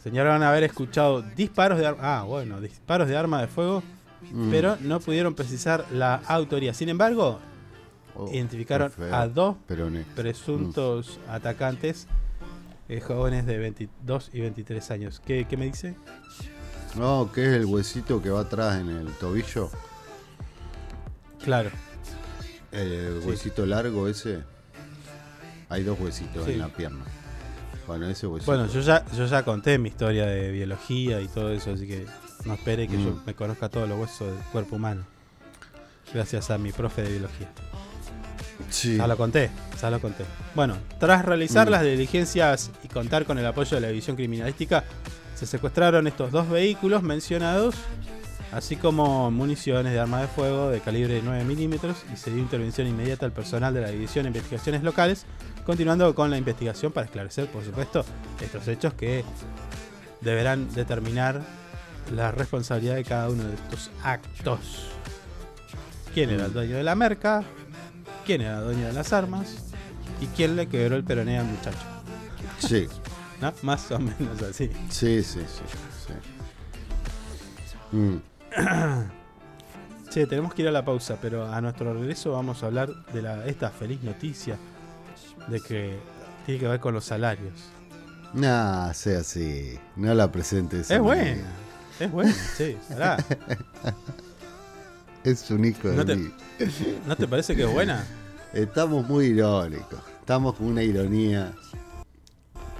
señalaron 0.02 0.42
haber 0.42 0.64
escuchado 0.64 1.22
disparos 1.22 1.78
de 1.78 1.86
arma, 1.86 2.18
ah, 2.20 2.22
bueno, 2.24 2.60
disparos 2.60 3.08
de 3.08 3.16
arma 3.16 3.40
de 3.40 3.48
fuego, 3.48 3.82
Mm. 4.32 4.50
pero 4.50 4.76
no 4.80 4.98
pudieron 4.98 5.34
precisar 5.34 5.84
la 5.92 6.16
autoría. 6.26 6.74
Sin 6.74 6.88
embargo, 6.88 7.38
Oh, 8.16 8.28
identificaron 8.32 8.90
a 9.12 9.28
dos 9.28 9.54
Peroné. 9.68 10.04
presuntos 10.16 11.20
atacantes 11.28 12.08
eh, 12.88 13.00
jóvenes 13.00 13.46
de 13.46 13.58
22 13.58 14.30
y 14.32 14.40
23 14.40 14.90
años. 14.90 15.22
¿Qué, 15.24 15.46
qué 15.48 15.56
me 15.56 15.66
dice? 15.66 15.94
No, 16.98 17.30
que 17.32 17.42
es 17.46 17.52
el 17.54 17.64
huesito 17.66 18.20
que 18.20 18.30
va 18.30 18.40
atrás 18.40 18.80
en 18.80 18.88
el 18.90 19.06
tobillo. 19.14 19.70
Claro. 21.42 21.70
El 22.72 23.20
Sí. 23.22 23.28
huesito 23.28 23.64
largo 23.66 24.08
ese. 24.08 24.42
Hay 25.68 25.82
dos 25.84 25.98
huesitos 26.00 26.44
Sí. 26.44 26.52
en 26.52 26.58
la 26.60 26.68
pierna. 26.68 27.04
Bueno, 27.86 28.06
ese 28.08 28.26
huesito. 28.26 28.50
Bueno, 28.52 28.66
yo 28.70 28.80
ya, 28.80 29.04
yo 29.16 29.26
ya 29.26 29.42
conté 29.44 29.78
mi 29.78 29.88
historia 29.88 30.26
de 30.26 30.50
biología 30.50 31.20
y 31.20 31.28
todo 31.28 31.50
eso, 31.52 31.72
así 31.72 31.86
que 31.86 32.06
no 32.44 32.54
espere 32.54 32.86
que 32.88 32.94
yo 33.02 33.10
Mm. 33.12 33.22
me 33.26 33.34
conozca 33.34 33.68
todos 33.68 33.88
los 33.88 33.98
huesos 33.98 34.32
del 34.34 34.44
cuerpo 34.52 34.76
humano. 34.76 35.04
Gracias 36.12 36.50
a 36.50 36.58
mi 36.58 36.72
profe 36.72 37.02
de 37.02 37.10
biología. 37.12 37.48
Sí. 38.70 38.96
Ya 38.96 39.06
lo 39.06 39.16
conté, 39.16 39.50
ya 39.80 39.90
lo 39.90 40.00
conté. 40.00 40.24
Bueno, 40.54 40.76
tras 40.98 41.24
realizar 41.24 41.68
Mm. 41.68 41.70
las 41.70 41.82
diligencias 41.82 42.70
y 42.82 42.88
contar 42.88 43.24
con 43.24 43.38
el 43.38 43.46
apoyo 43.46 43.76
de 43.76 43.80
la 43.80 43.88
División 43.88 44.16
Criminalística, 44.16 44.84
se 45.38 45.46
secuestraron 45.46 46.08
estos 46.08 46.32
dos 46.32 46.48
vehículos 46.48 47.04
mencionados, 47.04 47.76
así 48.50 48.74
como 48.74 49.30
municiones 49.30 49.92
de 49.92 50.00
arma 50.00 50.20
de 50.20 50.26
fuego 50.26 50.68
de 50.68 50.80
calibre 50.80 51.20
9 51.22 51.44
milímetros 51.44 51.98
y 52.12 52.16
se 52.16 52.32
dio 52.32 52.40
intervención 52.40 52.88
inmediata 52.88 53.24
al 53.24 53.30
personal 53.30 53.72
de 53.72 53.82
la 53.82 53.88
División 53.88 54.24
de 54.24 54.30
Investigaciones 54.30 54.82
Locales, 54.82 55.26
continuando 55.64 56.12
con 56.16 56.28
la 56.30 56.38
investigación 56.38 56.90
para 56.90 57.04
esclarecer, 57.04 57.46
por 57.46 57.64
supuesto, 57.64 58.04
estos 58.40 58.66
hechos 58.66 58.94
que 58.94 59.24
deberán 60.20 60.74
determinar 60.74 61.40
la 62.12 62.32
responsabilidad 62.32 62.96
de 62.96 63.04
cada 63.04 63.28
uno 63.28 63.44
de 63.44 63.54
estos 63.54 63.92
actos. 64.02 64.88
¿Quién 66.14 66.30
era 66.30 66.46
el 66.46 66.52
dueño 66.52 66.78
de 66.78 66.82
la 66.82 66.96
merca? 66.96 67.44
¿Quién 68.26 68.40
era 68.40 68.58
el 68.58 68.64
dueño 68.64 68.86
de 68.88 68.92
las 68.92 69.12
armas? 69.12 69.66
¿Y 70.20 70.26
quién 70.26 70.56
le 70.56 70.66
quebró 70.66 70.96
el 70.96 71.04
peroné 71.04 71.38
al 71.38 71.46
muchacho? 71.46 71.78
Sí. 72.58 72.88
¿No? 73.40 73.52
Más 73.62 73.90
o 73.90 73.98
menos 73.98 74.42
así. 74.42 74.70
Sí, 74.90 75.22
sí, 75.22 75.40
sí. 75.40 75.62
sí. 76.06 77.96
Mm. 77.96 78.20
Che, 80.10 80.26
tenemos 80.26 80.54
que 80.54 80.62
ir 80.62 80.68
a 80.68 80.72
la 80.72 80.84
pausa, 80.84 81.18
pero 81.20 81.46
a 81.52 81.60
nuestro 81.60 81.92
regreso 81.92 82.32
vamos 82.32 82.62
a 82.62 82.66
hablar 82.66 82.88
de 83.12 83.20
la, 83.22 83.44
esta 83.46 83.68
feliz 83.70 84.02
noticia 84.02 84.56
de 85.48 85.60
que 85.60 85.98
tiene 86.46 86.58
que 86.60 86.66
ver 86.66 86.80
con 86.80 86.94
los 86.94 87.04
salarios. 87.04 87.52
Nah, 88.32 88.92
sea 88.94 89.20
así. 89.20 89.78
No 89.96 90.14
la 90.14 90.32
presentes. 90.32 90.90
Es 90.90 90.98
buena, 91.00 91.36
es 92.00 92.10
buena, 92.10 92.32
sí, 92.32 92.76
pará. 92.88 93.18
Es 95.24 95.50
un 95.50 95.64
hijo 95.64 95.88
de 95.88 95.96
¿No 95.96 96.04
te- 96.06 96.16
mí. 96.16 96.30
¿No 97.06 97.14
te 97.16 97.26
parece 97.28 97.54
que 97.54 97.64
es 97.64 97.70
buena? 97.72 98.02
Estamos 98.54 99.06
muy 99.06 99.26
irónicos. 99.26 100.00
Estamos 100.20 100.54
con 100.54 100.68
una 100.68 100.82
ironía. 100.82 101.52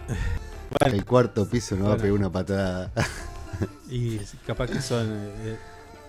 El 0.85 1.05
cuarto 1.05 1.47
piso 1.49 1.77
nos 1.77 1.89
va 1.91 1.95
a 1.95 1.97
pegar 1.97 2.13
una 2.13 2.31
patada. 2.31 2.91
Y 3.91 4.19
capaz 4.47 4.69
que 4.71 4.81
son 4.81 5.07
eh, 5.11 5.57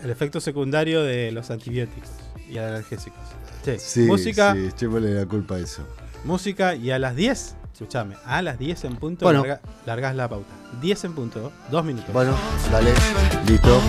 El 0.04 0.10
efecto 0.12 0.40
secundario 0.40 1.02
de 1.02 1.32
los 1.32 1.50
antibióticos 1.50 2.10
y 2.50 2.58
analgésicos. 2.58 3.20
Che, 3.66 3.80
Sí, 3.80 4.02
música, 4.02 4.54
sí, 4.54 4.68
echémosle 4.68 5.14
la 5.16 5.26
culpa 5.26 5.56
a 5.56 5.60
eso. 5.60 5.84
música 6.26 6.76
y 6.76 6.92
a 6.92 7.00
las 7.00 7.16
10, 7.16 7.56
escuchame, 7.74 8.16
a 8.26 8.42
las 8.42 8.60
10 8.60 8.84
en 8.84 8.96
punto 8.98 9.26
Bueno. 9.26 9.42
larga- 9.44 9.62
largás 9.86 10.16
la 10.16 10.28
pauta. 10.30 10.52
10 10.82 11.04
en 11.06 11.14
punto, 11.14 11.52
dos 11.72 11.84
minutos. 11.86 12.14
Bueno, 12.14 12.36
dale, 12.72 12.94
listo. 13.48 13.82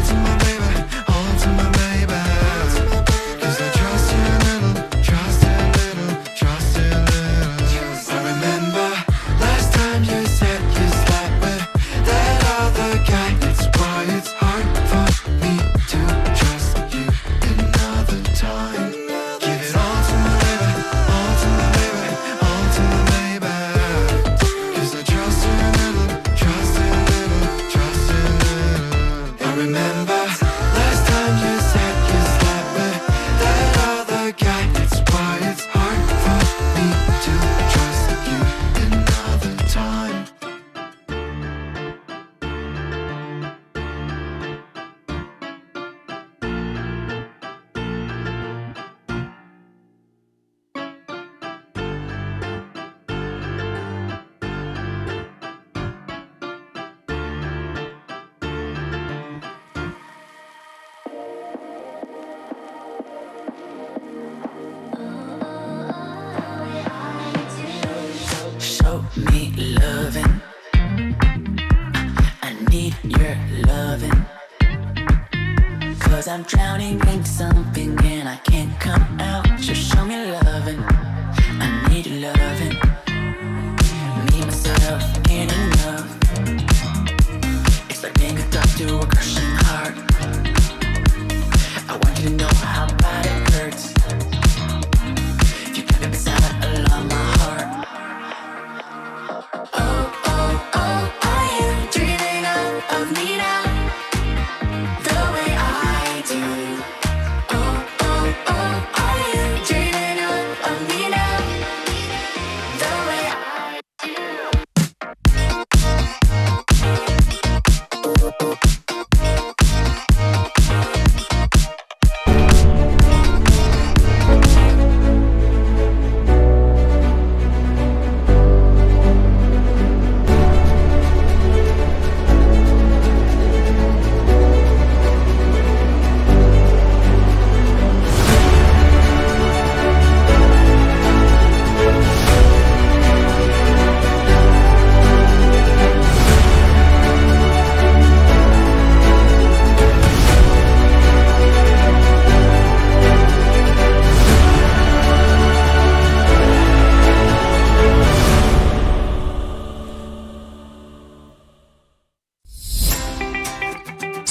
I'm 76.30 76.44
drowning 76.44 77.00
in 77.08 77.24
something 77.24 77.98
and 78.04 78.28
I 78.28 78.36
can't 78.36 78.78
come 78.78 79.20
out. 79.20 79.46
Just 79.58 79.92
show 79.92 80.04
me 80.04 80.29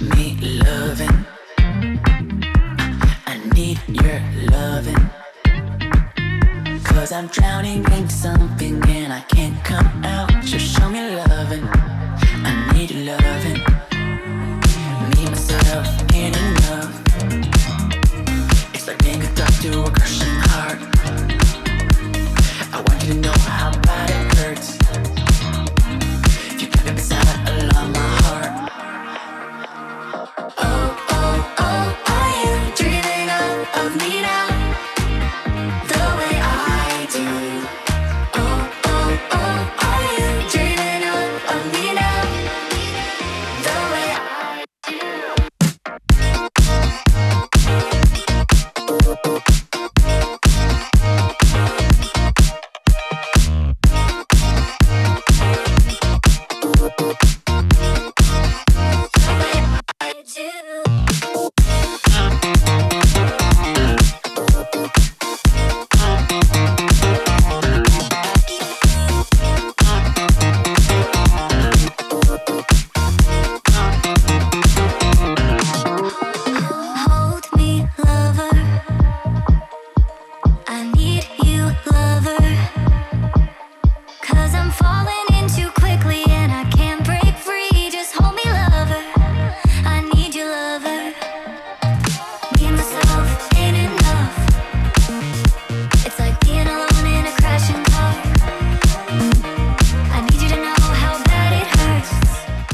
Me 0.00 0.34
loving. 0.64 1.26
I 3.26 3.38
need 3.54 3.78
your 3.86 4.20
loving. 4.50 5.10
Cause 6.84 7.12
I'm 7.12 7.26
drowning 7.26 7.84
in 7.92 8.08
something 8.08 8.82
and 8.88 9.12
I 9.12 9.20
can't 9.28 9.62
come 9.62 10.02
out. 10.04 10.30
Just 10.42 10.74
show 10.74 10.88
me 10.88 11.00
loving. 11.16 11.68
I 11.68 12.72
need 12.72 12.90
your 12.92 13.14
loving. 13.14 13.60
Me, 15.10 15.24
myself, 15.28 15.86
ain't 16.14 16.34
enough. 16.34 17.02
It's 18.72 18.86
like 18.86 19.02
being 19.04 19.22
a 19.22 19.34
dog 19.34 19.52
to 19.60 19.84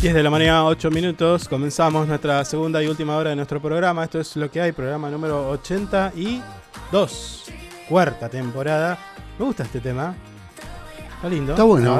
10 0.06 0.14
de 0.14 0.22
la 0.22 0.30
mañana, 0.30 0.64
8 0.66 0.88
minutos. 0.92 1.48
Comenzamos 1.48 2.06
nuestra 2.06 2.44
segunda 2.44 2.80
y 2.80 2.86
última 2.86 3.16
hora 3.16 3.30
de 3.30 3.36
nuestro 3.36 3.60
programa. 3.60 4.04
Esto 4.04 4.20
es 4.20 4.36
lo 4.36 4.48
que 4.48 4.60
hay, 4.60 4.70
programa 4.70 5.10
número 5.10 5.50
82. 5.50 7.44
Cuarta 7.88 8.28
temporada. 8.28 8.96
Me 9.36 9.44
gusta 9.44 9.64
este 9.64 9.80
tema. 9.80 10.14
Está 11.16 11.28
lindo. 11.28 11.54
Está 11.54 11.64
bueno. 11.64 11.94
A 11.94 11.96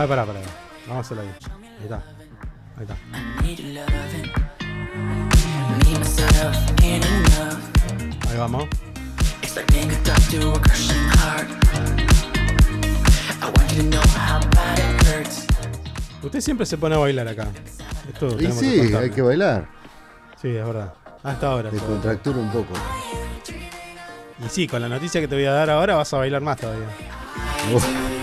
ver. 0.00 0.08
Pará, 0.08 0.26
pará. 0.26 0.40
Vamos 0.88 0.96
a 0.96 0.98
hacerlo 0.98 1.22
ahí. 1.22 1.30
Ahí 1.78 1.84
está. 1.84 2.02
Ahí 2.78 2.82
está. 2.82 2.96
Ahí 8.28 8.36
vamos. 8.36 8.66
Usted 16.22 16.40
siempre 16.40 16.66
se 16.66 16.76
pone 16.76 16.94
a 16.94 16.98
bailar 16.98 17.28
acá. 17.28 17.48
Esto 18.12 18.36
Y 18.40 18.50
sí, 18.52 18.94
hay 18.94 19.10
que 19.10 19.22
bailar. 19.22 19.68
Sí, 20.40 20.48
es 20.48 20.66
verdad. 20.66 20.92
Hasta 21.22 21.48
ahora. 21.48 21.70
sobre 21.70 21.80
todo. 21.80 21.94
Descontractura 21.94 22.38
un 22.38 22.50
poco. 22.50 22.74
Y 24.44 24.48
sí, 24.48 24.66
con 24.66 24.80
la 24.80 24.88
noticia 24.88 25.20
que 25.20 25.28
te 25.28 25.34
voy 25.34 25.44
a 25.44 25.52
dar 25.52 25.70
ahora 25.70 25.96
vas 25.96 26.12
a 26.12 26.18
bailar 26.18 26.42
más 26.42 26.58
todavía. 26.58 26.86
Me 27.66 28.17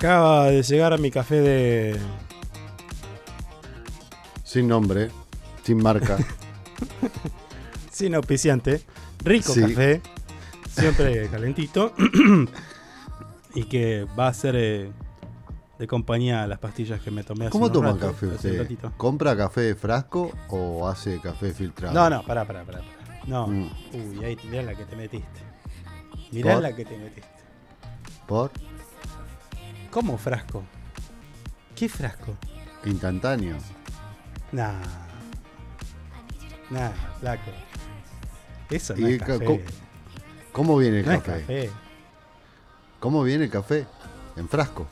acaba 0.00 0.46
de 0.46 0.62
llegar 0.62 0.94
a 0.94 0.96
mi 0.96 1.10
café 1.10 1.42
de. 1.42 2.00
Sin 4.42 4.66
nombre, 4.66 5.10
sin 5.62 5.76
marca. 5.76 6.16
Sin 7.92 8.14
auspiciante. 8.14 8.80
Rico 9.22 9.52
Sí. 9.52 9.60
café. 9.60 10.00
Siempre 10.70 11.28
calentito. 11.28 11.92
y 13.54 13.64
que 13.64 14.06
va 14.18 14.28
a 14.28 14.32
ser 14.32 14.56
eh, 14.56 14.90
de 15.78 15.86
compañía 15.86 16.44
a 16.44 16.46
las 16.46 16.58
pastillas 16.60 17.02
que 17.02 17.10
me 17.10 17.22
tomé 17.22 17.44
hace 17.46 17.52
¿Cómo 17.52 17.66
unos 17.66 17.74
toma 17.74 17.98
café 17.98 18.30
hace 18.34 18.52
un 18.52 18.60
usted? 18.60 18.78
¿Compra 18.96 19.36
café 19.36 19.60
de 19.60 19.74
frasco 19.74 20.32
o 20.48 20.88
hace 20.88 21.20
café 21.20 21.52
filtrado? 21.52 21.92
No, 21.92 22.08
no, 22.08 22.22
pará, 22.22 22.46
pará, 22.46 22.64
pará. 22.64 22.78
pará. 22.78 23.20
No. 23.26 23.48
Mm. 23.48 23.70
Uy, 23.92 24.24
ahí 24.24 24.38
mirá 24.48 24.62
la 24.62 24.74
que 24.74 24.84
te 24.86 24.96
metiste. 24.96 25.40
Mirá 26.32 26.54
¿Por? 26.54 26.62
la 26.62 26.74
que 26.74 26.84
te 26.86 26.96
metiste. 26.96 27.28
¿Por? 28.26 28.50
¿Cómo 29.90 30.16
frasco? 30.18 30.62
¿Qué 31.74 31.88
frasco? 31.88 32.36
Instantáneo. 32.84 33.56
Nah. 34.52 34.72
Nah, 36.70 36.90
flaco. 37.18 37.50
Eso 38.70 38.94
no 38.96 39.08
¿Y 39.08 39.14
es 39.14 39.18
ca- 39.18 39.26
café. 39.26 39.44
cómo- 39.44 39.60
¿Cómo 40.52 40.76
viene 40.78 41.00
el 41.00 41.06
No 41.06 41.12
café? 41.12 41.40
café. 41.40 41.70
¿Cómo 43.00 43.22
viene 43.22 43.44
el 43.44 43.50
café? 43.50 43.86
En 44.36 44.48
frasco. 44.48 44.86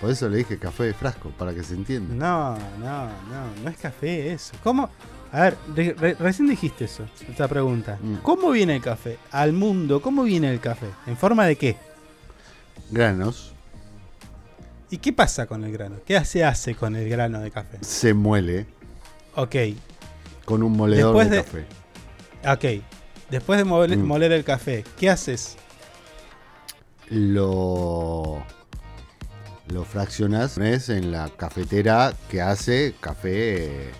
Por 0.00 0.10
eso 0.10 0.28
le 0.28 0.38
dije 0.38 0.58
café 0.58 0.84
de 0.84 0.94
frasco, 0.94 1.30
para 1.30 1.54
que 1.54 1.62
se 1.62 1.74
entienda. 1.74 2.14
No, 2.14 2.58
no, 2.78 3.06
no, 3.06 3.62
no 3.62 3.70
es 3.70 3.76
café 3.76 4.32
eso. 4.32 4.54
¿Cómo? 4.62 4.90
A 5.32 5.40
ver, 5.40 5.56
re- 5.74 5.94
re- 5.98 6.14
recién 6.14 6.48
dijiste 6.48 6.84
eso, 6.84 7.06
esta 7.28 7.48
pregunta. 7.48 7.98
Mm. 8.00 8.16
¿Cómo 8.16 8.50
viene 8.50 8.76
el 8.76 8.82
café? 8.82 9.18
Al 9.32 9.52
mundo, 9.52 10.00
¿cómo 10.02 10.22
viene 10.24 10.50
el 10.52 10.60
café? 10.60 10.86
¿En 11.06 11.16
forma 11.16 11.46
de 11.46 11.56
qué? 11.56 11.76
Granos. 12.90 13.52
¿Y 14.90 14.98
qué 14.98 15.12
pasa 15.12 15.46
con 15.46 15.64
el 15.64 15.72
grano? 15.72 15.96
¿Qué 16.06 16.22
se 16.24 16.44
hace 16.44 16.74
con 16.74 16.94
el 16.94 17.08
grano 17.08 17.40
de 17.40 17.50
café? 17.50 17.78
Se 17.80 18.14
muele 18.14 18.66
Ok, 19.34 19.56
con 20.44 20.62
un 20.62 20.72
moledor 20.76 21.16
Después 21.16 21.30
de, 21.30 21.36
de- 21.36 21.42
café. 22.46 22.78
ok. 22.78 22.84
Después 23.30 23.58
de 23.58 23.64
Mm. 23.96 24.04
moler 24.06 24.30
el 24.32 24.44
café, 24.44 24.84
¿qué 24.98 25.10
haces? 25.10 25.56
Lo, 27.08 28.42
lo 29.68 29.84
fraccionas 29.84 30.58
en 30.88 31.10
la 31.10 31.28
cafetera 31.30 32.12
que 32.30 32.40
hace 32.40 32.94
café 33.00 33.90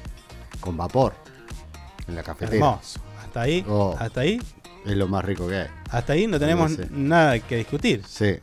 con 0.61 0.77
vapor. 0.77 1.15
En 2.07 2.15
la 2.15 2.23
cafetera. 2.23 2.57
Hermoso. 2.57 3.01
Hasta 3.23 3.41
ahí, 3.43 3.65
Oh. 3.69 3.97
hasta 3.99 4.21
ahí, 4.21 4.41
Es 4.87 4.97
lo 4.97 5.09
más 5.09 5.25
rico 5.25 5.49
que 5.49 5.57
hay. 5.57 5.69
hasta 5.91 6.13
ahí 6.13 6.27
no 6.27 6.39
tenemos 6.39 6.79
nada 6.91 7.39
que 7.41 7.57
discutir. 7.57 8.03
Sí. 8.07 8.37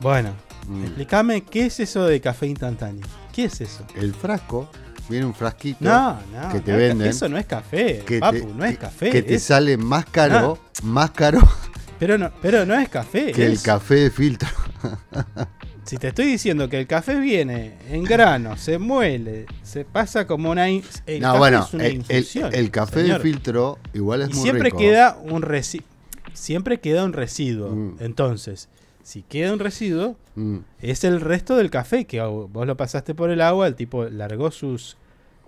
Bueno, 0.00 0.32
Mm. 0.68 0.84
explícame 0.84 1.42
qué 1.42 1.66
es 1.66 1.80
eso 1.80 2.04
de 2.06 2.20
café 2.20 2.46
instantáneo. 2.46 3.06
¿Qué 3.34 3.44
es 3.44 3.60
eso? 3.60 3.84
El 3.96 4.14
frasco, 4.14 4.70
viene 5.08 5.26
un 5.26 5.34
frasquito 5.34 5.78
No, 5.80 6.18
no, 6.32 6.52
que 6.52 6.60
te 6.60 6.72
no 6.72 6.78
venden. 6.78 7.08
eso 7.08 7.28
no 7.28 7.36
es 7.38 7.46
café, 7.46 8.02
que 8.06 8.18
papu, 8.20 8.38
te- 8.38 8.46
no 8.46 8.64
es 8.64 8.78
café. 8.78 9.10
Que 9.10 9.22
te 9.22 9.34
es- 9.34 9.42
sale 9.42 9.76
más 9.76 10.04
caro, 10.06 10.58
más 10.82 11.10
caro 11.10 11.40
pero, 11.98 12.16
no, 12.18 12.30
pero 12.40 12.64
no 12.66 12.74
es 12.78 12.88
café. 12.88 13.32
que 13.32 13.44
el 13.46 13.60
café 13.60 13.94
de 13.96 14.10
filtro. 14.10 14.48
Si 15.82 15.96
te 15.96 16.08
estoy 16.08 16.26
diciendo 16.26 16.68
que 16.68 16.78
el 16.78 16.86
café 16.86 17.18
viene 17.18 17.74
en 17.90 18.04
grano, 18.04 18.56
se 18.56 18.78
muele, 18.78 19.46
se 19.64 19.84
pasa 19.84 20.24
como 20.24 20.50
una. 20.50 20.68
El 20.68 20.82
no, 21.20 21.28
café 21.28 21.38
bueno, 21.38 21.64
es 21.66 21.74
una 21.74 21.84
el, 21.86 21.90
el- 21.90 21.96
infusión, 21.96 22.54
el 22.54 22.70
café 22.70 23.00
señor. 23.02 23.16
de 23.18 23.22
filtro 23.24 23.78
igual 23.92 24.22
es 24.22 24.30
Y 24.30 24.34
muy 24.34 24.42
siempre 24.42 24.64
rico. 24.66 24.78
queda 24.78 25.18
un 25.20 25.42
residuo. 25.42 25.86
Siempre 26.32 26.78
queda 26.80 27.02
un 27.04 27.12
residuo. 27.12 27.70
Mm. 27.74 27.96
Entonces, 27.98 28.68
si 29.02 29.22
queda 29.22 29.52
un 29.52 29.58
residuo, 29.58 30.16
Mm, 30.40 30.58
es 30.80 31.04
el 31.04 31.20
resto 31.20 31.56
del 31.56 31.70
café 31.70 32.06
que 32.06 32.20
vos 32.20 32.66
lo 32.66 32.76
pasaste 32.76 33.14
por 33.14 33.30
el 33.30 33.40
agua, 33.40 33.66
el 33.66 33.74
tipo 33.74 34.04
largó 34.04 34.50
sus, 34.50 34.96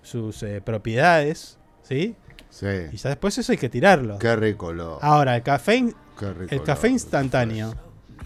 sus 0.02 0.42
eh, 0.42 0.60
propiedades, 0.60 1.58
¿sí? 1.82 2.14
sí. 2.50 2.66
Y 2.92 2.96
ya 2.96 3.08
después 3.10 3.38
eso 3.38 3.52
hay 3.52 3.58
que 3.58 3.70
tirarlo. 3.70 4.18
Qué 4.18 4.36
rico 4.36 4.72
lo. 4.72 5.02
Ahora, 5.02 5.36
el 5.36 5.42
café, 5.42 5.94
el 6.50 6.62
café 6.62 6.88
instantáneo 6.88 7.74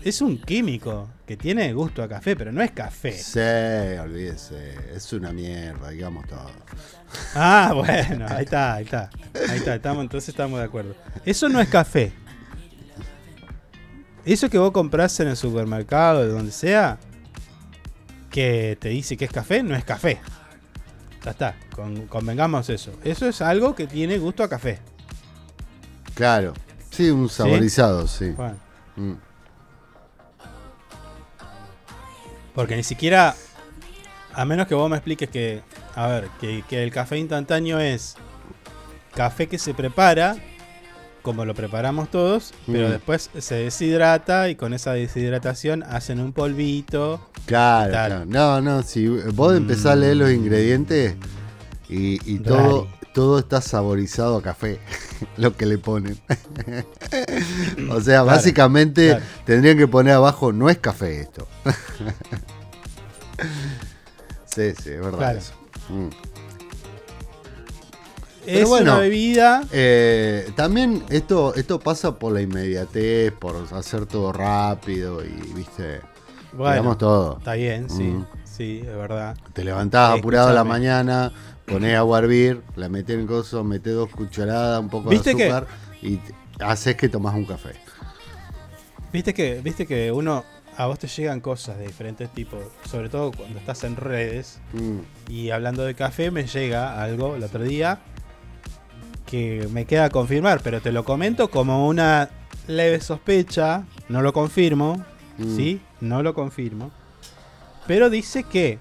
es 0.03 0.21
un 0.21 0.39
químico 0.39 1.09
que 1.25 1.37
tiene 1.37 1.73
gusto 1.73 2.03
a 2.03 2.09
café, 2.09 2.35
pero 2.35 2.51
no 2.51 2.63
es 2.63 2.73
café. 2.73 3.13
Sí, 3.13 3.99
olvídese. 4.01 4.75
Es 4.95 5.13
una 5.13 5.33
mierda, 5.33 5.91
digamos 5.91 6.27
todo. 6.27 6.51
Ah, 7.35 7.73
bueno, 7.77 8.27
ahí 8.29 8.45
está, 8.45 8.75
ahí 8.75 8.85
está. 8.85 9.11
Ahí 9.49 9.59
está, 9.59 9.77
estamos, 9.77 10.03
entonces 10.03 10.31
estamos 10.31 10.59
de 10.59 10.65
acuerdo. 10.65 10.97
Eso 11.25 11.49
no 11.49 11.61
es 11.61 11.69
café. 11.69 12.13
Eso 14.27 14.51
que 14.51 14.59
vos 14.59 14.73
compras 14.73 15.19
en 15.21 15.29
el 15.29 15.37
supermercado, 15.37 16.21
de 16.23 16.29
donde 16.29 16.51
sea, 16.53 16.99
que 18.31 18.77
te 18.81 18.89
dice 18.91 19.17
que 19.17 19.25
es 19.25 19.31
café, 19.33 19.63
no 19.63 19.75
es 19.75 19.85
café. 19.85 20.21
Ya 21.25 21.31
está, 21.31 21.57
con- 21.75 22.07
convengamos 22.09 22.69
eso. 22.69 22.93
Eso 23.05 23.27
es 23.29 23.41
algo 23.41 23.75
que 23.75 23.87
tiene 23.87 24.19
gusto 24.19 24.43
a 24.43 24.49
café. 24.49 24.81
Claro. 26.15 26.53
Sí, 26.91 27.09
un 27.11 27.29
saborizado, 27.29 28.07
sí. 28.09 28.31
Bueno, 28.31 28.57
Mm. 28.97 29.13
porque 32.55 32.77
ni 32.77 32.83
siquiera, 32.83 33.35
a 34.33 34.45
menos 34.45 34.67
que 34.67 34.75
vos 34.75 34.89
me 34.89 34.97
expliques 34.97 35.29
que, 35.29 35.63
a 35.95 36.07
ver, 36.07 36.29
que, 36.41 36.65
que 36.69 36.83
el 36.83 36.91
café 36.91 37.19
instantáneo 37.19 37.79
es 37.79 38.17
café 39.15 39.47
que 39.47 39.59
se 39.59 39.75
prepara, 39.75 40.37
como 41.27 41.45
lo 41.45 41.55
preparamos 41.57 42.09
todos, 42.09 42.55
pero 42.69 42.87
Mm. 42.87 42.93
después 42.93 43.31
se 43.37 43.57
deshidrata 43.57 44.49
y 44.49 44.55
con 44.55 44.73
esa 44.73 44.93
deshidratación 44.93 45.83
hacen 45.83 46.21
un 46.21 46.33
polvito. 46.33 47.21
Claro, 47.47 47.91
claro. 47.91 48.25
No, 48.27 48.61
no, 48.61 48.85
si 48.85 49.09
vos 49.09 49.57
empezás 49.57 49.87
a 49.87 49.97
leer 49.97 50.19
los 50.19 50.31
ingredientes 50.31 51.17
y, 51.89 52.21
y 52.33 52.39
todo, 52.39 52.87
todo 53.13 53.41
está 53.41 53.61
saborizado 53.61 54.37
a 54.37 54.43
café, 54.43 54.79
lo 55.37 55.57
que 55.57 55.67
le 55.67 55.79
ponen. 55.79 56.17
o 57.91 58.01
sea, 58.01 58.23
Claro, 58.23 58.27
básicamente 58.27 59.09
claro. 59.09 59.25
tendrían 59.45 59.77
que 59.79 59.89
poner 59.89 60.15
abajo, 60.15 60.53
no 60.53 60.71
es 60.71 60.79
café 60.79 61.23
esto. 61.23 61.49
sí, 64.45 64.73
sí, 64.81 64.91
es 64.91 65.01
verdad. 65.01 65.19
Claro. 65.19 65.39
eso. 65.41 65.53
Mm. 65.89 66.09
Es 68.47 68.69
bueno, 68.69 68.93
una 68.93 69.01
bebida. 69.01 69.63
Eh, 69.73 70.51
también 70.55 71.03
esto, 71.11 71.55
esto 71.55 71.81
pasa 71.81 72.19
por 72.19 72.33
la 72.33 72.41
inmediatez, 72.43 73.33
por 73.33 73.57
hacer 73.73 74.07
todo 74.07 74.33
rápido 74.33 75.25
y, 75.25 75.31
viste, 75.55 76.01
Bueno, 76.53 76.73
digamos 76.73 76.99
todo. 76.99 77.39
Está 77.39 77.55
bien, 77.55 77.89
sí. 77.91 78.03
Mm. 78.05 78.27
Sí, 78.45 78.81
es 78.83 78.97
verdad. 78.97 79.37
Te 79.53 79.65
levantás 79.65 80.19
apurado 80.19 80.49
a 80.49 80.53
la 80.53 80.65
mañana, 80.65 81.31
ponés 81.67 81.95
agua 81.97 82.19
a 82.19 82.23
hervir, 82.23 82.63
la 82.77 82.89
metés 82.89 83.15
en 83.15 83.21
el 83.23 83.27
coso, 83.27 83.63
metés 83.65 83.93
dos 83.95 84.09
cucharadas, 84.11 84.81
un 84.81 84.89
poco 84.89 85.11
de 85.11 85.17
¿Viste 85.17 85.35
que- 85.35 85.45
azúcar 85.51 85.67
y 86.01 86.17
te- 86.17 86.35
haces 86.65 86.97
que 86.97 87.09
tomás 87.11 87.35
un 87.35 87.45
café. 87.45 87.73
Viste 89.13 89.35
que, 89.35 89.61
viste 89.63 89.87
que 89.87 90.11
uno 90.13 90.45
a 90.77 90.87
vos 90.87 90.99
te 90.99 91.07
llegan 91.09 91.41
cosas 91.41 91.79
de 91.79 91.87
diferentes 91.87 92.29
tipos, 92.33 92.61
sobre 92.89 93.09
todo 93.09 93.33
cuando 93.33 93.59
estás 93.59 93.85
en 93.85 93.97
redes. 93.97 94.59
Mm. 94.73 95.33
Y 95.33 95.51
hablando 95.51 95.85
de 95.85 95.95
café, 95.95 96.31
me 96.31 96.47
llega 96.47 97.03
algo 97.03 97.37
el 97.37 97.43
otro 97.45 97.63
día 97.63 97.99
que 99.27 99.69
me 99.73 99.85
queda 99.85 100.09
confirmar, 100.11 100.61
pero 100.63 100.81
te 100.81 100.93
lo 100.93 101.05
comento 101.05 101.51
como 101.51 101.89
una 101.89 102.31
leve 102.69 103.01
sospecha, 103.01 103.85
no 104.09 104.23
lo 104.23 104.33
confirmo, 104.33 105.05
Mm. 105.39 105.57
¿sí? 105.57 105.81
No 106.01 106.23
lo 106.23 106.33
confirmo. 106.35 106.91
Pero 107.87 108.09
dice 108.09 108.45
que 108.45 108.79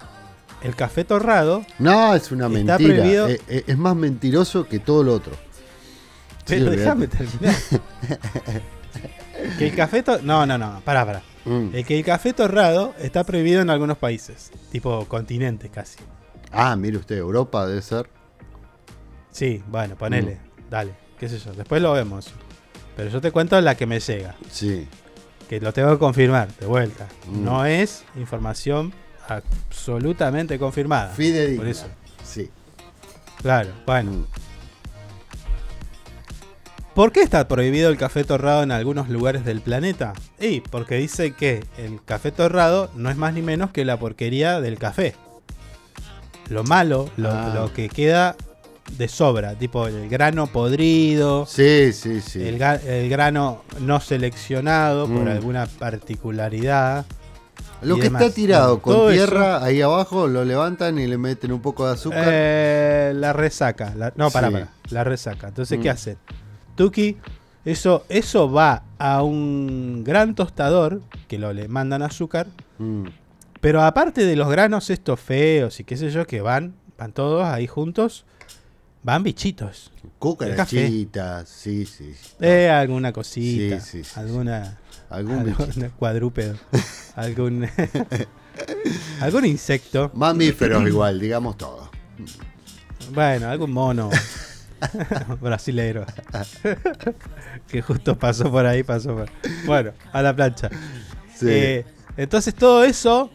el 0.63 0.75
café 0.75 1.03
torrado, 1.03 1.65
No, 1.79 2.15
es 2.15 2.31
una 2.31 2.47
mentira. 2.47 2.77
prohibido. 2.77 3.27
Eh, 3.27 3.41
eh, 3.49 3.63
es 3.67 3.77
más 3.77 3.95
mentiroso 3.95 4.65
que 4.67 4.79
todo 4.79 5.03
lo 5.03 5.13
otro. 5.13 5.33
pero 6.47 6.69
déjame 6.69 7.07
terminar. 7.07 7.55
que 9.57 9.67
el 9.67 9.75
café 9.75 10.03
to- 10.03 10.21
No, 10.21 10.45
no, 10.45 10.57
no, 10.57 10.81
pará, 10.85 11.05
pará. 11.05 11.21
Mm. 11.45 11.69
El 11.75 11.85
que 11.85 11.97
el 11.97 12.05
café 12.05 12.33
torrado 12.33 12.93
está 12.99 13.23
prohibido 13.23 13.61
en 13.61 13.69
algunos 13.69 13.97
países, 13.97 14.51
tipo 14.71 15.05
continentes 15.07 15.69
casi. 15.71 15.97
Ah, 16.51 16.75
mire 16.75 16.97
usted, 16.97 17.17
Europa 17.17 17.65
debe 17.67 17.81
ser. 17.81 18.07
Sí, 19.35 19.61
bueno, 19.67 19.95
ponele, 19.97 20.35
Mm. 20.35 20.69
dale, 20.69 20.93
qué 21.19 21.27
sé 21.27 21.39
yo, 21.39 21.51
después 21.51 21.81
lo 21.81 21.91
vemos. 21.91 22.31
Pero 22.95 23.09
yo 23.09 23.19
te 23.19 23.31
cuento 23.31 23.59
la 23.59 23.75
que 23.75 23.85
me 23.85 23.99
llega, 23.99 24.33
Sí. 24.49 24.87
que 25.49 25.59
lo 25.59 25.73
tengo 25.73 25.91
que 25.91 25.97
confirmar, 25.97 26.47
de 26.57 26.65
vuelta. 26.67 27.05
Mm. 27.27 27.43
No 27.43 27.65
es 27.65 28.05
información 28.15 28.93
absolutamente 29.27 30.57
confirmada. 30.57 31.09
Fidedigna. 31.09 31.57
Por 31.57 31.67
eso, 31.67 31.87
Sí. 32.23 32.49
claro, 33.41 33.71
bueno. 33.85 34.11
Mm. 34.11 34.25
¿Por 36.93 37.11
qué 37.11 37.21
está 37.23 37.45
prohibido 37.49 37.89
el 37.89 37.97
café 37.97 38.23
torrado 38.23 38.63
en 38.63 38.71
algunos 38.71 39.09
lugares 39.09 39.43
del 39.43 39.59
planeta? 39.59 40.13
Y 40.39 40.61
porque 40.61 40.95
dice 40.95 41.33
que 41.33 41.61
el 41.77 42.01
café 42.05 42.31
torrado 42.31 42.89
no 42.95 43.09
es 43.09 43.17
más 43.17 43.33
ni 43.33 43.41
menos 43.41 43.71
que 43.71 43.83
la 43.83 43.99
porquería 43.99 44.61
del 44.61 44.79
café. 44.79 45.13
Lo 46.47 46.63
malo, 46.63 47.09
lo, 47.17 47.31
Ah. 47.31 47.51
lo 47.53 47.73
que 47.73 47.89
queda 47.89 48.37
de 48.91 49.07
sobra, 49.07 49.55
tipo 49.55 49.87
el 49.87 50.07
grano 50.09 50.47
podrido, 50.47 51.45
Sí, 51.45 51.91
sí, 51.93 52.21
sí. 52.21 52.41
el, 52.47 52.61
el 52.61 53.09
grano 53.09 53.63
no 53.81 53.99
seleccionado 53.99 55.07
por 55.07 55.23
Mm. 55.25 55.27
alguna 55.27 55.65
particularidad. 55.67 57.05
Lo 57.81 57.95
que 57.97 58.03
demás. 58.03 58.21
está 58.21 58.33
tirado 58.35 58.81
con 58.81 58.93
todo 58.93 59.11
tierra 59.11 59.63
ahí 59.63 59.81
abajo 59.81 60.27
lo 60.27 60.43
levantan 60.45 60.97
y 60.97 61.07
le 61.07 61.17
meten 61.17 61.51
un 61.51 61.61
poco 61.61 61.85
de 61.85 61.93
azúcar. 61.93 62.23
Eh, 62.27 63.13
la 63.15 63.33
resaca. 63.33 63.93
la- 63.95 64.13
no, 64.15 64.29
para, 64.31 64.47
Sí. 64.47 64.53
para. 64.53 64.69
La 64.89 65.03
resaca. 65.03 65.49
Entonces, 65.49 65.77
Mm. 65.77 65.81
¿qué 65.81 65.89
hacen? 65.89 66.17
Tuki, 66.75 67.17
eso, 67.65 68.05
eso 68.09 68.51
va 68.51 68.83
a 68.97 69.23
un 69.23 70.03
gran 70.05 70.35
tostador 70.35 71.01
que 71.27 71.37
lo 71.37 71.53
le 71.53 71.67
mandan 71.67 72.01
azúcar. 72.01 72.47
Mm. 72.77 73.05
Pero 73.61 73.81
aparte 73.83 74.25
de 74.25 74.35
los 74.35 74.49
granos 74.49 74.89
estos 74.89 75.19
feos 75.19 75.79
y 75.79 75.83
qué 75.83 75.97
sé 75.97 76.11
yo, 76.11 76.25
que 76.25 76.41
van, 76.41 76.75
van 76.97 77.11
todos 77.13 77.43
ahí 77.45 77.67
juntos, 77.67 78.25
van 79.05 79.21
bichitos. 79.23 79.91
Cucarachitas, 80.17 81.47
sí, 81.47 81.85
sí. 81.85 82.13
Eh, 82.41 82.69
alguna 82.69 83.13
cosita. 83.13 83.79
Sí, 83.79 83.99
sí, 83.99 84.03
sí, 84.03 84.19
alguna. 84.19 84.79
Algún 85.09 85.37
algún 85.39 85.89
cuadrúpedo. 85.99 86.55
algún. 87.15 87.67
algún 89.21 89.45
insecto. 89.45 90.09
Mamíferos 90.15 90.85
igual, 90.87 91.19
digamos 91.19 91.55
todo. 91.57 91.91
Bueno, 93.13 93.47
algún 93.49 93.71
mono 93.71 94.09
brasilero 95.41 96.05
que 97.67 97.81
justo 97.83 98.17
pasó 98.17 98.49
por 98.49 98.65
ahí, 98.65 98.81
pasó 98.81 99.13
por... 99.15 99.29
Bueno, 99.67 99.91
a 100.11 100.21
la 100.23 100.35
plancha. 100.35 100.69
Sí. 101.35 101.45
Eh, 101.47 101.85
entonces 102.17 102.55
todo 102.55 102.83
eso, 102.83 103.29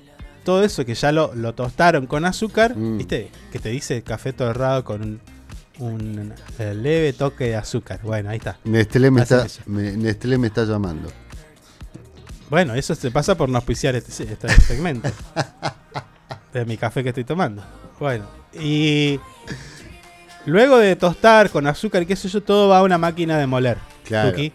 todo 0.45 0.65
eso 0.65 0.85
que 0.85 0.95
ya 0.95 1.13
lo, 1.13 1.33
lo 1.37 1.55
tostaron 1.55 2.07
con 2.09 2.25
azúcar, 2.25 2.77
Mm. 2.77 2.99
¿viste? 2.99 3.31
Que 3.53 3.61
te 3.61 3.69
dice 3.69 4.03
café 4.03 4.33
torrado 4.33 4.83
con 4.83 5.03
un, 5.03 5.21
un, 5.81 6.33
eh, 6.59 6.75
leve 6.75 7.13
toque 7.13 7.45
de 7.45 7.57
azúcar. 7.57 8.01
Bueno, 8.03 8.31
ahí 8.31 8.39
está. 8.39 8.59
Nestlé 8.65 9.11
me, 9.11 9.23
está, 9.23 9.47
me- 9.67 9.97
Nestlé 9.97 10.39
me 10.39 10.47
está 10.47 10.65
llamando. 10.65 11.11
Bueno, 12.49 12.75
eso 12.75 12.95
se 12.95 13.11
pasa 13.11 13.37
por 13.37 13.49
no 13.49 13.57
auspiciar 13.59 13.95
este, 13.97 14.25
este 14.25 14.49
segmento. 14.61 15.09
de 16.53 16.65
mi 16.65 16.77
café 16.77 17.03
que 17.03 17.11
estoy 17.11 17.25
tomando. 17.25 17.63
Bueno, 17.99 18.27
y 18.53 19.21
luego 20.47 20.79
de 20.79 20.97
tostar 20.97 21.51
con 21.51 21.67
azúcar 21.67 22.03
y 22.03 22.07
qué 22.07 22.17
sé 22.17 22.29
yo, 22.29 22.43
todo 22.43 22.69
va 22.69 22.79
a 22.79 22.83
una 22.83 22.99
máquina 22.99 23.39
de 23.39 23.47
moler. 23.47 23.79
Claro. 24.05 24.31
Tuki. 24.31 24.53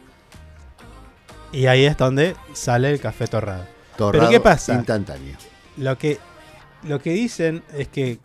Y 1.54 1.68
ahí 1.68 1.86
es 1.86 1.96
donde 1.98 2.36
sale 2.54 2.92
el 2.92 3.00
café 3.00 3.28
torrado. 3.28 3.66
Torrado 3.98 4.28
Pero 4.28 4.30
¿qué 4.30 4.40
pasa? 4.42 4.74
Instantáneo. 4.74 5.38
Lo 5.78 5.98
que, 5.98 6.20
lo 6.84 7.00
que 7.00 7.12
dicen 7.12 7.64
es 7.74 7.88
que, 7.88 8.20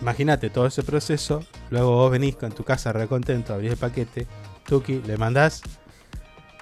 imagínate 0.00 0.50
todo 0.50 0.66
ese 0.66 0.82
proceso, 0.82 1.44
luego 1.70 1.90
vos 1.90 2.10
venís 2.10 2.36
con 2.36 2.52
tu 2.52 2.64
casa 2.64 2.92
recontento, 2.92 3.54
abrís 3.54 3.72
el 3.72 3.76
paquete, 3.76 4.26
Tuki, 4.66 5.02
le 5.02 5.16
mandás 5.16 5.62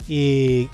y 0.08 0.68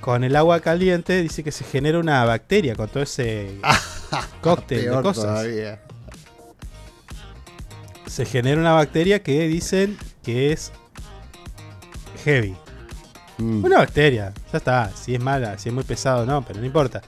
con 0.00 0.22
el 0.22 0.36
agua 0.36 0.60
caliente 0.60 1.22
dice 1.22 1.42
que 1.42 1.50
se 1.50 1.64
genera 1.64 1.98
una 1.98 2.24
bacteria 2.24 2.74
con 2.74 2.88
todo 2.88 3.02
ese 3.02 3.58
cóctel 4.42 4.84
de 4.84 5.02
cosas. 5.02 5.24
todavía. 5.24 5.80
Se 8.06 8.26
genera 8.26 8.60
una 8.60 8.72
bacteria 8.72 9.22
que 9.22 9.48
dicen 9.48 9.96
que 10.22 10.52
es 10.52 10.72
heavy. 12.24 12.54
Mm. 13.38 13.64
Una 13.64 13.78
bacteria, 13.78 14.32
ya 14.52 14.58
está. 14.58 14.90
Si 14.94 15.14
es 15.14 15.20
mala, 15.20 15.58
si 15.58 15.70
es 15.70 15.74
muy 15.74 15.84
pesado, 15.84 16.26
no, 16.26 16.44
pero 16.44 16.60
no 16.60 16.66
importa. 16.66 17.02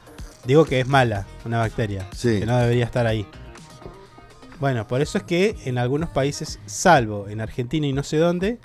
Digo 0.44 0.64
que 0.64 0.80
es 0.80 0.86
mala 0.86 1.26
una 1.44 1.59
bacteria. 1.59 2.07
Sí. 2.14 2.40
Que 2.40 2.47
no 2.47 2.57
debería 2.57 2.86
estar 2.86 3.07
ahí. 3.07 3.26
Bueno, 4.61 4.86
por 4.88 5.00
eso 5.02 5.18
es 5.18 5.24
que 5.24 5.57
en 5.64 5.78
algunos 5.78 6.09
países, 6.11 6.59
salvo 6.66 7.28
en 7.28 7.40
Argentina 7.40 7.86
y 7.86 7.92
no 7.92 8.02
sé 8.02 8.16
dónde, 8.16 8.59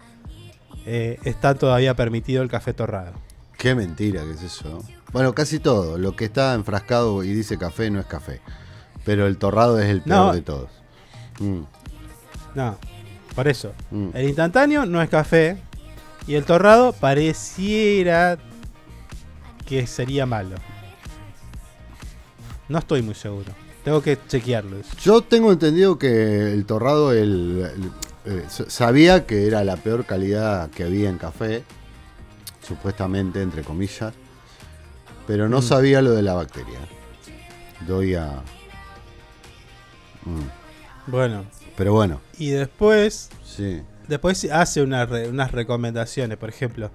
eh, 0.85 1.19
está 1.25 1.55
todavía 1.55 1.95
permitido 1.95 2.41
el 2.43 2.49
café 2.49 2.73
torrado. 2.73 3.13
Qué 3.57 3.75
mentira 3.75 4.23
que 4.23 4.31
es 4.31 4.41
eso. 4.41 4.83
Bueno, 5.11 5.33
casi 5.33 5.59
todo. 5.59 5.97
Lo 5.97 6.15
que 6.15 6.25
está 6.25 6.53
enfrascado 6.53 7.23
y 7.23 7.33
dice 7.33 7.57
café 7.57 7.91
no 7.91 7.99
es 7.99 8.05
café. 8.05 8.39
Pero 9.03 9.27
el 9.27 9.37
torrado 9.37 9.79
es 9.79 9.87
el 9.89 10.01
peor 10.01 10.27
No. 10.27 10.33
de 10.33 10.41
todos. 10.41 10.69
Mm. 11.39 11.61
No, 12.55 12.77
por 13.35 13.47
eso. 13.47 13.73
Mm. 13.91 14.09
El 14.13 14.27
instantáneo 14.27 14.85
no 14.85 15.01
es 15.01 15.09
café 15.09 15.57
y 16.27 16.35
el 16.35 16.45
torrado 16.45 16.93
pareciera 16.93 18.37
que 19.65 19.85
sería 19.87 20.25
malo. 20.25 20.55
No 22.69 22.79
estoy 22.79 23.01
muy 23.01 23.15
seguro. 23.15 23.51
Tengo 23.83 24.01
que 24.01 24.17
chequearlo. 24.27 24.77
Yo 25.01 25.21
tengo 25.21 25.51
entendido 25.51 25.97
que 25.97 26.53
el 26.53 26.65
torrado, 26.65 27.11
el, 27.13 27.71
el- 27.73 27.91
eh, 28.33 28.45
sabía 28.49 29.25
que 29.25 29.47
era 29.47 29.63
la 29.63 29.75
peor 29.77 30.05
calidad 30.05 30.69
que 30.69 30.83
había 30.83 31.09
en 31.09 31.17
café, 31.17 31.63
supuestamente, 32.67 33.41
entre 33.41 33.63
comillas, 33.63 34.13
pero 35.25 35.49
no 35.49 35.59
Mm. 35.59 35.63
sabía 35.63 36.01
lo 36.03 36.11
de 36.11 36.21
la 36.21 36.33
bacteria. 36.33 36.77
Doy 37.87 38.13
a... 38.15 38.43
Mm. 40.25 41.09
Bueno, 41.11 41.45
Pero 41.75 41.93
bueno, 41.93 42.21
y 42.37 42.49
después 42.51 43.29
sí. 43.43 43.81
Después 44.07 44.45
hace 44.51 44.81
una 44.83 45.05
re- 45.05 45.29
unas 45.29 45.51
recomendaciones, 45.51 46.37
por 46.37 46.49
ejemplo. 46.49 46.91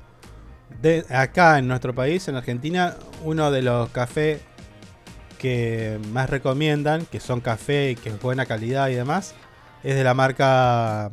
De, 0.82 1.04
acá 1.08 1.58
en 1.58 1.66
nuestro 1.66 1.94
país, 1.94 2.28
en 2.28 2.36
Argentina, 2.36 2.94
uno 3.24 3.50
de 3.50 3.62
los 3.62 3.88
cafés 3.90 4.40
que 5.36 5.98
más 6.12 6.28
recomiendan, 6.30 7.06
que 7.06 7.20
son 7.20 7.40
café, 7.40 7.96
que 8.02 8.10
es 8.10 8.20
buena 8.20 8.46
calidad 8.46 8.88
y 8.88 8.94
demás, 8.94 9.34
es 9.84 9.94
de 9.94 10.04
la 10.04 10.14
marca 10.14 11.10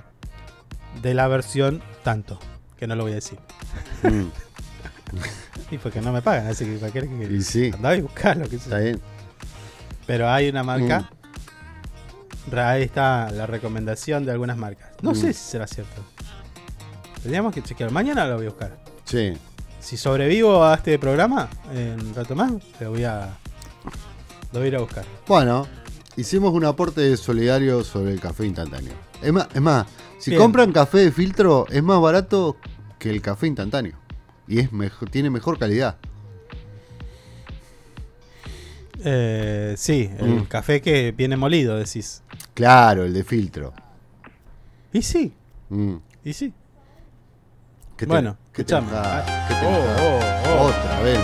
de 1.01 1.13
la 1.13 1.27
versión 1.27 1.81
tanto, 2.03 2.39
que 2.77 2.87
no 2.87 2.95
lo 2.95 3.03
voy 3.03 3.13
a 3.13 3.15
decir. 3.15 3.39
Mm. 4.03 4.27
Y 5.71 5.77
porque 5.77 6.01
no 6.01 6.11
me 6.11 6.21
pagan, 6.21 6.47
así 6.47 6.65
que 6.65 6.77
cualquier 6.77 7.07
que 7.07 7.23
Y 7.33 7.41
sí. 7.41 7.71
andá 7.73 7.95
y 7.95 8.01
buscalo, 8.01 8.47
que 8.49 8.55
Está 8.57 8.79
bien. 8.79 8.99
Pero 10.05 10.29
hay 10.29 10.49
una 10.49 10.63
marca. 10.63 11.09
Mm. 12.51 12.55
Ahí 12.57 12.83
está 12.83 13.31
la 13.31 13.45
recomendación 13.47 14.25
de 14.25 14.31
algunas 14.31 14.57
marcas. 14.57 14.89
No 15.01 15.11
Mm. 15.11 15.15
sé 15.15 15.33
si 15.33 15.51
será 15.51 15.65
cierto. 15.67 16.03
Tendríamos 17.21 17.53
que 17.53 17.63
chequear. 17.63 17.89
Mañana 17.91 18.25
lo 18.27 18.35
voy 18.37 18.45
a 18.47 18.49
buscar. 18.49 18.77
Sí. 19.05 19.33
Si 19.79 19.97
sobrevivo 19.97 20.63
a 20.63 20.75
este 20.75 20.97
programa, 20.99 21.47
en 21.73 21.99
un 22.01 22.13
rato 22.15 22.35
más, 22.35 22.51
lo 22.79 22.89
voy 22.91 23.03
a. 23.05 23.37
Lo 24.53 24.59
voy 24.59 24.65
a 24.65 24.67
ir 24.67 24.75
a 24.75 24.79
buscar. 24.79 25.05
Bueno, 25.27 25.67
hicimos 26.15 26.53
un 26.53 26.63
aporte 26.65 27.17
solidario 27.17 27.83
sobre 27.83 28.11
el 28.13 28.19
café 28.19 28.45
instantáneo. 28.45 28.93
Es 29.21 29.33
más, 29.33 29.47
es 29.53 29.61
más 29.61 29.87
si 30.19 30.29
Bien. 30.31 30.41
compran 30.41 30.71
café 30.71 30.99
de 30.99 31.11
filtro, 31.11 31.65
es 31.69 31.81
más 31.83 31.99
barato 31.99 32.55
que 32.99 33.09
el 33.09 33.21
café 33.21 33.47
instantáneo. 33.47 33.97
Y 34.47 34.59
es 34.59 34.71
mejor, 34.71 35.09
tiene 35.09 35.29
mejor 35.29 35.57
calidad. 35.57 35.97
Eh, 39.03 39.73
sí, 39.77 40.09
el 40.19 40.41
Mm. 40.41 40.45
café 40.45 40.81
que 40.81 41.11
viene 41.11 41.35
molido, 41.35 41.77
decís. 41.77 42.21
Claro, 42.53 43.03
el 43.05 43.13
de 43.13 43.23
filtro. 43.23 43.73
Y 44.93 45.01
sí, 45.01 45.33
Mm. 45.69 45.95
y 46.23 46.33
sí. 46.33 46.53
¿Qué 47.97 48.05
te- 48.05 48.11
bueno, 48.11 48.37
qué 48.53 48.63
te? 48.63 48.75
Ah, 48.75 49.45
¿Qué 49.47 49.55
te 49.55 49.65
oh, 49.65 49.69
oh, 49.69 50.19
oh. 50.61 50.67
Otra 50.67 50.99
vez. 51.01 51.19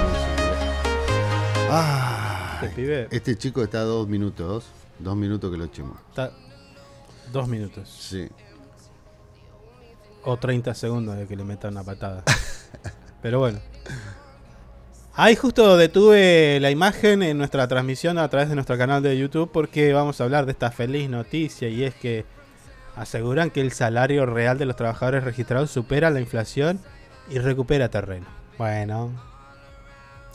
Ah, 1.72 2.09
Este 2.62 2.76
pibe 2.76 3.07
este 3.12 3.38
chico 3.38 3.64
está 3.64 3.80
a 3.80 3.84
dos 3.84 4.07
minutos. 4.07 4.66
Dos 4.99 5.16
minutos 5.16 5.49
que 5.51 5.57
lo 5.57 5.66
echemos. 5.66 5.97
está 6.10 6.32
dos 7.32 7.47
minutos. 7.47 7.88
Sí. 7.89 8.28
O 10.24 10.38
30 10.38 10.74
segundos 10.74 11.16
de 11.18 11.26
que 11.28 11.36
le 11.36 11.43
meta 11.43 11.70
una 11.70 11.84
patada. 11.84 12.24
Pero 13.22 13.39
bueno. 13.39 13.60
Ahí 15.14 15.36
justo 15.36 15.76
detuve 15.78 16.60
la 16.62 16.72
imagen 16.72 17.24
en 17.24 17.38
nuestra 17.38 17.68
transmisión 17.68 18.18
a 18.18 18.28
través 18.30 18.47
de 18.49 18.55
nuestro 18.55 18.78
canal 18.78 19.03
de 19.03 19.18
YouTube 19.18 19.51
porque 19.51 19.91
vamos 19.91 20.20
a 20.20 20.24
hablar 20.24 20.45
de 20.45 20.53
esta 20.53 20.72
feliz 20.72 21.10
noticia 21.10 21.68
y 21.68 21.84
es 21.84 21.93
que 21.95 22.26
aseguran 22.95 23.49
que 23.49 23.60
el 23.62 23.72
salario 23.74 24.26
real 24.26 24.57
de 24.57 24.66
los 24.66 24.76
trabajadores 24.78 25.24
registrados 25.24 25.72
supera 25.72 26.10
la 26.10 26.22
inflación 26.22 26.80
y 27.30 27.39
recupera 27.39 27.89
terreno. 27.89 28.28
Bueno, 28.57 29.12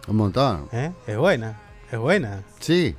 Un 0.07 0.17
montón. 0.17 0.69
¿eh? 0.73 0.93
es 1.07 1.17
buena, 1.17 1.59
es 1.95 2.01
buena. 2.01 2.43
Sí. 2.61 2.95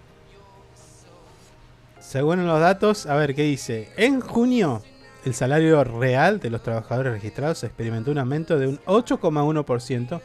Según 1.99 2.45
los 2.45 2.59
datos, 2.59 3.05
a 3.05 3.15
ver 3.15 3.35
qué 3.35 3.43
dice. 3.43 3.91
En 3.97 4.21
junio, 4.21 4.81
el 5.25 5.33
salario 5.33 5.83
real 5.83 6.39
de 6.39 6.49
los 6.49 6.63
trabajadores 6.63 7.13
registrados 7.13 7.63
experimentó 7.63 8.11
un 8.11 8.19
aumento 8.19 8.57
de 8.59 8.67
un 8.67 8.79
8,1%, 8.85 10.21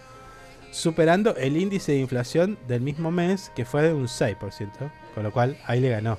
superando 0.71 1.35
el 1.37 1.57
índice 1.57 1.93
de 1.93 1.99
inflación 1.99 2.59
del 2.69 2.83
mismo 2.83 3.11
mes, 3.11 3.51
que 3.57 3.65
fue 3.65 3.83
de 3.83 3.95
un 3.95 4.07
6%, 4.07 4.37
con 5.15 5.23
lo 5.23 5.33
cual 5.33 5.59
ahí 5.67 5.81
le 5.81 5.89
ganó. 5.89 6.19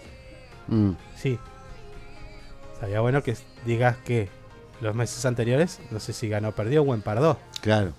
Mm. 0.68 0.92
Sí. 1.16 1.40
Estaría 2.74 3.00
bueno 3.02 3.24
que 3.24 3.38
digas 3.66 3.98
que 3.98 4.30
los 4.82 4.96
meses 4.96 5.24
anteriores, 5.26 5.80
no 5.92 6.00
sé 6.00 6.12
si 6.12 6.28
ganó 6.28 6.52
perdió 6.52 6.82
o 6.82 6.94
empardó. 6.94 7.38
Claro. 7.62 7.94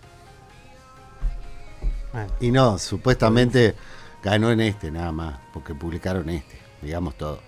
Bueno. 2.13 2.33
Y 2.41 2.51
no, 2.51 2.79
supuestamente 2.79 3.75
ganó 4.23 4.51
en 4.51 4.61
este 4.61 4.91
nada 4.91 5.13
más, 5.13 5.39
porque 5.53 5.75
publicaron 5.75 6.29
este, 6.31 6.59
digamos 6.81 7.17
todo. 7.17 7.41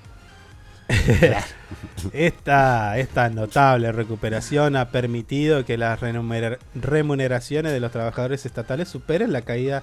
Esta, 2.12 2.98
esta 2.98 3.30
notable 3.30 3.90
recuperación 3.92 4.76
ha 4.76 4.90
permitido 4.90 5.64
que 5.64 5.78
las 5.78 6.00
remunera- 6.00 6.58
remuneraciones 6.74 7.72
de 7.72 7.80
los 7.80 7.90
trabajadores 7.90 8.44
estatales 8.44 8.88
superen 8.88 9.32
la 9.32 9.42
caída 9.42 9.82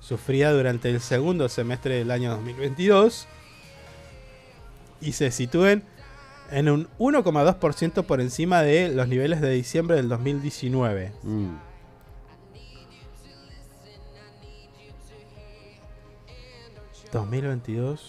sufrida 0.00 0.52
durante 0.52 0.90
el 0.90 1.00
segundo 1.00 1.48
semestre 1.48 1.94
del 1.94 2.10
año 2.10 2.30
2022 2.32 3.26
y 5.00 5.12
se 5.12 5.30
sitúen 5.30 5.82
en 6.50 6.68
un 6.68 6.88
1,2% 6.98 8.04
por 8.04 8.20
encima 8.20 8.62
de 8.62 8.90
los 8.90 9.08
niveles 9.08 9.40
de 9.40 9.50
diciembre 9.50 9.96
del 9.96 10.08
2019. 10.08 11.12
Mm. 11.22 11.46
¿2022? 17.16 18.00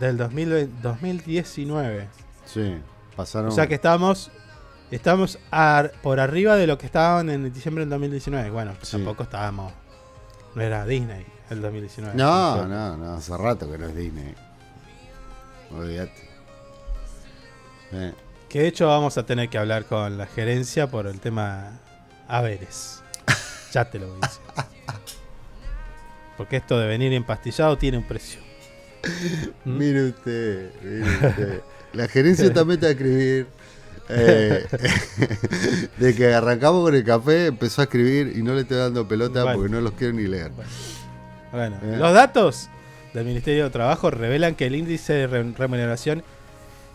Del 0.00 0.16
2020 0.16 0.72
2019. 0.82 2.08
Sí, 2.44 2.76
pasaron. 3.16 3.48
O 3.50 3.52
sea 3.52 3.66
que 3.66 3.74
estamos 3.74 4.30
ar- 5.50 5.92
por 6.02 6.20
arriba 6.20 6.56
de 6.56 6.66
lo 6.66 6.78
que 6.78 6.86
estaban 6.86 7.30
en 7.30 7.52
diciembre 7.52 7.82
del 7.82 7.90
2019. 7.90 8.50
Bueno, 8.50 8.72
Sí. 8.82 8.92
tampoco 8.96 9.22
estábamos. 9.24 9.72
No 10.54 10.62
era 10.62 10.84
Disney 10.86 11.26
el 11.50 11.60
2019. 11.62 12.16
No, 12.16 12.66
no, 12.66 12.96
no, 12.96 13.14
hace 13.14 13.36
rato 13.36 13.70
que 13.70 13.78
no 13.78 13.86
es 13.86 13.96
Disney. 13.96 14.34
Olvídate. 15.70 16.28
Eh, 17.92 18.12
Que 18.48 18.60
de 18.60 18.68
hecho 18.68 18.86
vamos 18.88 19.18
a 19.18 19.24
tener 19.26 19.48
que 19.48 19.58
hablar 19.58 19.84
con 19.86 20.16
la 20.18 20.26
gerencia 20.26 20.88
por 20.88 21.06
el 21.06 21.20
tema 21.20 21.78
haberes. 22.28 23.02
ya 23.72 23.84
te 23.90 23.98
lo 23.98 24.08
voy 24.08 24.18
a 24.22 24.26
decir. 24.26 24.42
Porque 26.36 26.56
esto 26.56 26.78
de 26.78 26.86
venir 26.86 27.12
empastillado 27.12 27.76
tiene 27.78 27.98
un 27.98 28.04
precio. 28.04 28.40
¿Mm? 29.64 29.76
Mire 29.78 30.08
usted, 30.10 30.70
mire 30.82 31.28
usted. 31.28 31.60
La 31.92 32.08
gerencia 32.08 32.46
está 32.46 32.64
meta 32.64 32.86
a 32.86 32.90
escribir. 32.90 33.46
eh, 34.08 34.64
de 35.98 36.14
que 36.14 36.32
arrancamos 36.34 36.84
con 36.84 36.94
el 36.94 37.04
café, 37.04 37.46
empezó 37.46 37.80
a 37.80 37.84
escribir 37.84 38.34
y 38.36 38.42
no 38.42 38.54
le 38.54 38.60
estoy 38.62 38.76
dando 38.78 39.06
pelota 39.08 39.42
Bueno. 39.42 39.58
porque 39.58 39.72
no 39.72 39.80
los 39.80 39.92
quiero 39.92 40.12
ni 40.14 40.26
leer. 40.26 40.52
Bueno, 41.52 41.76
Eh. 41.82 41.96
los 41.98 42.12
datos 42.12 42.68
del 43.14 43.24
Ministerio 43.24 43.64
de 43.64 43.70
Trabajo 43.70 44.10
revelan 44.10 44.54
que 44.54 44.66
el 44.66 44.74
índice 44.76 45.12
de 45.14 45.26
re- 45.26 45.52
remuneración 45.56 46.22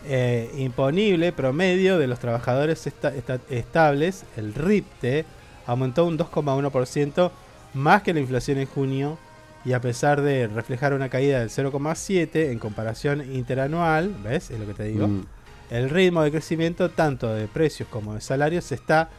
eh, 0.07 0.49
imponible 0.57 1.31
promedio 1.31 1.97
de 1.99 2.07
los 2.07 2.19
trabajadores 2.19 2.87
esta- 2.87 3.13
esta- 3.13 3.39
estables, 3.49 4.23
el 4.37 4.53
RIPTE, 4.53 5.25
aumentó 5.67 6.05
un 6.05 6.17
2,1% 6.17 7.31
más 7.73 8.01
que 8.03 8.13
la 8.13 8.19
inflación 8.19 8.57
en 8.57 8.67
junio 8.67 9.17
y 9.63 9.73
a 9.73 9.81
pesar 9.81 10.21
de 10.21 10.47
reflejar 10.47 10.93
una 10.93 11.09
caída 11.09 11.39
del 11.39 11.49
0,7 11.49 12.51
en 12.51 12.59
comparación 12.59 13.33
interanual, 13.33 14.15
¿ves? 14.23 14.49
Es 14.51 14.59
lo 14.59 14.65
que 14.65 14.73
te 14.73 14.83
digo. 14.85 15.07
Mm. 15.07 15.25
El 15.69 15.89
ritmo 15.89 16.23
de 16.23 16.31
crecimiento 16.31 16.89
tanto 16.89 17.33
de 17.33 17.47
precios 17.47 17.87
como 17.89 18.15
de 18.15 18.21
salarios 18.21 18.65
se 18.65 18.75
está 18.75 19.09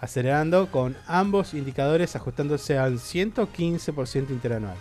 acelerando 0.00 0.70
con 0.70 0.96
ambos 1.06 1.52
indicadores 1.54 2.16
ajustándose 2.16 2.78
al 2.78 2.98
115% 2.98 4.30
interanual. 4.30 4.76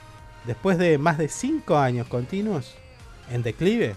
Después 0.45 0.77
de 0.77 0.97
más 0.97 1.17
de 1.17 1.27
5 1.27 1.77
años 1.77 2.07
continuos 2.07 2.73
en 3.29 3.43
declive, 3.43 3.95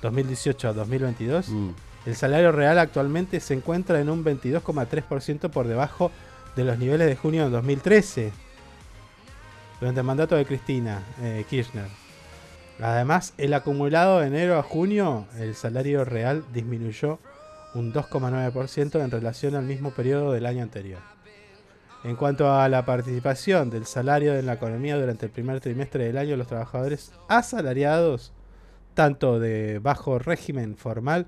2018 0.00 0.68
a 0.68 0.72
2022, 0.72 1.48
Mm. 1.48 1.70
el 2.06 2.16
salario 2.16 2.52
real 2.52 2.78
actualmente 2.78 3.40
se 3.40 3.54
encuentra 3.54 4.00
en 4.00 4.08
un 4.08 4.24
22,3% 4.24 5.50
por 5.50 5.66
debajo 5.66 6.10
de 6.56 6.64
los 6.64 6.78
niveles 6.78 7.08
de 7.08 7.16
junio 7.16 7.44
de 7.44 7.50
2013, 7.50 8.32
durante 9.82 9.98
el 9.98 10.06
mandato 10.06 10.36
de 10.36 10.46
Cristina 10.46 11.02
eh, 11.20 11.44
Kirchner. 11.50 11.88
Además, 12.80 13.34
el 13.36 13.52
acumulado 13.52 14.20
de 14.20 14.28
enero 14.28 14.56
a 14.56 14.62
junio, 14.62 15.26
el 15.40 15.56
salario 15.56 16.04
real 16.04 16.44
disminuyó 16.52 17.18
un 17.74 17.92
2,9% 17.92 19.02
en 19.02 19.10
relación 19.10 19.56
al 19.56 19.64
mismo 19.64 19.90
periodo 19.90 20.30
del 20.30 20.46
año 20.46 20.62
anterior. 20.62 21.00
En 22.04 22.14
cuanto 22.14 22.52
a 22.52 22.68
la 22.68 22.84
participación 22.84 23.70
del 23.70 23.84
salario 23.84 24.36
en 24.36 24.46
la 24.46 24.52
economía 24.52 24.96
durante 24.96 25.26
el 25.26 25.32
primer 25.32 25.58
trimestre 25.58 26.04
del 26.04 26.16
año, 26.16 26.36
los 26.36 26.46
trabajadores 26.46 27.10
asalariados, 27.26 28.32
tanto 28.94 29.40
de 29.40 29.80
bajo 29.80 30.20
régimen 30.20 30.76
formal 30.76 31.26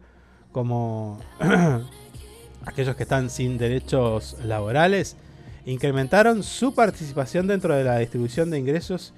como 0.52 1.18
aquellos 2.66 2.94
que 2.94 3.02
están 3.02 3.30
sin 3.30 3.58
derechos 3.58 4.36
laborales, 4.44 5.16
incrementaron 5.66 6.42
su 6.42 6.74
participación 6.74 7.46
dentro 7.46 7.74
de 7.74 7.84
la 7.84 7.98
distribución 7.98 8.50
de 8.50 8.58
ingresos 8.58 9.12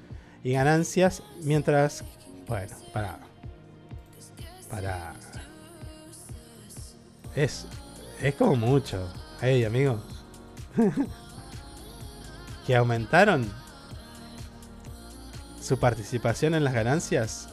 y 0.45 0.53
ganancias, 0.53 1.23
mientras, 1.43 2.05
bueno, 2.47 2.77
para, 2.93 3.19
para, 4.71 5.15
es, 7.35 7.67
es 8.23 8.35
como 8.35 8.55
mucho, 8.57 9.09
hey 9.41 9.65
amigo, 9.65 10.01
que 12.67 12.77
aumentaron 12.77 13.47
su 15.61 15.79
participación 15.79 16.55
en 16.55 16.63
las 16.63 16.75
ganancias 16.75 17.49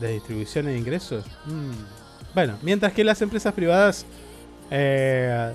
de 0.00 0.14
distribución 0.14 0.66
de 0.66 0.76
ingresos. 0.76 1.24
Mm. 1.46 2.34
Bueno, 2.34 2.58
mientras 2.62 2.92
que 2.92 3.04
las 3.04 3.22
empresas 3.22 3.54
privadas 3.54 4.04
eh, 4.70 5.52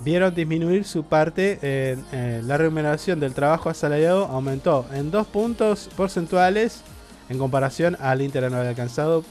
vieron 0.00 0.34
disminuir 0.34 0.84
su 0.84 1.04
parte, 1.04 1.58
eh, 1.62 1.96
eh, 2.12 2.40
la 2.44 2.56
remuneración 2.56 3.20
del 3.20 3.34
trabajo 3.34 3.68
asalariado 3.70 4.26
aumentó 4.26 4.86
en 4.92 5.10
dos 5.10 5.26
puntos 5.26 5.88
porcentuales 5.96 6.82
en 7.28 7.38
comparación 7.38 7.96
al 8.00 8.22
interanual 8.22 8.66
alcanzado. 8.66 9.24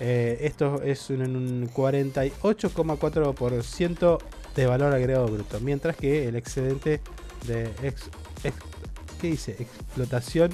Eh, 0.00 0.38
esto 0.42 0.82
es 0.82 1.10
un, 1.10 1.20
un 1.22 1.70
48,4% 1.72 4.18
de 4.56 4.66
valor 4.66 4.92
agregado 4.92 5.26
bruto, 5.28 5.60
mientras 5.60 5.96
que 5.96 6.26
el 6.28 6.36
excedente 6.36 7.00
de 7.46 7.70
ex- 7.82 8.10
¿qué 9.20 9.28
dice? 9.28 9.52
explotación 9.58 10.50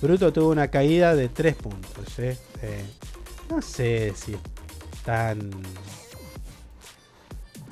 bruto 0.00 0.32
tuvo 0.32 0.48
una 0.50 0.68
caída 0.68 1.14
de 1.14 1.28
3 1.28 1.54
puntos. 1.56 2.18
¿eh? 2.18 2.36
Eh, 2.62 2.84
no 3.50 3.60
sé 3.62 4.12
si 4.16 4.34
tan... 5.04 5.50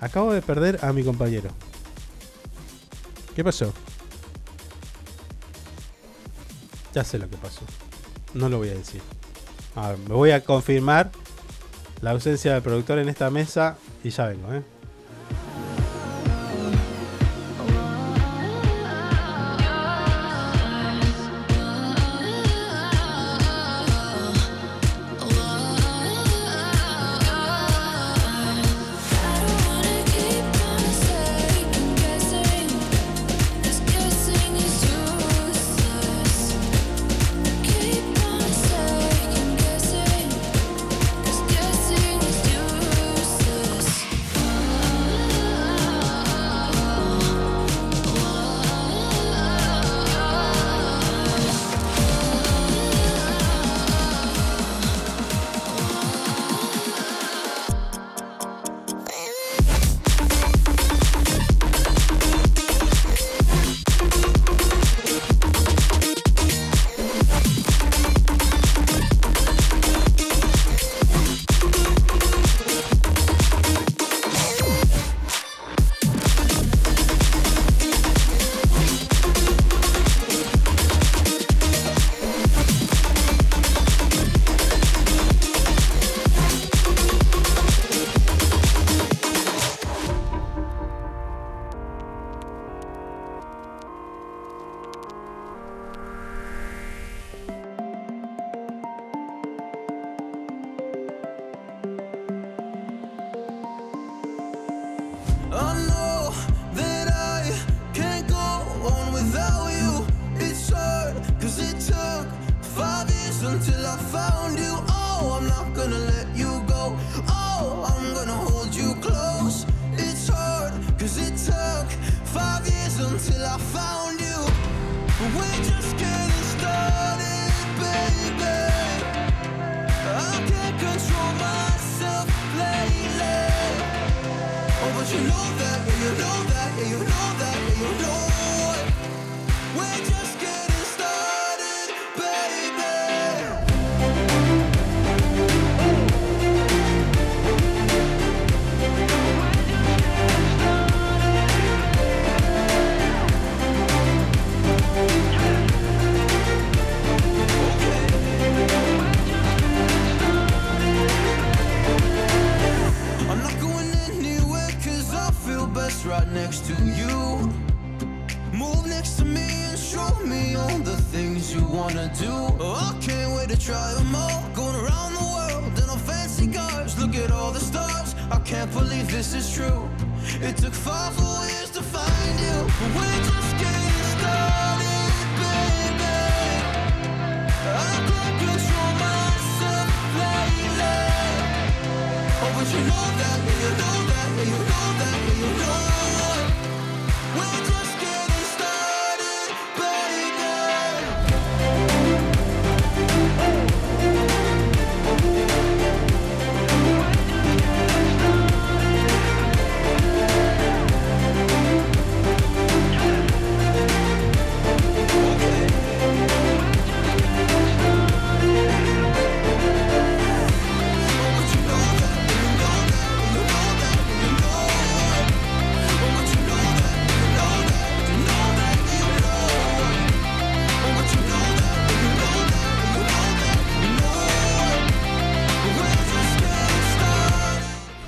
Acabo 0.00 0.32
de 0.32 0.42
perder 0.42 0.78
a 0.82 0.92
mi 0.92 1.02
compañero. 1.02 1.50
¿Qué 3.34 3.42
pasó? 3.42 3.72
Ya 6.94 7.02
sé 7.04 7.18
lo 7.18 7.28
que 7.28 7.36
pasó. 7.36 7.62
No 8.34 8.48
lo 8.48 8.58
voy 8.58 8.68
a 8.68 8.74
decir. 8.74 9.02
A 9.74 9.90
ver, 9.90 9.98
me 9.98 10.14
voy 10.14 10.30
a 10.30 10.44
confirmar 10.44 11.10
la 12.00 12.10
ausencia 12.10 12.52
del 12.52 12.62
productor 12.62 12.98
en 12.98 13.08
esta 13.08 13.30
mesa 13.30 13.76
y 14.04 14.10
ya 14.10 14.26
vengo, 14.26 14.52
¿eh? 14.52 14.62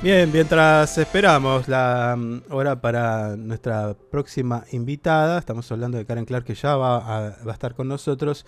Bien, 0.06 0.30
mientras 0.30 0.98
esperamos 0.98 1.66
la 1.66 2.14
mm, 2.16 2.42
hora 2.50 2.80
para 2.80 3.34
nuestra 3.34 3.92
próxima 3.94 4.62
invitada, 4.70 5.36
estamos 5.36 5.72
hablando 5.72 5.98
de 5.98 6.06
Karen 6.06 6.24
Clark 6.24 6.44
que 6.44 6.54
ya 6.54 6.76
va 6.76 7.26
a, 7.26 7.50
estar 7.50 7.74
con 7.74 7.88
nosotros. 7.88 8.46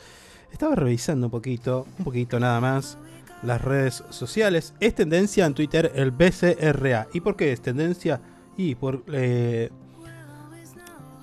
Estaba 0.52 0.76
revisando 0.76 1.26
un 1.26 1.32
poquito, 1.32 1.84
un 1.98 2.04
poquito 2.04 2.38
nada 2.38 2.60
más, 2.60 2.96
las 3.42 3.60
redes 3.60 4.04
sociales. 4.10 4.72
Es 4.78 4.94
tendencia 4.94 5.46
en 5.46 5.54
Twitter 5.54 5.90
el 5.96 6.12
BCRA. 6.12 7.08
¿Y 7.12 7.22
por 7.22 7.34
qué 7.34 7.50
es 7.50 7.60
tendencia? 7.60 8.20
Y 8.56 8.76
por, 8.76 9.02
eh, 9.12 9.70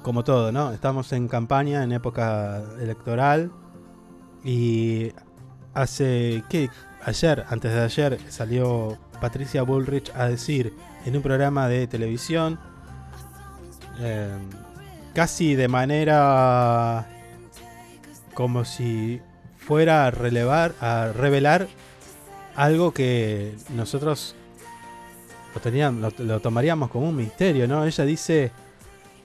como 0.01 0.25
todo, 0.25 0.51
¿no? 0.51 0.73
Estamos 0.73 1.13
en 1.13 1.29
campaña, 1.29 1.81
en 1.81 1.93
época 1.93 2.61
electoral. 2.81 3.53
Y 4.43 5.13
hace, 5.73 6.43
¿qué? 6.49 6.69
Ayer, 7.05 7.45
antes 7.49 7.71
de 7.71 7.81
ayer, 7.81 8.19
salió 8.29 8.97
Patricia 9.21 9.61
Bullrich 9.61 10.11
a 10.15 10.27
decir 10.27 10.73
en 11.05 11.15
un 11.15 11.21
programa 11.21 11.67
de 11.67 11.85
televisión, 11.85 12.59
eh, 13.99 14.33
casi 15.13 15.53
de 15.53 15.67
manera 15.67 17.05
como 18.33 18.65
si 18.65 19.21
fuera 19.55 20.07
a 20.07 20.11
relevar, 20.11 20.73
a 20.81 21.11
revelar 21.15 21.67
algo 22.55 22.91
que 22.91 23.55
nosotros 23.75 24.35
lo, 25.53 25.61
teníamos, 25.61 26.17
lo 26.17 26.39
tomaríamos 26.39 26.89
como 26.89 27.09
un 27.09 27.15
misterio, 27.17 27.67
¿no? 27.67 27.85
Ella 27.85 28.03
dice, 28.03 28.51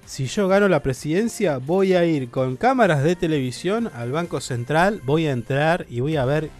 si 0.05 0.27
yo 0.27 0.48
gano 0.48 0.69
la 0.69 0.82
presidencia, 0.82 1.57
voy 1.57 1.94
a 1.94 2.05
ir 2.05 2.28
con 2.28 2.57
cámaras 2.57 3.02
de 3.02 3.16
televisión 3.16 3.90
al 3.94 4.12
Banco 4.12 4.43
Central, 4.43 5.01
voy 5.07 5.28
a 5.28 5.32
entrar 5.32 5.86
y 5.89 6.01
voy 6.01 6.16
a 6.16 6.27
ver 6.27 6.51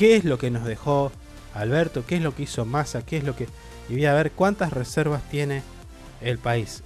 qué 0.00 0.16
es 0.16 0.24
lo 0.24 0.38
que 0.38 0.50
nos 0.50 0.64
dejó 0.64 1.12
Alberto, 1.54 2.04
qué 2.06 2.16
es 2.16 2.22
lo 2.22 2.34
que 2.34 2.44
hizo 2.44 2.64
Massa, 2.64 3.02
qué 3.04 3.18
es 3.18 3.24
lo 3.24 3.36
que... 3.36 3.46
Y 3.90 3.92
voy 3.92 4.06
a 4.06 4.14
ver 4.14 4.32
cuántas 4.32 4.72
reservas 4.72 5.20
tiene 5.30 5.62
el 6.22 6.38
país. 6.38 6.82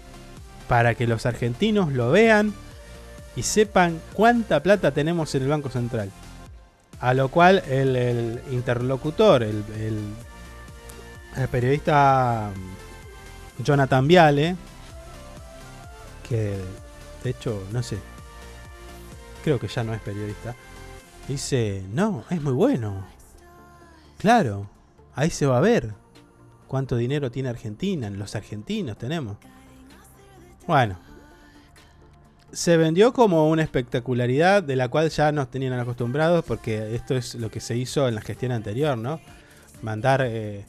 Para 0.66 0.96
que 0.96 1.06
los 1.06 1.24
argentinos 1.24 1.92
lo 1.92 2.10
vean 2.10 2.52
y 3.36 3.44
sepan 3.44 4.00
cuánta 4.14 4.64
plata 4.64 4.90
tenemos 4.90 5.32
en 5.36 5.44
el 5.44 5.48
Banco 5.48 5.70
Central. 5.70 6.10
A 6.98 7.14
lo 7.14 7.28
cual 7.28 7.62
el, 7.68 8.40
interlocutor, 8.50 9.44
el, 9.44 9.62
el- 9.78 10.12
el 11.36 11.48
periodista 11.48 12.50
Jonathan 13.62 14.08
Viale, 14.08 14.56
que 16.28 16.58
de 17.22 17.30
hecho, 17.30 17.62
no 17.70 17.80
sé, 17.84 17.98
creo 19.44 19.60
que 19.60 19.68
ya 19.68 19.84
no 19.84 19.94
es 19.94 20.00
periodista, 20.00 20.56
dice, 21.28 21.82
no, 21.92 22.24
es 22.30 22.40
muy 22.42 22.52
bueno. 22.52 23.06
Claro, 24.18 24.68
ahí 25.14 25.30
se 25.30 25.46
va 25.46 25.58
a 25.58 25.60
ver 25.60 25.92
cuánto 26.68 26.96
dinero 26.96 27.30
tiene 27.30 27.48
Argentina, 27.48 28.08
los 28.10 28.34
argentinos 28.34 28.96
tenemos. 28.98 29.36
Bueno, 30.66 30.98
se 32.52 32.76
vendió 32.76 33.12
como 33.12 33.48
una 33.50 33.62
espectacularidad 33.62 34.62
de 34.62 34.76
la 34.76 34.88
cual 34.88 35.10
ya 35.10 35.32
nos 35.32 35.50
tenían 35.50 35.72
acostumbrados 35.74 36.44
porque 36.44 36.94
esto 36.94 37.14
es 37.16 37.34
lo 37.34 37.50
que 37.50 37.60
se 37.60 37.76
hizo 37.76 38.08
en 38.08 38.14
la 38.14 38.20
gestión 38.20 38.52
anterior, 38.52 38.96
¿no? 38.96 39.20
Mandar 39.82 40.22
eh, 40.22 40.64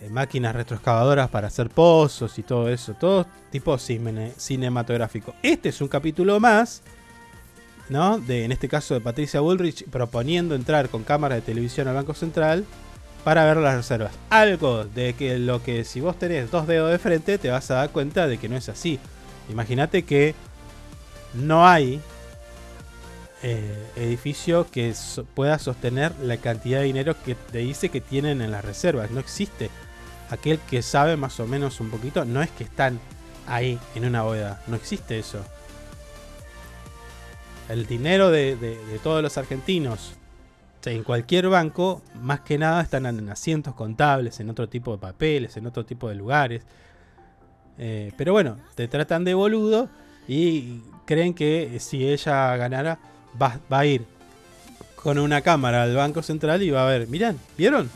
eh, 0.00 0.08
máquinas 0.10 0.54
retroexcavadoras 0.54 1.30
para 1.30 1.46
hacer 1.46 1.70
pozos 1.70 2.38
y 2.38 2.42
todo 2.42 2.68
eso, 2.68 2.94
todo 2.94 3.26
tipo 3.50 3.74
cine- 3.78 4.32
cinematográfico. 4.36 5.34
Este 5.42 5.70
es 5.70 5.80
un 5.80 5.88
capítulo 5.88 6.38
más, 6.40 6.82
¿no? 7.92 8.18
De, 8.18 8.44
en 8.44 8.50
este 8.50 8.68
caso 8.68 8.94
de 8.94 9.00
Patricia 9.00 9.40
Bullrich 9.40 9.84
proponiendo 9.88 10.54
entrar 10.54 10.88
con 10.88 11.04
cámaras 11.04 11.36
de 11.36 11.42
televisión 11.42 11.86
al 11.86 11.94
Banco 11.94 12.14
Central 12.14 12.64
para 13.22 13.44
ver 13.44 13.58
las 13.58 13.76
reservas. 13.76 14.12
Algo 14.30 14.84
de 14.84 15.12
que 15.12 15.38
lo 15.38 15.62
que 15.62 15.84
si 15.84 16.00
vos 16.00 16.18
tenés 16.18 16.50
dos 16.50 16.66
dedos 16.66 16.90
de 16.90 16.98
frente 16.98 17.38
te 17.38 17.50
vas 17.50 17.70
a 17.70 17.74
dar 17.74 17.90
cuenta 17.90 18.26
de 18.26 18.38
que 18.38 18.48
no 18.48 18.56
es 18.56 18.68
así. 18.68 18.98
Imagínate 19.48 20.02
que 20.02 20.34
no 21.34 21.66
hay 21.66 22.00
eh, 23.42 23.86
edificio 23.96 24.66
que 24.70 24.94
pueda 25.34 25.58
sostener 25.58 26.12
la 26.22 26.38
cantidad 26.38 26.80
de 26.80 26.86
dinero 26.86 27.14
que 27.24 27.34
te 27.34 27.58
dice 27.58 27.90
que 27.90 28.00
tienen 28.00 28.40
en 28.40 28.50
las 28.50 28.64
reservas. 28.64 29.10
No 29.10 29.20
existe. 29.20 29.70
Aquel 30.30 30.58
que 30.58 30.80
sabe 30.80 31.16
más 31.16 31.38
o 31.40 31.46
menos 31.46 31.78
un 31.80 31.90
poquito, 31.90 32.24
no 32.24 32.40
es 32.42 32.50
que 32.50 32.64
están 32.64 32.98
ahí 33.46 33.78
en 33.94 34.06
una 34.06 34.22
bóveda. 34.22 34.62
No 34.66 34.76
existe 34.76 35.18
eso. 35.18 35.44
El 37.68 37.86
dinero 37.86 38.30
de, 38.30 38.98
todos 39.02 39.22
los 39.22 39.38
argentinos 39.38 40.14
en 40.84 41.04
cualquier 41.04 41.48
banco, 41.48 42.02
más 42.20 42.40
que 42.40 42.58
nada 42.58 42.82
están 42.82 43.06
en 43.06 43.28
asientos 43.28 43.74
contables, 43.74 44.40
en 44.40 44.50
otro 44.50 44.68
tipo 44.68 44.92
de 44.92 44.98
papeles, 44.98 45.56
en 45.56 45.66
otro 45.66 45.84
tipo 45.84 46.08
de 46.08 46.16
lugares. 46.16 46.64
Eh, 47.78 48.12
pero 48.16 48.32
bueno, 48.32 48.56
te 48.74 48.88
tratan 48.88 49.24
de 49.24 49.34
boludo 49.34 49.88
y 50.26 50.80
creen 51.06 51.34
que 51.34 51.78
si 51.78 52.06
ella 52.06 52.56
ganara, 52.56 52.98
va, 53.40 53.60
a 53.70 53.86
ir 53.86 54.04
con 54.96 55.18
una 55.18 55.40
cámara 55.40 55.84
al 55.84 55.94
Banco 55.94 56.22
Central 56.22 56.62
y 56.62 56.70
va 56.70 56.84
a 56.84 56.90
ver, 56.90 57.06
miran, 57.08 57.38
¿vieron? 57.56 57.90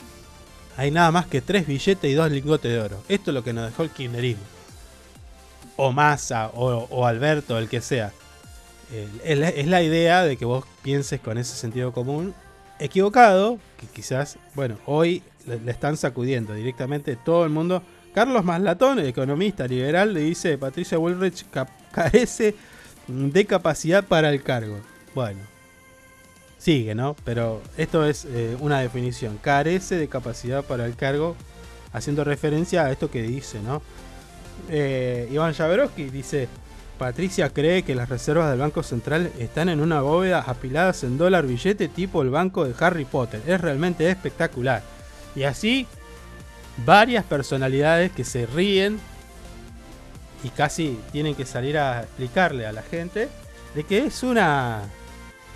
Hay 0.77 0.91
nada 0.91 1.11
más 1.11 1.27
que 1.27 1.41
tres 1.41 1.67
billetes 1.67 2.11
y 2.11 2.15
dos 2.15 2.31
lingotes 2.31 2.71
de 2.71 2.81
oro. 2.81 3.03
Esto 3.09 3.31
es 3.31 3.35
lo 3.35 3.43
que 3.43 3.53
nos 3.53 3.67
dejó 3.71 3.83
el 3.83 3.91
kirchnerismo. 3.91 4.43
O 5.77 5.93
Massa, 5.93 6.49
o, 6.55 6.87
o 6.91 7.07
Alberto, 7.07 7.59
el 7.59 7.69
que 7.69 7.81
sea. 7.81 8.13
Eh, 8.93 9.09
es 9.25 9.67
la- 9.67 9.83
idea 9.83 10.23
de 10.25 10.37
que 10.37 10.45
vos 10.45 10.65
pienses 10.83 11.21
con 11.21 11.39
ese 11.39 11.57
sentido 11.57 11.93
común 11.93 12.35
equivocado, 12.79 13.59
que 13.79 13.87
quizás, 13.87 14.39
bueno, 14.55 14.77
hoy 14.87 15.23
le, 15.47 15.71
están 15.71 15.97
sacudiendo 15.97 16.55
directamente 16.55 17.17
todo 17.17 17.45
el 17.45 17.51
mundo 17.51 17.83
Carlos 18.15 18.45
Maslatón, 18.45 18.99
economista 19.01 19.67
liberal, 19.67 20.15
le 20.15 20.21
dice 20.21 20.57
Patricia 20.57 20.99
cap- 21.51 21.69
carece 21.93 22.55
de 23.09 23.45
capacidad 23.45 24.05
para 24.05 24.31
el 24.31 24.43
cargo. 24.43 24.79
Bueno, 25.15 25.41
sigue, 26.59 26.95
¿no? 26.95 27.15
Pero 27.25 27.63
esto 27.77 28.07
es 28.07 28.25
eh, 28.25 28.57
una 28.61 28.81
definición. 28.81 29.39
Carece 29.43 29.97
de 29.97 30.09
capacidad 30.09 30.65
para 30.65 30.87
el 30.87 30.97
cargo, 30.97 31.37
haciendo 31.93 32.25
referencia 32.25 32.85
a 32.85 32.93
esto 32.93 33.11
que 33.11 33.23
dice, 33.23 33.61
¿no? 33.61 33.83
Eh, 34.71 35.29
Iván 35.31 35.53
Jabrowski 35.55 36.05
dice, 36.05 36.49
Patricia 36.99 37.51
cree 37.51 37.83
que 37.83 37.95
las 37.95 38.09
reservas 38.09 38.51
del 38.51 38.59
Banco 38.59 38.83
Central 38.83 39.31
están 39.39 39.69
en 39.69 39.81
una 39.81 40.01
bóveda 40.01 40.41
apiladas 40.41 41.05
en 41.05 41.19
dólar 41.19 41.47
billete 41.47 41.89
tipo 41.89 42.23
el 42.23 42.31
banco 42.31 42.65
de 42.65 42.75
Harry 42.79 43.05
Potter. 43.05 43.43
Es 43.47 43.61
realmente 43.61 44.09
espectacular. 44.09 44.83
Y 45.35 45.43
así, 45.45 45.87
varias 46.85 47.25
personalidades 47.25 48.13
que 48.13 48.25
se 48.25 48.47
ríen 48.47 48.99
y 50.43 50.49
casi 50.51 50.99
tienen 51.13 51.35
que 51.35 51.45
salir 51.45 51.79
a 51.79 52.03
explicarle 52.03 52.67
a 52.67 52.73
la 52.73 52.83
gente 52.83 53.29
de 53.75 53.85
que 53.85 53.99
es 54.07 54.23
una 54.23 54.83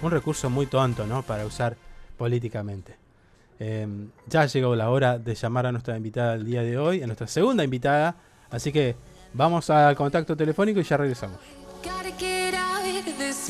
un 0.02 0.10
recurso 0.10 0.48
muy 0.50 0.66
tonto, 0.66 1.06
¿no? 1.06 1.22
Para 1.22 1.44
usar 1.44 1.76
políticamente. 2.16 2.96
Eh, 3.58 3.86
ya 4.26 4.46
llegó 4.46 4.74
la 4.74 4.90
hora 4.90 5.18
de 5.18 5.34
llamar 5.34 5.66
a 5.66 5.72
nuestra 5.72 5.96
invitada 5.96 6.32
del 6.32 6.46
día 6.46 6.62
de 6.62 6.78
hoy, 6.78 7.02
a 7.02 7.06
nuestra 7.06 7.26
segunda 7.26 7.62
invitada. 7.62 8.16
Así 8.50 8.72
que 8.72 8.96
vamos 9.32 9.70
al 9.70 9.96
contacto 9.96 10.36
telefónico 10.36 10.80
y 10.80 10.84
ya 10.84 10.96
regresamos. 10.96 11.38
Gotta 11.82 12.10
get 12.18 12.54
out 12.54 13.06
of 13.08 13.18
this 13.18 13.48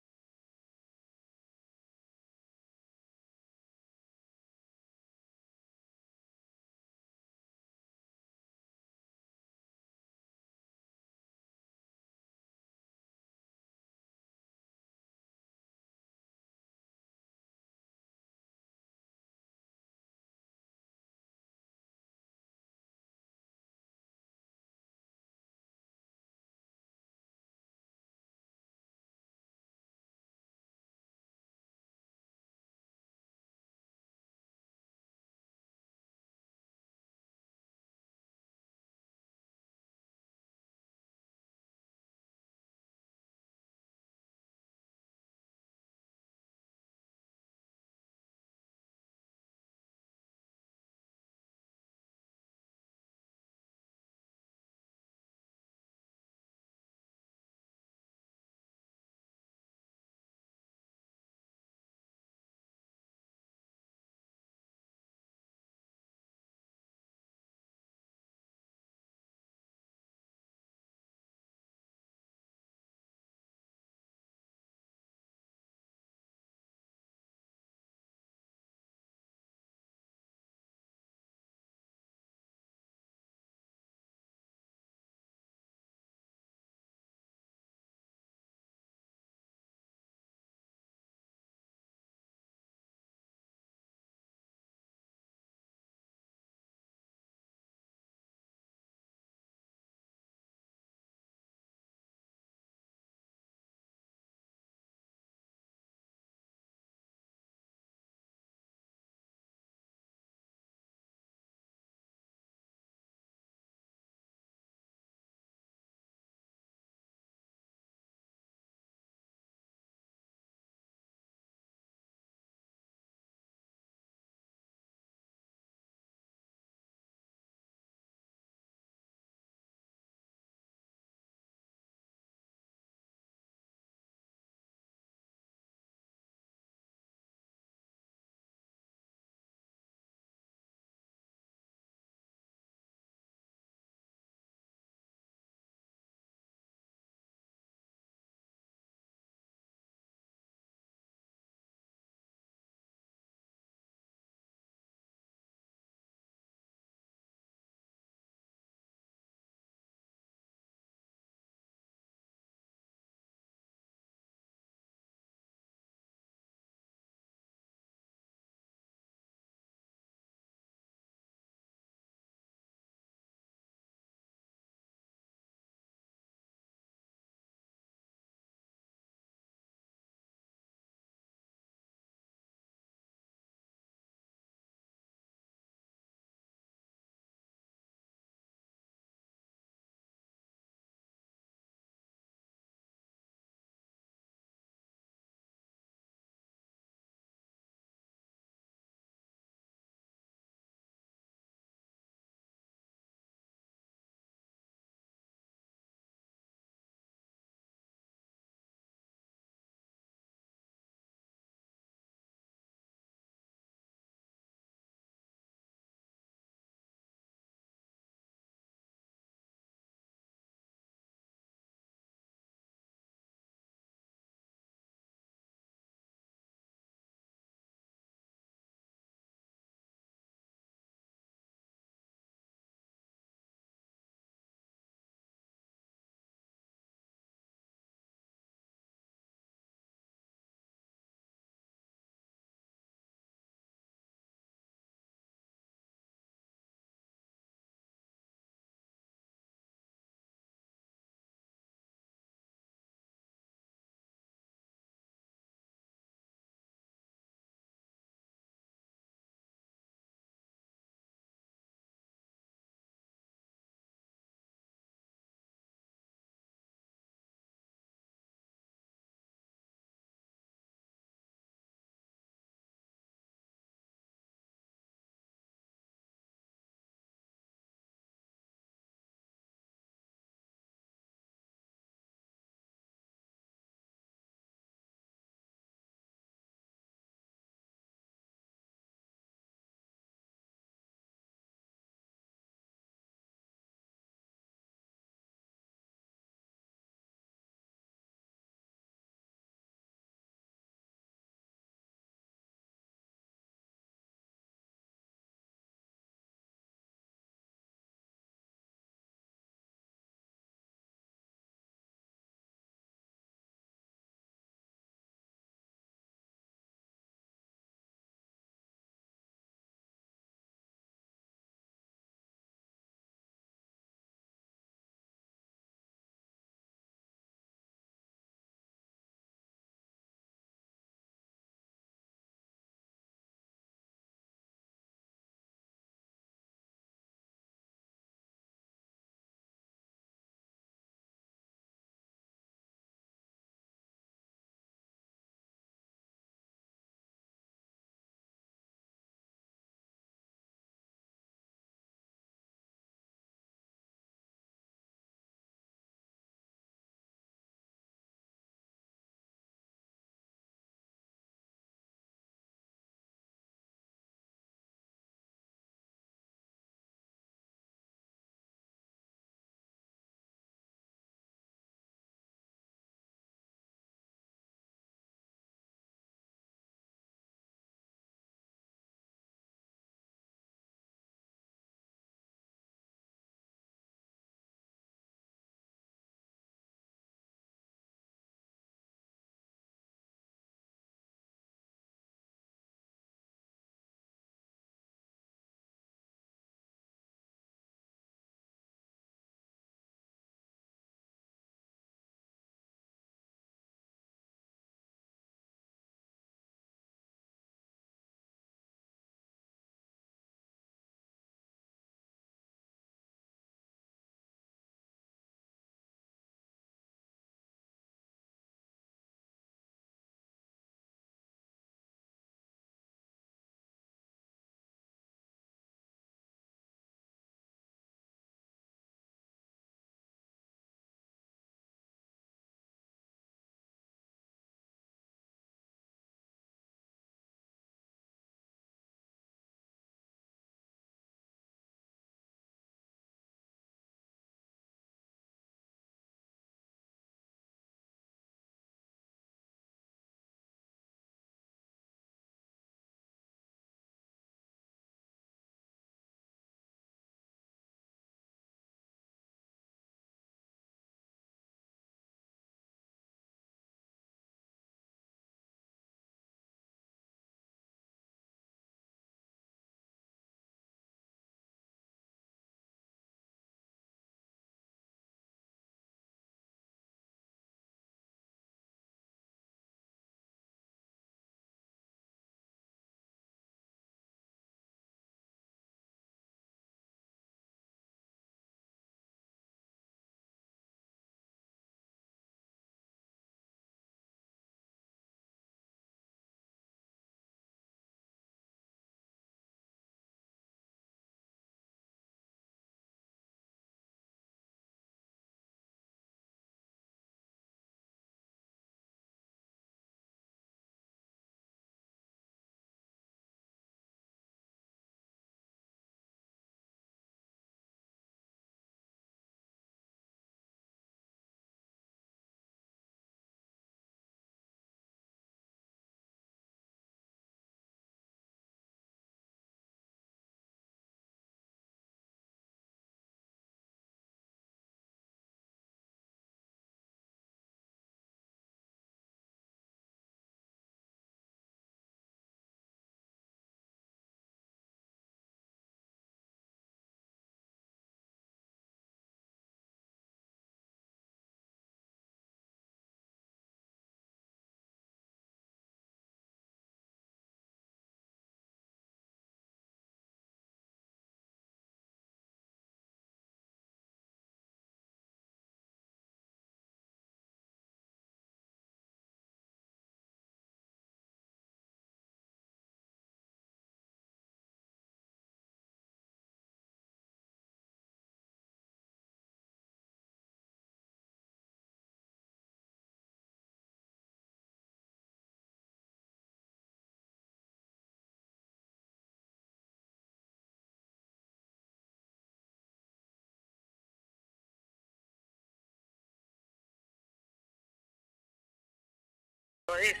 de 599.76 599.90
eso. 599.90 600.00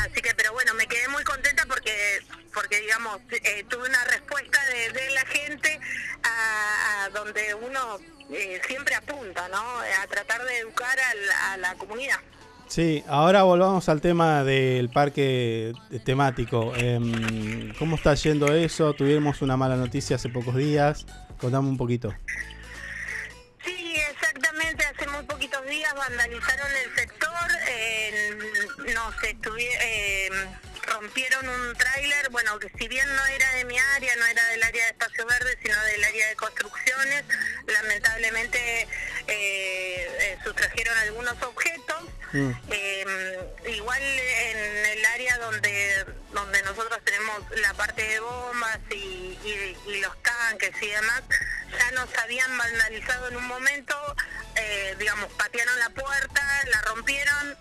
Así 0.00 0.20
que, 0.20 0.34
pero 0.34 0.52
bueno, 0.52 0.74
me 0.74 0.86
quedé 0.86 1.06
muy 1.08 1.22
contenta 1.24 1.64
porque, 1.66 2.20
porque 2.52 2.80
digamos, 2.80 3.20
eh, 3.30 3.64
tuve 3.68 3.88
una 3.88 4.04
respuesta 4.04 4.58
de, 4.66 4.92
de 4.92 5.10
la 5.10 5.24
gente 5.26 5.80
a, 6.24 7.04
a 7.04 7.08
donde 7.10 7.54
uno 7.54 7.98
eh, 8.32 8.60
siempre 8.66 8.94
apunta, 8.94 9.48
¿no? 9.48 9.58
A 9.58 10.06
tratar 10.08 10.44
de 10.44 10.58
educar 10.58 10.98
a 11.44 11.56
la 11.56 11.74
comunidad. 11.74 12.18
Sí, 12.70 13.02
ahora 13.08 13.42
volvamos 13.42 13.88
al 13.88 14.00
tema 14.00 14.44
del 14.44 14.90
parque 14.90 15.72
temático. 16.04 16.72
Em, 16.76 17.74
¿Cómo 17.74 17.96
está 17.96 18.14
yendo 18.14 18.54
eso? 18.54 18.94
Tuvimos 18.94 19.42
una 19.42 19.56
mala 19.56 19.74
noticia 19.74 20.14
hace 20.14 20.28
pocos 20.28 20.54
días. 20.54 21.04
Contame 21.40 21.68
un 21.68 21.76
poquito. 21.76 22.14
Sí, 23.64 23.96
exactamente. 23.96 24.84
Hace 24.84 25.08
muy 25.08 25.24
poquitos 25.24 25.66
días 25.66 25.92
vandalizaron 25.96 26.68
el 26.84 26.94
sector, 26.94 27.19
eh, 27.80 28.38
nos 28.94 29.14
eh, 29.24 30.30
rompieron 30.82 31.48
un 31.48 31.76
tráiler, 31.76 32.28
bueno, 32.30 32.58
que 32.58 32.68
si 32.78 32.88
bien 32.88 33.06
no 33.16 33.26
era 33.26 33.50
de 33.54 33.64
mi 33.64 33.78
área, 33.78 34.16
no 34.16 34.26
era 34.26 34.44
del 34.48 34.62
área 34.62 34.84
de 34.84 34.90
espacios 34.90 35.26
verdes, 35.26 35.56
sino 35.62 35.80
del 35.84 36.04
área 36.04 36.28
de 36.28 36.36
construcciones, 36.36 37.24
lamentablemente 37.66 38.82
eh, 38.82 38.86
eh, 39.28 40.38
sustrajeron 40.44 40.96
algunos 40.98 41.40
objetos. 41.42 42.04
Eh, 42.70 43.38
igual 43.68 44.00
en 44.02 44.86
el 44.86 45.04
área 45.04 45.36
donde 45.38 46.06
donde 46.32 46.62
nosotros 46.62 47.00
tenemos 47.04 47.40
la 47.60 47.74
parte 47.74 48.02
de 48.06 48.20
bombas 48.20 48.78
y, 48.90 48.94
y- 49.44 49.76
y 49.88 50.00
los 50.00 50.22
tanques 50.22 50.70
y 50.80 50.86
demás, 50.86 51.22
ya 51.76 51.90
nos 51.90 52.08
habían 52.18 52.56
vandalizado 52.56 53.28
en 53.28 53.36
un 53.36 53.46
momento, 53.48 53.96
eh, 54.54 54.94
digamos, 55.00 55.26
patearon 55.32 55.76
la 55.80 55.90
puerta, 55.90 56.42
la 56.72 56.82
rompieron, 56.82 57.58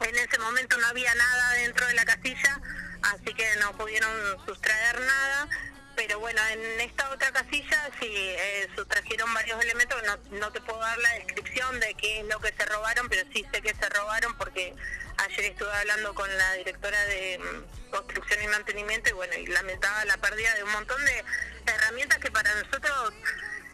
en 0.00 0.16
ese 0.16 0.38
momento 0.38 0.76
no 0.78 0.86
había 0.88 1.14
nada 1.14 1.52
dentro 1.54 1.86
de 1.86 1.94
la 1.94 2.04
casilla, 2.04 2.60
así 3.02 3.34
que 3.34 3.56
no 3.56 3.76
pudieron 3.76 4.10
sustraer 4.46 5.00
nada. 5.00 5.48
Pero 5.96 6.20
bueno, 6.20 6.40
en 6.50 6.80
esta 6.80 7.08
otra 7.10 7.32
casilla 7.32 7.88
sí 7.98 8.08
eh, 8.10 8.68
sustrajeron 8.76 9.32
varios 9.32 9.62
elementos. 9.62 10.00
No, 10.04 10.38
no 10.38 10.52
te 10.52 10.60
puedo 10.60 10.78
dar 10.78 10.98
la 10.98 11.10
descripción 11.14 11.80
de 11.80 11.94
qué 11.94 12.20
es 12.20 12.26
lo 12.26 12.38
que 12.38 12.52
se 12.52 12.66
robaron, 12.66 13.08
pero 13.08 13.26
sí 13.32 13.46
sé 13.50 13.62
que 13.62 13.74
se 13.74 13.88
robaron 13.88 14.36
porque 14.36 14.74
ayer 15.16 15.44
estuve 15.46 15.72
hablando 15.72 16.14
con 16.14 16.28
la 16.36 16.52
directora 16.54 17.02
de 17.06 17.38
mm, 17.38 17.90
construcción 17.90 18.42
y 18.42 18.48
mantenimiento 18.48 19.08
y 19.08 19.12
bueno, 19.14 19.34
y 19.34 19.46
lamentaba 19.46 20.04
la 20.04 20.18
pérdida 20.18 20.54
de 20.54 20.64
un 20.64 20.72
montón 20.72 21.02
de 21.04 21.24
herramientas 21.66 22.18
que 22.18 22.30
para 22.30 22.54
nosotros 22.62 23.14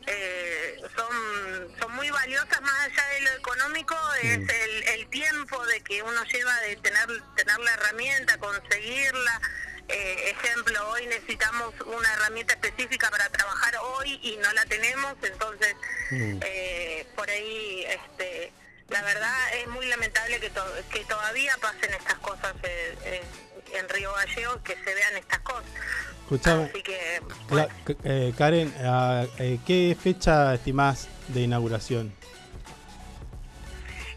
eh, 0.07 0.81
son, 0.97 1.77
son 1.81 1.93
muy 1.95 2.11
valiosas 2.11 2.61
más 2.61 2.81
allá 2.87 3.05
de 3.15 3.21
lo 3.23 3.31
económico, 3.33 3.97
es 4.23 4.39
el, 4.49 4.83
el 4.89 5.07
tiempo 5.09 5.65
de 5.67 5.81
que 5.83 6.03
uno 6.03 6.25
lleva 6.25 6.61
de 6.61 6.77
tener, 6.77 7.07
tener 7.37 7.59
la 7.59 7.73
herramienta, 7.75 8.39
conseguirla. 8.39 9.41
Eh, 9.89 10.31
ejemplo, 10.31 10.89
hoy 10.91 11.07
necesitamos 11.07 11.75
una 11.85 12.13
herramienta 12.15 12.55
específica 12.55 13.11
para 13.11 13.29
trabajar 13.31 13.77
hoy 13.83 14.19
y 14.23 14.37
no 14.37 14.51
la 14.53 14.65
tenemos, 14.67 15.15
entonces 15.23 15.75
eh, 16.11 17.07
por 17.17 17.29
ahí 17.29 17.85
este, 17.89 18.53
la 18.89 19.03
verdad 19.03 19.55
es 19.55 19.67
muy 19.69 19.85
lamentable 19.87 20.39
que, 20.41 20.51
to- 20.51 20.75
que 20.93 21.05
todavía 21.05 21.57
pasen 21.61 21.93
estas 21.95 22.15
cosas 22.21 22.55
eh, 22.63 22.97
eh, 23.05 23.23
en 23.75 23.89
Río 23.89 24.13
Gallegos, 24.15 24.61
que 24.63 24.77
se 24.83 24.95
vean 24.95 25.17
estas 25.17 25.41
cosas. 25.41 25.71
Escuchame, 26.33 26.65
Así 26.65 26.83
que 26.83 27.21
eh, 28.05 28.33
Karen, 28.39 28.75
ah, 28.81 29.27
eh, 29.39 29.59
¿qué 29.67 29.95
fecha 30.01 30.55
estimás 30.55 31.09
de 31.29 31.43
inauguración? 31.43 32.15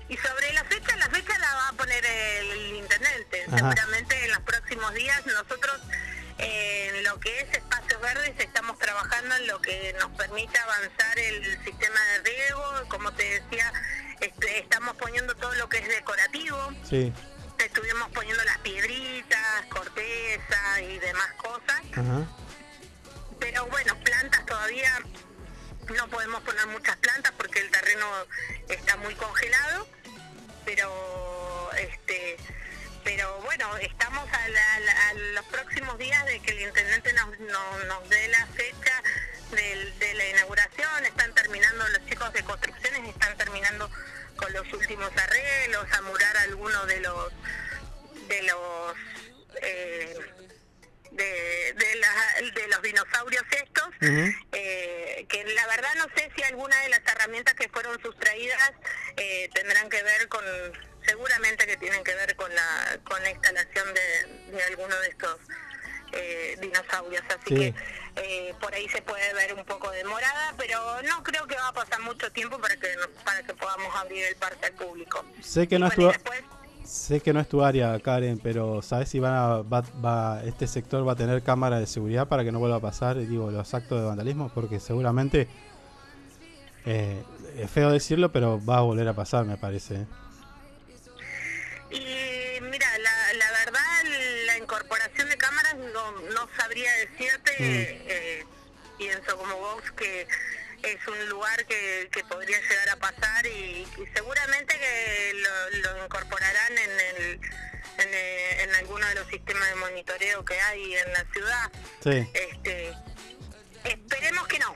Y 0.08 0.16
sobre 0.16 0.54
la 0.54 0.64
fecha, 0.64 0.96
la 0.96 1.10
fecha 1.10 1.38
la 1.38 1.54
va 1.56 1.70
a 1.70 1.74
poner 1.74 2.06
el 2.06 2.76
intendente. 2.78 3.44
Ajá. 3.48 3.58
Seguramente 3.58 4.24
en 4.24 4.32
los 4.32 4.40
próximos 4.42 4.94
días 4.94 5.26
nosotros 5.26 5.82
eh, 6.38 6.92
en 6.94 7.04
lo 7.04 7.20
que 7.20 7.38
es 7.38 7.52
espacios 7.52 8.00
verdes 8.00 8.34
estamos 8.38 8.78
trabajando 8.80 9.36
en 9.36 9.48
lo 9.48 9.60
que 9.62 9.94
nos 10.00 10.12
permite 10.12 10.58
avanzar 10.58 11.20
el 11.20 11.44
sistema 11.66 12.00
de 12.14 12.30
riego. 12.32 12.64
Como 12.88 13.12
te 13.12 13.42
decía, 13.42 13.74
este, 14.22 14.60
estamos 14.60 14.96
poniendo 14.96 15.36
todo 15.36 15.54
lo 15.56 15.68
que 15.68 15.80
es 15.80 15.88
decorativo. 15.90 16.72
Sí. 16.90 17.12
Estuvimos 17.60 18.10
poniendo 18.12 18.44
las 18.44 18.58
piedritas, 18.60 19.66
corteza 19.70 20.82
y 20.82 21.00
demás 21.00 21.32
cosas. 21.38 21.82
Ajá. 21.94 22.28
Pero 23.40 23.66
bueno, 23.68 23.98
plantas 24.04 24.46
todavía 24.46 24.92
no 25.96 26.08
podemos 26.10 26.42
poner 26.44 26.66
muchas 26.68 26.96
plantas 26.98 27.32
porque 27.38 27.60
el 27.60 27.70
terreno 27.72 28.08
está 28.70 28.98
muy 28.98 29.14
congelado, 29.16 29.88
pero 30.66 31.70
este 31.78 32.38
pero 33.04 33.40
bueno, 33.42 33.78
estamos 33.78 34.28
a, 34.34 34.48
la- 34.48 35.08
a 35.10 35.14
los 35.14 35.46
próximos 35.46 35.96
días 36.00 36.26
de 36.26 36.40
que 36.40 36.52
el 36.52 36.62
intendente 36.62 37.14
nos, 37.14 37.38
no- 37.40 37.78
nos 37.86 38.10
dé 38.10 38.28
la 38.30 38.48
fecha 38.48 39.04
del- 39.52 40.00
de 40.00 40.14
la 40.16 40.26
inauguración, 40.30 41.06
están 41.06 41.32
terminando 41.36 41.88
los 41.90 42.04
chicos 42.08 42.34
de 42.34 42.44
construcciones, 42.44 43.08
están 43.08 43.38
terminando 43.38 43.92
con 44.38 44.52
los 44.54 44.72
últimos 44.74 45.10
arreglos, 45.18 45.86
a 45.92 46.02
murar 46.02 46.38
algunos 46.38 46.88
de 46.88 47.00
los 47.02 47.32
de 48.28 48.42
los 48.44 48.94
eh, 49.62 50.18
de, 51.12 51.74
de, 51.78 51.96
la- 51.96 52.52
de 52.54 52.68
los 52.68 52.82
dinosaurios 52.82 53.44
estos, 53.52 53.88
eh, 54.52 55.26
que 55.30 55.44
la 55.46 55.66
verdad 55.68 55.90
no 55.98 56.06
sé 56.16 56.30
si 56.36 56.44
alguna 56.44 56.78
de 56.82 56.90
las 56.90 57.02
herramientas 57.08 57.54
que 57.54 57.70
fueron 57.70 58.02
sustraídas 58.02 58.72
eh, 59.16 59.50
tendrán 59.54 59.90
que 59.90 60.04
ver 60.04 60.28
con, 60.28 60.44
seguramente 61.08 61.66
que 61.68 61.78
tienen 61.78 62.04
que 62.04 62.14
ver 62.16 62.36
con 62.36 62.54
la, 62.54 63.00
con 63.06 63.22
la 63.24 63.30
instalación 63.30 63.94
de, 63.94 64.52
de 64.58 64.64
alguno 64.64 64.96
de 65.00 65.08
estos 65.08 65.40
eh, 66.14 66.58
dinosaurios, 66.62 67.24
así 67.30 67.40
Sí. 67.48 67.56
que 67.56 67.74
eh, 68.18 68.54
por 68.62 68.74
ahí 68.74 68.88
se 68.90 69.02
puede 69.02 69.34
ver 69.34 69.54
un 69.54 69.66
poco 69.66 69.92
demorada, 69.92 70.54
pero 70.58 70.80
no 71.04 71.24
creo 71.24 71.46
que 71.48 71.56
va 71.56 71.68
a 71.70 71.74
pasar 71.74 72.00
mucho 72.02 72.32
tiempo 72.32 72.58
para 72.60 72.76
que 72.78 72.88
para 73.26 73.44
que 73.44 73.54
podamos 73.54 73.94
abrir 73.96 74.24
el 74.26 74.36
parque 74.38 74.68
al 74.68 74.74
público. 74.74 75.26
Sé 75.42 75.68
que 75.68 75.78
no 75.80 75.88
es 75.88 75.96
tu, 75.96 76.08
después 76.08 76.42
sé 76.86 77.20
que 77.20 77.34
no 77.34 77.40
es 77.42 77.50
tu 77.50 77.64
área, 77.64 78.00
Karen, 78.00 78.40
pero 78.40 78.82
¿sabes 78.82 79.10
si 79.10 79.20
van 79.20 79.34
a, 79.34 79.48
va, 79.64 79.82
va- 80.04 80.42
este 80.46 80.68
sector 80.68 81.06
va 81.06 81.14
a 81.14 81.16
tener 81.16 81.42
cámara 81.44 81.80
de 81.80 81.88
seguridad 81.88 82.28
para 82.28 82.44
que 82.44 82.52
no 82.52 82.60
vuelva 82.60 82.78
a 82.78 82.82
pasar, 82.82 83.18
digo, 83.18 83.50
los 83.52 83.74
actos 83.74 84.00
de 84.00 84.06
vandalismo? 84.08 84.50
Porque 84.54 84.80
seguramente, 84.80 85.48
eh, 86.86 87.22
es 87.58 87.70
feo 87.72 87.90
decirlo, 87.90 88.32
pero 88.32 88.64
va 88.64 88.78
a 88.78 88.82
volver 88.82 89.08
a 89.08 89.14
pasar, 89.14 89.44
me 89.46 89.58
parece. 89.58 89.96
¿eh? 89.96 90.06
Y 91.92 92.62
mira, 92.62 92.88
la, 93.00 93.34
la 93.34 93.52
verdad, 93.52 93.80
la 94.48 94.58
incorporación 94.58 95.05
de 95.05 95.05
no, 95.96 96.12
no 96.34 96.50
sabría 96.58 96.92
decirte, 96.94 97.56
eh, 97.60 98.46
pienso 98.98 99.38
como 99.38 99.56
vos 99.58 99.82
que 99.96 100.28
es 100.84 101.08
un 101.08 101.30
lugar 101.30 101.66
que, 101.66 102.10
que 102.12 102.24
podría 102.26 102.60
llegar 102.60 102.90
a 102.90 102.96
pasar 102.98 103.46
y, 103.48 103.88
y 103.98 104.06
seguramente 104.14 104.78
que 104.78 105.34
lo, 105.34 105.94
lo 105.94 106.06
incorporarán 106.06 106.78
en 106.78 106.92
el 107.00 107.40
en, 107.98 108.10
eh, 108.14 108.64
en 108.64 108.76
alguno 108.76 109.08
de 109.08 109.16
los 109.16 109.28
sistemas 109.28 109.70
de 109.70 109.76
monitoreo 109.76 110.44
que 110.44 110.60
hay 110.60 110.96
en 110.96 111.14
la 111.14 111.26
ciudad. 111.32 111.72
Sí. 112.04 112.30
Este, 112.34 112.94
esperemos 113.86 114.48
que 114.48 114.60
no. 114.60 114.76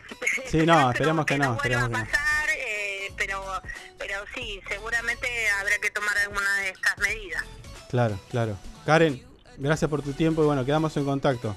Sí, 0.49 0.65
no, 0.65 0.91
esperemos 0.93 1.25
que 1.25 1.37
no, 1.37 1.55
vuelva 1.55 1.57
esperemos 1.57 1.83
a 1.85 1.87
que 1.89 1.97
no. 1.97 2.05
pasar, 2.05 2.49
eh, 2.51 3.13
pero, 3.17 3.61
pero 3.97 4.23
sí, 4.33 4.61
seguramente 4.69 5.49
habrá 5.49 5.77
que 5.79 5.91
tomar 5.91 6.17
alguna 6.17 6.55
de 6.61 6.69
estas 6.69 6.97
medidas. 6.99 7.43
Claro, 7.89 8.19
claro. 8.29 8.57
Karen, 8.85 9.28
gracias 9.59 9.89
por 9.89 10.01
tu 10.01 10.13
tiempo 10.13 10.41
y 10.43 10.45
bueno, 10.45 10.65
quedamos 10.65 10.95
en 10.97 11.05
contacto. 11.05 11.55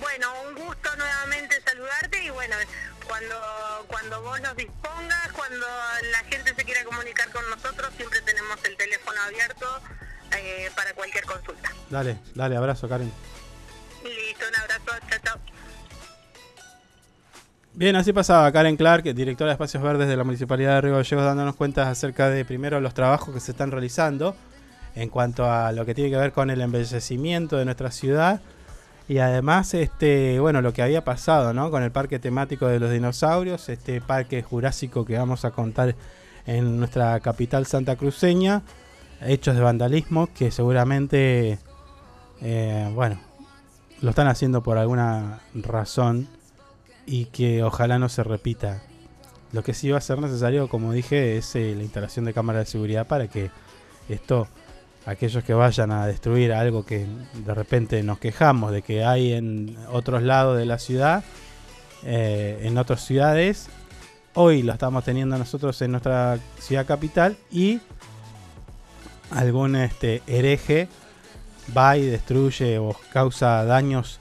Bueno, 0.00 0.28
un 0.48 0.54
gusto 0.54 0.96
nuevamente 0.96 1.60
saludarte 1.64 2.24
y 2.24 2.30
bueno, 2.30 2.56
cuando 3.06 3.36
cuando 3.88 4.22
vos 4.22 4.40
nos 4.40 4.56
dispongas, 4.56 5.32
cuando 5.32 5.66
la 6.10 6.18
gente 6.30 6.54
se 6.54 6.64
quiera 6.64 6.84
comunicar 6.84 7.30
con 7.30 7.48
nosotros, 7.50 7.90
siempre 7.96 8.20
tenemos 8.22 8.58
el 8.64 8.76
teléfono 8.76 9.20
abierto 9.22 9.66
eh, 10.36 10.70
para 10.74 10.92
cualquier 10.94 11.24
consulta. 11.24 11.70
Dale, 11.90 12.18
dale, 12.34 12.56
abrazo, 12.56 12.88
Karen. 12.88 13.12
Listo, 14.02 14.44
un 14.48 14.56
abrazo, 14.56 15.06
chao, 15.08 15.18
chao. 15.24 15.38
Bien, 17.74 17.96
así 17.96 18.12
pasaba 18.12 18.50
Karen 18.52 18.76
Clark, 18.76 19.04
directora 19.04 19.50
de 19.50 19.52
Espacios 19.52 19.82
Verdes 19.82 20.08
de 20.08 20.16
la 20.16 20.24
Municipalidad 20.24 20.74
de 20.74 20.80
Río 20.82 20.96
Gallegos, 20.96 21.24
dándonos 21.24 21.56
cuenta 21.56 21.88
acerca 21.88 22.28
de 22.28 22.44
primero 22.44 22.80
los 22.80 22.92
trabajos 22.92 23.32
que 23.32 23.40
se 23.40 23.52
están 23.52 23.70
realizando 23.70 24.36
en 24.94 25.08
cuanto 25.08 25.50
a 25.50 25.72
lo 25.72 25.84
que 25.86 25.94
tiene 25.94 26.10
que 26.10 26.16
ver 26.16 26.32
con 26.32 26.50
el 26.50 26.60
embellecimiento 26.60 27.56
de 27.56 27.64
nuestra 27.64 27.90
ciudad 27.90 28.40
y 29.08 29.18
además 29.18 29.74
este 29.74 30.38
bueno 30.38 30.60
lo 30.62 30.72
que 30.72 30.82
había 30.82 31.04
pasado 31.04 31.52
¿no? 31.52 31.70
con 31.70 31.82
el 31.82 31.90
parque 31.90 32.18
temático 32.18 32.66
de 32.66 32.78
los 32.78 32.90
dinosaurios, 32.90 33.68
este 33.68 34.00
parque 34.00 34.42
jurásico 34.42 35.04
que 35.04 35.18
vamos 35.18 35.44
a 35.44 35.50
contar 35.50 35.94
en 36.46 36.78
nuestra 36.78 37.18
capital 37.20 37.66
santa 37.66 37.96
cruceña, 37.96 38.62
hechos 39.20 39.54
de 39.54 39.62
vandalismo 39.62 40.28
que 40.34 40.50
seguramente 40.50 41.58
eh, 42.40 42.90
bueno 42.94 43.18
lo 44.02 44.10
están 44.10 44.26
haciendo 44.26 44.62
por 44.62 44.78
alguna 44.78 45.40
razón 45.54 46.28
y 47.06 47.26
que 47.26 47.62
ojalá 47.62 47.98
no 47.98 48.08
se 48.08 48.24
repita. 48.24 48.82
Lo 49.52 49.62
que 49.62 49.74
sí 49.74 49.90
va 49.90 49.98
a 49.98 50.00
ser 50.00 50.18
necesario, 50.18 50.68
como 50.68 50.92
dije, 50.92 51.36
es 51.36 51.54
eh, 51.54 51.74
la 51.76 51.82
instalación 51.82 52.24
de 52.24 52.32
cámaras 52.32 52.66
de 52.66 52.70
seguridad 52.70 53.06
para 53.06 53.28
que 53.28 53.50
esto 54.08 54.48
aquellos 55.06 55.42
que 55.44 55.54
vayan 55.54 55.90
a 55.90 56.06
destruir 56.06 56.52
algo 56.52 56.84
que 56.84 57.06
de 57.34 57.54
repente 57.54 58.02
nos 58.02 58.18
quejamos 58.18 58.72
de 58.72 58.82
que 58.82 59.04
hay 59.04 59.32
en 59.32 59.76
otros 59.90 60.22
lados 60.22 60.58
de 60.58 60.66
la 60.66 60.78
ciudad, 60.78 61.24
eh, 62.04 62.60
en 62.62 62.78
otras 62.78 63.04
ciudades, 63.04 63.68
hoy 64.34 64.62
lo 64.62 64.72
estamos 64.72 65.04
teniendo 65.04 65.36
nosotros 65.38 65.80
en 65.82 65.92
nuestra 65.92 66.38
ciudad 66.58 66.86
capital 66.86 67.36
y 67.50 67.80
algún 69.30 69.76
este, 69.76 70.22
hereje 70.26 70.88
va 71.76 71.96
y 71.96 72.06
destruye 72.06 72.78
o 72.78 72.96
causa 73.12 73.64
daños 73.64 74.20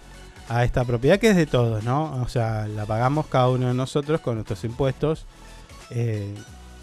a 0.49 0.63
esta 0.63 0.83
propiedad 0.83 1.19
que 1.19 1.29
es 1.29 1.35
de 1.35 1.45
todos, 1.45 1.83
¿no? 1.83 2.21
O 2.21 2.27
sea, 2.27 2.67
la 2.67 2.85
pagamos 2.85 3.27
cada 3.27 3.49
uno 3.49 3.69
de 3.69 3.73
nosotros 3.73 4.19
con 4.21 4.35
nuestros 4.35 4.63
impuestos. 4.63 5.25
Eh, 5.91 6.35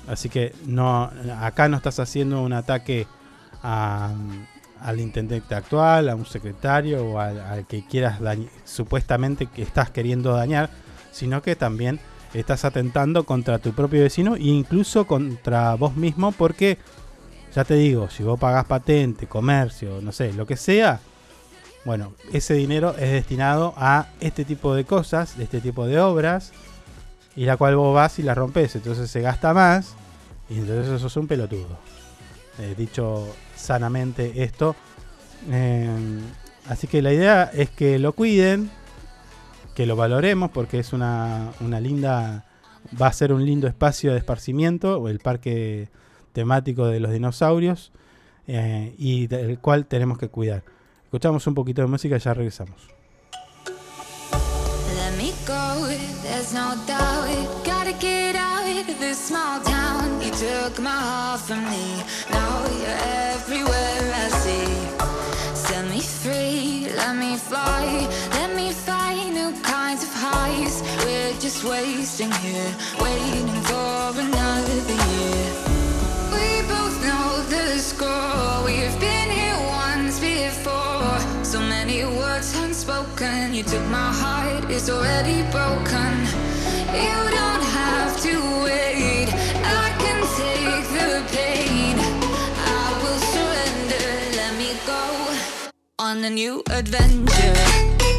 así 0.07 0.29
que 0.29 0.55
no, 0.65 1.11
acá 1.41 1.69
no 1.69 1.77
estás 1.77 1.99
haciendo 2.01 2.43
un 2.43 2.55
ataque 2.55 3.07
al 4.81 5.01
intendente 5.01 5.55
actual, 5.55 6.09
a 6.09 6.15
un 6.15 6.27
secretario 6.27 7.05
o 7.05 7.19
al, 7.19 7.67
que 7.67 7.85
quieras 7.85 8.21
supuestamente 8.65 9.47
que 9.47 9.63
estás 9.63 9.91
queriendo 9.91 10.33
dañar, 10.33 10.71
sino 11.11 11.43
que 11.43 11.57
también 11.57 12.01
estás 12.35 12.65
atentando 12.65 13.25
contra 13.25 13.59
tu 13.59 13.73
propio 13.73 14.03
vecino 14.03 14.37
e 14.37 14.45
incluso 14.45 15.07
contra 15.07 15.75
vos 15.75 15.97
mismo 15.97 16.33
porque 16.33 16.79
ya 17.55 17.65
te 17.65 17.75
digo, 17.75 18.11
si 18.11 18.23
vos 18.23 18.39
pagás 18.39 18.67
patente, 18.67 19.27
comercio, 19.27 20.01
no 20.03 20.13
sé, 20.13 20.33
lo 20.33 20.47
que 20.47 20.57
sea, 20.57 21.01
bueno, 21.85 22.13
ese 22.33 22.55
dinero 22.55 22.95
es 22.99 23.11
destinado 23.11 23.73
a 23.77 24.09
este 24.21 24.45
tipo 24.45 24.75
de 24.75 24.85
cosas, 24.85 25.39
este 25.39 25.61
tipo 25.61 25.87
de 25.87 25.99
obras, 25.99 26.53
y 27.35 27.47
la 27.47 27.57
cual 27.57 27.77
vos 27.77 27.95
vas 27.95 28.19
y 28.19 28.23
la 28.23 28.35
rompes, 28.35 28.77
entonces 28.77 29.11
se 29.11 29.23
gasta 29.23 29.55
más, 29.55 29.95
y 30.51 30.59
entonces 30.59 30.89
eso 30.89 31.07
es 31.07 31.17
un 31.17 31.27
pelotudo. 31.27 31.79
Eh, 32.59 32.75
dicho 32.77 33.27
sanamente 33.59 34.43
esto. 34.43 34.75
Eh, 35.51 35.89
así 36.69 36.87
que 36.87 37.03
la 37.03 37.13
idea 37.13 37.51
es 37.53 37.71
que 37.71 37.99
lo 37.99 38.13
cuiden, 38.13 38.71
que 39.75 39.87
lo 39.87 39.97
valoremos, 39.97 40.51
porque 40.51 40.79
es 40.79 40.93
una, 40.93 41.53
una 41.61 41.81
linda, 41.81 42.47
va 43.01 43.09
a 43.09 43.13
ser 43.13 43.33
un 43.33 43.45
lindo 43.45 43.67
espacio 43.67 44.13
de 44.13 44.19
esparcimiento, 44.19 45.09
el 45.09 45.19
parque 45.19 45.89
temático 46.33 46.87
de 46.87 47.01
los 47.01 47.13
dinosaurios, 47.13 47.93
eh, 48.47 48.95
y 48.97 49.27
del 49.27 49.59
cual 49.59 49.87
tenemos 49.87 50.19
que 50.19 50.29
cuidar. 50.29 50.63
Escuchamos 51.05 51.47
un 51.47 51.55
poquito 51.55 51.83
de 51.83 51.89
música 51.89 52.17
y 52.17 52.19
ya 52.19 52.35
regresamos. 52.35 52.98
There's 55.49 56.53
no 56.53 56.75
doubt. 56.87 57.65
Gotta 57.65 57.95
get 57.95 58.37
out 58.37 58.69
of 58.69 58.99
this 59.01 59.19
small 59.19 59.61
town. 59.63 60.21
You 60.21 60.31
took 60.31 60.79
my 60.79 60.91
heart 60.91 61.41
from 61.41 61.65
me, 61.71 62.03
now 62.31 62.67
you're 62.81 63.01
everywhere 63.33 64.13
I 64.25 64.29
see. 64.45 64.69
Set 65.55 65.89
me 65.89 66.01
free, 66.01 66.89
let 66.97 67.17
me 67.17 67.37
fly, 67.37 68.07
let 68.33 68.55
me 68.55 68.73
find 68.73 69.35
new 69.35 69.53
kinds 69.63 70.03
of 70.03 70.13
highs. 70.13 70.83
We're 71.07 71.33
just 71.41 71.65
wasting 71.65 72.33
here, 72.45 72.71
waiting 73.01 73.49
for 73.69 74.21
another 74.21 74.81
year. 75.09 75.47
We 76.35 76.61
both 76.69 76.97
know 77.07 77.43
the 77.49 77.79
score, 77.79 78.65
we've 78.67 79.01
been 79.01 79.18
words 82.39 82.55
unspoken. 82.57 83.53
You 83.53 83.63
took 83.63 83.85
my 83.87 84.13
heart, 84.13 84.71
it's 84.71 84.89
already 84.89 85.43
broken. 85.51 86.15
You 86.95 87.19
don't 87.39 87.65
have 87.79 88.21
to 88.23 88.35
wait. 88.65 89.29
I 89.83 89.87
can 90.03 90.21
take 90.39 90.87
the 90.99 91.11
pain. 91.35 91.97
I 91.99 92.87
will 93.03 93.21
surrender. 93.35 94.09
Let 94.37 94.53
me 94.57 94.71
go 94.87 95.03
on 95.99 96.25
a 96.25 96.31
new 96.31 96.63
adventure. 96.71 98.18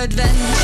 Adventure. 0.00 0.59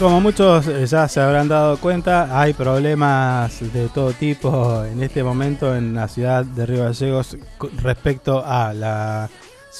Como 0.00 0.18
muchos 0.22 0.66
eh, 0.66 0.86
ya 0.86 1.06
se 1.08 1.20
habrán 1.20 1.46
dado 1.48 1.76
cuenta, 1.76 2.40
hay 2.40 2.54
problemas 2.54 3.60
de 3.72 3.88
todo 3.90 4.14
tipo 4.14 4.82
en 4.82 5.02
este 5.02 5.22
momento 5.22 5.76
en 5.76 5.94
la 5.94 6.08
ciudad 6.08 6.42
de 6.42 6.64
Río 6.64 6.84
Gallegos 6.84 7.36
respecto 7.82 8.42
a 8.44 8.72
la 8.72 9.28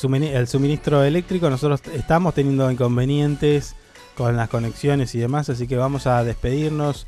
el 0.02 0.46
suministro 0.46 1.02
eléctrico. 1.04 1.48
Nosotros 1.48 1.80
estamos 1.94 2.34
teniendo 2.34 2.70
inconvenientes 2.70 3.74
con 4.14 4.36
las 4.36 4.50
conexiones 4.50 5.14
y 5.14 5.18
demás, 5.18 5.48
así 5.48 5.66
que 5.66 5.76
vamos 5.76 6.06
a 6.06 6.22
despedirnos 6.22 7.06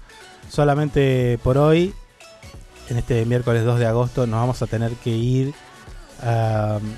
solamente 0.49 1.39
por 1.43 1.59
hoy. 1.59 1.95
En 2.89 2.97
este 2.97 3.27
miércoles 3.27 3.65
2 3.65 3.79
de 3.79 3.87
agosto 3.87 4.27
nos 4.27 4.41
vamos 4.41 4.63
a 4.63 4.67
tener 4.67 4.93
que 4.93 5.11
ir 5.11 5.55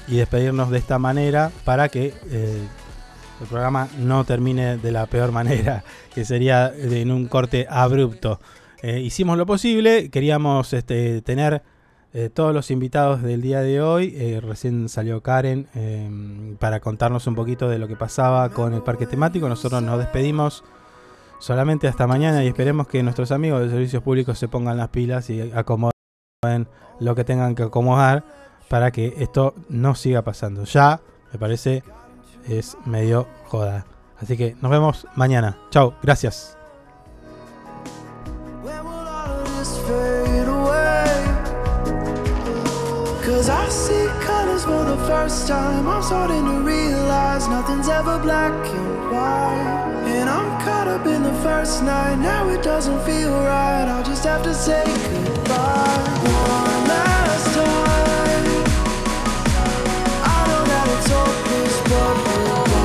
y 0.06 0.16
despedirnos 0.16 0.70
de 0.70 0.78
esta 0.78 0.98
manera 1.00 1.50
para 1.64 1.88
que 1.88 2.14
eh, 2.30 2.68
el 3.40 3.46
programa 3.46 3.88
no 3.98 4.24
termine 4.24 4.76
de 4.76 4.92
la 4.92 5.06
peor 5.06 5.32
manera, 5.32 5.84
que 6.14 6.24
sería 6.24 6.72
en 6.76 7.10
un 7.10 7.26
corte 7.26 7.66
abrupto. 7.68 8.40
Eh, 8.82 9.00
hicimos 9.00 9.38
lo 9.38 9.46
posible, 9.46 10.10
queríamos 10.10 10.72
este, 10.72 11.22
tener 11.22 11.62
eh, 12.16 12.30
todos 12.30 12.54
los 12.54 12.70
invitados 12.70 13.22
del 13.22 13.42
día 13.42 13.60
de 13.60 13.82
hoy. 13.82 14.14
Eh, 14.16 14.40
recién 14.40 14.88
salió 14.88 15.20
Karen 15.20 15.66
eh, 15.74 16.56
para 16.60 16.78
contarnos 16.78 17.26
un 17.26 17.34
poquito 17.34 17.68
de 17.68 17.80
lo 17.80 17.88
que 17.88 17.96
pasaba 17.96 18.50
con 18.50 18.72
el 18.72 18.82
parque 18.82 19.06
temático. 19.06 19.48
Nosotros 19.48 19.82
nos 19.82 19.98
despedimos 19.98 20.62
solamente 21.40 21.88
hasta 21.88 22.06
mañana 22.06 22.44
y 22.44 22.46
esperemos 22.46 22.86
que 22.86 23.02
nuestros 23.02 23.32
amigos 23.32 23.62
de 23.62 23.68
servicios 23.68 24.00
públicos 24.00 24.38
se 24.38 24.46
pongan 24.46 24.76
las 24.76 24.90
pilas 24.90 25.28
y 25.28 25.40
acomoden 25.40 25.92
lo 27.00 27.16
que 27.16 27.24
tengan 27.24 27.56
que 27.56 27.64
acomodar 27.64 28.22
para 28.68 28.92
que 28.92 29.14
esto 29.18 29.56
no 29.68 29.96
siga 29.96 30.22
pasando. 30.22 30.62
Ya, 30.62 31.00
me 31.32 31.38
parece, 31.40 31.82
es 32.48 32.76
medio 32.84 33.26
joda. 33.46 33.86
Así 34.20 34.36
que 34.36 34.56
nos 34.60 34.70
vemos 34.70 35.06
mañana. 35.14 35.56
Chao, 35.70 35.94
gracias. 36.02 36.56
and 50.06 50.30
I'm 50.30 50.60
caught 50.60 50.88
up 50.88 51.06
in 51.06 51.22
the 51.22 51.32
first 51.42 51.82
night. 51.82 52.16
Now 52.16 52.48
it 52.48 52.62
doesn't 52.62 53.04
feel 53.04 53.30
right. 53.30 54.02
Just 54.04 54.24
have 54.24 54.42
to 54.42 54.54
say 54.54 54.84
goodbye. 55.12 57.13